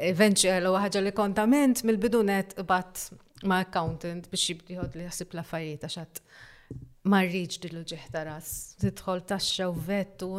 eventually, 0.00 0.66
u 0.66 0.74
ħagġa 0.80 1.04
li 1.06 1.12
kontament 1.14 1.84
mil 1.86 2.00
bidunet 2.02 2.56
but 2.66 3.04
ma' 3.46 3.60
accountant 3.68 4.26
biex 4.32 4.48
jibdiħod 4.50 4.98
li 4.98 5.06
jasib 5.06 5.36
la 5.38 5.44
fajita 5.46 5.92
xat 5.92 6.18
marriġ 7.14 7.60
dillu 7.66 7.84
ġeħta 7.92 8.26
ras, 8.32 8.50
titħol 8.82 9.22
taxxa 9.28 9.70
u 9.70 9.76
vettu, 9.86 10.32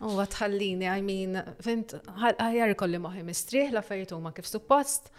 U 0.00 0.16
għatħallini, 0.16 0.86
I 0.88 1.02
mean, 1.04 1.36
fint, 1.60 1.92
ħajjar 2.16 2.70
kolli 2.80 3.00
maħi 3.04 3.24
mistriħ, 3.26 3.72
la 3.74 3.82
fejtu 3.84 4.16
ma 4.18 4.30
kif 4.32 4.48
suppost, 4.48 5.10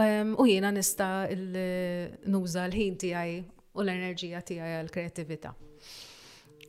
u 0.00 0.46
jiena 0.48 0.70
nista 0.72 1.10
nuża 1.36 2.62
l-ħin 2.70 2.96
tijaj 3.02 3.34
u 3.76 3.84
l-enerġija 3.84 4.40
tijaj 4.48 4.78
għal-kreativita. 4.78 5.52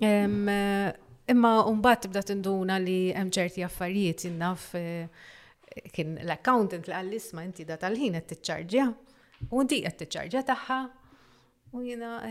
Imma 0.04 1.54
umbat 1.72 2.04
tibda 2.10 2.26
tinduna 2.28 2.76
li 2.84 3.00
hemm 3.16 3.32
ċerti 3.38 3.64
affarijiet 3.66 4.28
innaf 4.34 4.68
eh, 4.78 5.08
kien 5.96 6.18
l-accountant 6.26 6.86
l 6.86 6.94
għall-isma 7.00 7.42
inti 7.48 7.64
da 7.66 7.80
tal-ħin 7.82 8.20
qed 8.20 8.28
tiċċarġja 8.36 8.86
u 9.50 9.64
inti 9.64 9.80
qed 9.88 9.98
tiċċarġja 10.04 10.44
tagħha 10.52 10.78
U 11.76 11.82
jina. 11.84 12.22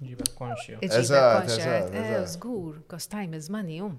Ġibek 0.00 0.30
konxju. 0.38 0.78
Eżat, 0.84 1.50
eżat. 1.50 1.90
Zgur, 2.32 2.74
cause 2.88 3.08
time 3.08 3.36
is 3.36 3.48
money, 3.50 3.80
um. 3.84 3.98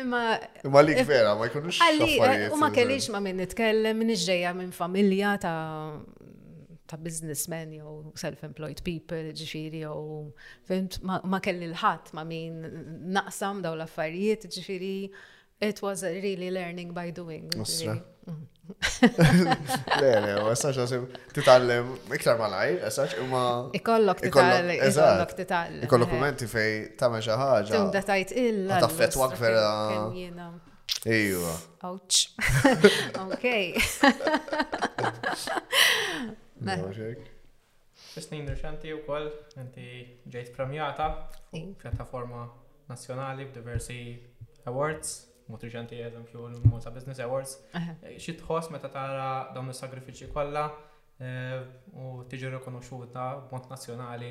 li 0.80 0.94
vera, 1.06 1.34
ma 1.38 1.44
jkunux. 1.46 1.76
Għalli, 1.78 2.14
eh, 2.26 2.50
u 2.50 2.56
ma 2.58 2.70
kellix 2.74 3.08
ma 3.14 3.18
minn 3.22 3.38
nitkellem, 3.44 3.96
minn 4.02 4.70
familja 4.74 5.34
ta' 5.38 5.94
ta' 6.90 6.98
businessmen 6.98 7.70
jew 7.76 8.02
self-employed 8.18 8.80
people, 8.82 9.28
ġifiri 9.38 9.84
jew 9.84 10.32
fint 10.66 10.96
ma 11.06 11.38
kelli 11.44 11.68
l 11.70 11.74
ħat 11.78 12.10
ma 12.18 12.22
min 12.26 12.56
naqsam 13.14 13.60
daw 13.62 13.76
l-affarijiet, 13.78 14.48
ġifiri 14.50 15.12
it 15.62 15.82
was 15.86 16.02
really 16.02 16.50
learning 16.50 16.90
by 16.96 17.10
doing. 17.12 17.46
Le, 20.00 20.10
le, 20.24 20.32
u 20.40 20.48
għassax 20.50 20.78
għasim 20.82 21.04
titallem 21.36 21.88
iktar 22.14 22.36
malaj, 22.40 22.74
u 22.82 22.88
e 22.88 23.26
ma. 23.30 23.42
Ikollok 23.78 24.20
titallem, 24.26 24.68
ikollok 24.86 25.32
titallem. 25.38 25.82
Ikollok 25.86 26.10
eh, 26.12 26.16
momenti 26.18 26.48
fej 26.50 26.70
tamme 27.00 27.20
xaħġa. 27.24 27.72
Tumda 27.72 28.02
tajt 28.06 28.34
illa. 28.40 28.78
Taffet 28.82 29.16
wakvera. 29.20 29.66
Ejwa. 30.10 30.48
Iva. 31.16 31.54
Ouch. 31.90 32.26
Ok. 36.60 36.96
Snin 38.20 38.44
reċenti 38.50 38.90
u 38.92 38.98
koll, 39.06 39.30
inti 39.60 39.86
ġejt 40.28 40.52
premjata, 40.56 41.06
pjattaforma 41.80 42.44
nazjonali 42.90 43.46
b'diversi 43.48 44.00
awards 44.68 45.29
mod 45.50 45.62
riċenti 45.66 45.98
eżempju 46.06 46.44
l-Musa 46.50 46.90
Business 46.94 47.20
Awards, 47.24 47.56
eh, 47.74 47.90
Xitħos 48.18 48.38
tħoss 48.44 48.72
meta 48.74 48.88
tara 48.92 49.26
dawn 49.54 49.72
il 49.72 49.76
sagrifiċi 49.76 50.30
kolla 50.34 50.66
eh, 51.20 51.56
u 52.00 52.20
tiġi 52.30 52.48
rikonoxuta 52.54 53.26
b'mod 53.48 53.66
nazjonali 53.72 54.30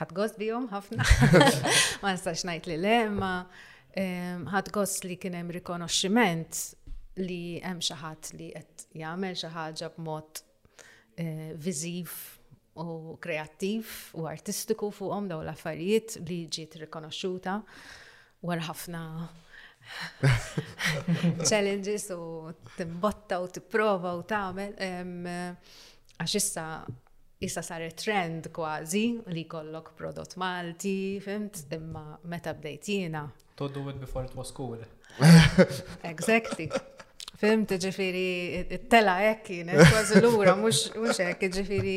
ħadd 0.00 0.14
gost 0.16 0.38
bihom 0.40 0.68
ħafna. 0.72 1.06
Ma 2.02 2.14
nistax 2.14 2.44
najt 2.46 2.68
li 2.70 2.76
lemma, 2.80 3.20
ma 3.20 4.50
ħadd 4.54 4.68
gost 4.76 5.02
li 5.08 5.16
kienem 5.18 5.42
hemm 5.42 5.54
rikonoxximent 5.58 6.58
li 7.20 7.56
hemm 7.64 7.80
xi 7.82 7.96
ħadd 7.98 8.28
li 8.38 8.52
qed 8.54 8.84
jagħmel 9.00 9.34
xi 9.34 9.48
ħaġa 9.56 9.88
b'mod 9.96 10.44
viżiv 11.60 12.12
u 12.88 13.16
kreattiv 13.20 13.86
u 14.14 14.26
artistiku 14.26 14.90
fuqhom 14.92 15.28
daw 15.30 15.42
l-affarijiet 15.44 16.16
li 16.28 16.44
ġiet 16.52 16.76
rikonoxxuta 16.84 17.58
wara 18.46 18.64
ħafna 18.68 19.02
challenges 21.48 22.08
u 22.14 22.20
timbotta 22.76 23.40
u 23.42 23.48
tipprova 23.52 24.14
u 24.20 24.24
tagħmel 24.28 24.82
għax 24.82 26.36
issa 26.42 26.66
issa 27.46 27.62
saret 27.64 27.96
trend 27.96 28.50
kważi 28.52 29.04
li 29.32 29.46
kollok 29.48 29.94
prodott 29.96 30.36
Malti, 30.36 31.16
fimt, 31.24 31.62
imma 31.72 32.18
meta 32.28 32.52
bdejtina. 32.52 33.22
To 33.56 33.68
do 33.68 33.88
it 33.90 33.96
before 34.00 34.26
it 34.26 34.36
was 34.36 34.52
cool. 34.52 34.76
exactly. 36.04 36.68
Fimt, 37.40 37.70
ġifiri, 37.80 38.76
tela 38.92 39.14
ekki, 39.30 39.62
it 39.64 39.92
was 39.94 40.10
l-ura, 40.18 40.52
mux 40.60 40.90
ekki 41.24 41.48
ġifiri, 41.54 41.96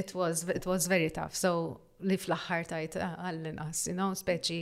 it 0.00 0.10
was, 0.18 0.42
it 0.50 0.66
was 0.66 0.88
very 0.90 1.06
tough. 1.14 1.36
So, 1.42 1.52
li 2.04 2.16
fl-axħar 2.18 2.64
tajt 2.72 2.96
ah, 3.06 3.12
għall-inqas, 3.28 3.84
you 3.86 3.94
know, 3.94 4.16
speċi 4.18 4.58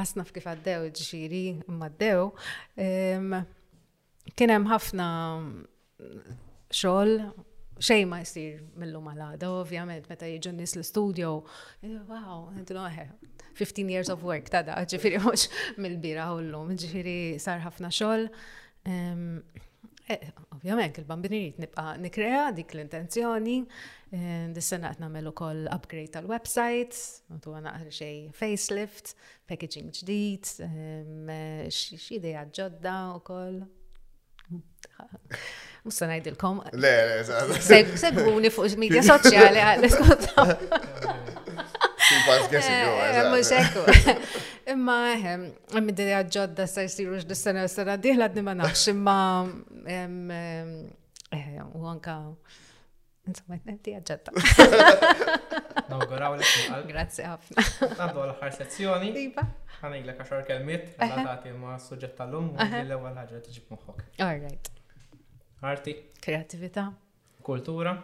asnaf 0.00 0.32
kif 0.34 0.46
għaddew 0.50 0.88
ġiri 0.98 1.42
maddew, 1.80 2.30
kien 4.34 4.52
hemm 4.54 4.68
ħafna 4.70 5.08
mm, 5.38 6.38
xogħol 6.74 7.18
xej 7.84 8.04
ma 8.06 8.20
jsir 8.22 8.60
mill-lum 8.78 9.06
għal-għada, 9.12 9.48
ovvjament, 9.60 10.08
meta 10.10 10.28
jiġu 10.30 10.52
nis 10.54 10.76
l-studio, 10.78 11.32
wow, 12.08 12.44
għedluħe, 12.56 13.06
15 13.58 13.90
years 13.90 14.10
of 14.14 14.22
work, 14.26 14.48
tada, 14.50 14.76
ġifiri 14.90 15.18
mux 15.24 15.46
mill-bira 15.82 16.28
u 16.34 16.40
l-lum, 16.42 16.74
ġifiri 16.78 17.16
sar 17.42 17.62
ħafna 17.66 17.90
xogħol. 17.94 18.28
Eh, 20.06 20.16
ovvjament, 20.52 20.98
il-bambini 21.00 21.54
nibqa' 21.56 21.94
nikrea 21.96 22.50
dik 22.52 22.74
l-intenzjoni, 22.76 23.54
eh, 24.12 24.50
dis-sena 24.52 24.90
qed 24.92 25.00
nagħmel 25.00 25.30
ukoll 25.30 25.62
upgrade 25.72 26.10
tal 26.12 26.28
websites 26.28 26.98
tu 27.40 27.54
naqra 27.56 27.88
xej 27.88 28.26
facelift, 28.36 29.14
packaging 29.48 29.88
ġdid, 29.96 30.50
ehm, 30.66 31.32
xi 31.72 31.96
idea 32.18 32.44
ġodda 32.44 32.96
wkoll. 33.16 33.62
Musta 35.88 36.08
najdilkom. 36.12 36.60
Le, 36.84 36.94
le, 37.24 37.86
segwuni 38.04 38.52
fuq 38.52 38.76
media 38.80 39.00
soċjali 39.08 39.64
għal-iskont. 39.64 40.32
Mux 42.44 43.54
ekku. 43.56 44.20
Imma 44.72 44.96
eħem, 45.12 45.42
ehm, 45.42 45.72
għem 45.76 45.88
id-dija 45.92 46.20
ġodda 46.36 46.64
sa' 46.70 46.84
jisiru 46.86 47.18
x-dissena 47.18 47.64
u 47.66 47.68
s-sena 47.68 47.96
diħla 48.00 48.28
d-nima 48.32 48.54
nafx, 48.56 48.86
imma 48.94 49.14
ehm, 49.44 50.30
ehm, 50.32 50.70
eh, 51.36 51.58
u 51.76 51.84
anka. 51.90 52.16
Insomma, 53.28 53.56
id-dija 53.56 54.00
Nawguraw 55.90 56.34
l-ekmal. 56.38 56.82
Grazie 56.88 57.24
għafna. 57.28 57.64
Għaddu 57.90 58.24
għal-ħar 58.24 58.52
sezzjoni. 58.56 59.12
Iba. 59.22 59.46
Għanajlek 59.82 60.20
għaxar 60.24 60.42
kelmiet, 60.48 60.90
għadati 61.00 61.54
ma' 61.60 61.76
s-sujġet 61.80 62.16
tal-lum, 62.18 62.50
ħagġa 62.58 63.40
t-ġib 63.48 63.76
All 63.76 64.40
right. 64.40 64.74
Arti. 65.60 65.96
Kreativita. 66.24 66.88
Kultura. 67.44 67.96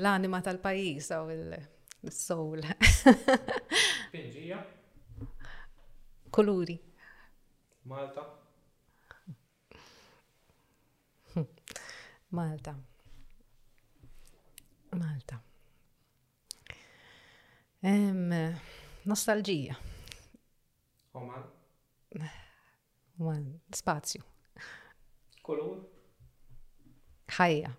l-anima 0.00 0.40
tal-pajis, 0.40 1.10
għaw 1.12 1.28
il- 1.36 1.52
soul. 2.08 2.56
Pingia. 4.12 4.64
Colori. 6.30 6.78
Malta. 7.84 8.24
Malta. 12.30 12.74
Malta. 14.96 15.40
Um, 17.82 18.30
nostalgia. 19.04 19.76
Oman. 21.14 21.42
Oman. 23.20 23.60
Spazio. 23.72 24.22
Color. 25.44 25.76
Haia. 27.28 27.70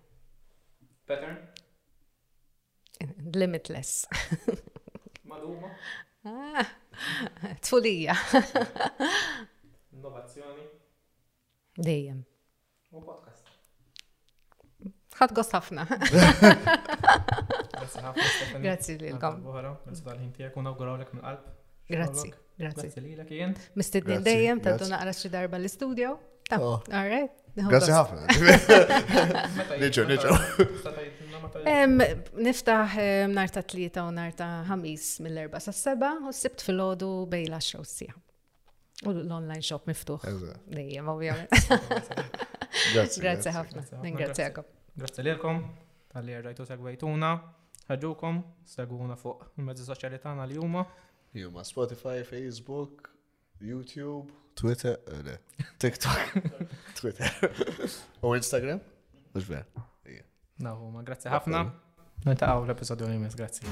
Pattern. 1.06 1.36
limitless. 3.32 4.08
Maluma? 5.22 5.70
Ah, 6.24 6.64
tfulija. 7.62 8.16
Innovazzjoni? 9.90 10.66
Dejjem. 11.76 12.22
U 12.90 13.00
podcast? 13.00 13.48
ħad 15.12 15.34
gost 15.36 15.52
ħafna. 15.56 15.84
Grazzi 18.62 18.96
lilkom. 18.98 19.42
Grazzi, 21.92 22.32
grazzi. 22.56 23.48
Mistednin 23.76 24.24
dejjem, 24.24 24.62
tattu 24.64 24.88
naqra 24.92 25.12
xi 25.16 25.30
darba 25.32 25.60
l-istudio. 25.60 26.16
Ta' 26.48 26.58
oh. 26.62 26.80
all 26.92 27.08
right. 27.08 27.41
Grazie 27.54 27.92
ħafna. 27.92 28.32
Niċu, 29.82 30.04
niċu. 30.08 31.64
Niftaħ 32.46 32.94
nar 33.34 33.52
ta' 33.52 33.62
tlieta 33.68 34.06
u 34.08 34.12
nar 34.16 34.32
ta' 34.36 34.62
ħamis 34.70 35.18
mill-erba 35.24 35.60
sa' 35.60 35.74
seba 35.76 36.14
u 36.22 36.32
s-sibt 36.32 36.64
fil-ħodu 36.64 37.10
bej 37.34 37.50
l-10 37.50 37.82
u 37.82 37.84
sija 37.84 38.16
U 39.04 39.10
l-online 39.12 39.60
shop 39.64 39.84
miftuħ. 39.90 40.24
Dejjem, 40.72 41.08
ovvijament. 41.12 41.52
Grazie 42.94 43.52
ħafna. 43.52 43.84
Grazie 44.06 44.48
Grazzi 44.94 45.24
lilkom, 45.26 45.62
għalli 46.14 46.40
rajtu 46.48 46.66
segwejtuna, 46.68 47.30
ħagġukom, 47.90 48.42
segwuna 48.76 49.16
fuq 49.20 49.48
il-mezzi 49.58 49.86
soċjali 49.88 50.20
tagħna 50.24 50.46
li 50.52 50.60
huma. 50.60 50.84
Juma 51.36 51.64
Spotify, 51.66 52.20
Facebook, 52.28 53.08
YouTube, 53.60 54.30
Twitter, 54.54 54.98
nee. 55.24 55.36
TikTok. 55.78 56.18
Twitter. 56.94 57.40
o 58.22 58.34
Instagram? 58.34 58.80
Mux 59.34 59.46
ver. 59.48 59.64
Naħu, 60.62 60.92
ma 60.92 61.02
grazzi 61.02 61.30
ħafna. 61.32 61.62
Meta 62.26 62.46
no 62.46 62.58
għaw 62.58 62.68
l-episodju 62.68 63.08
li 63.08 63.18
jest, 63.24 63.36
grazzi. 63.36 63.66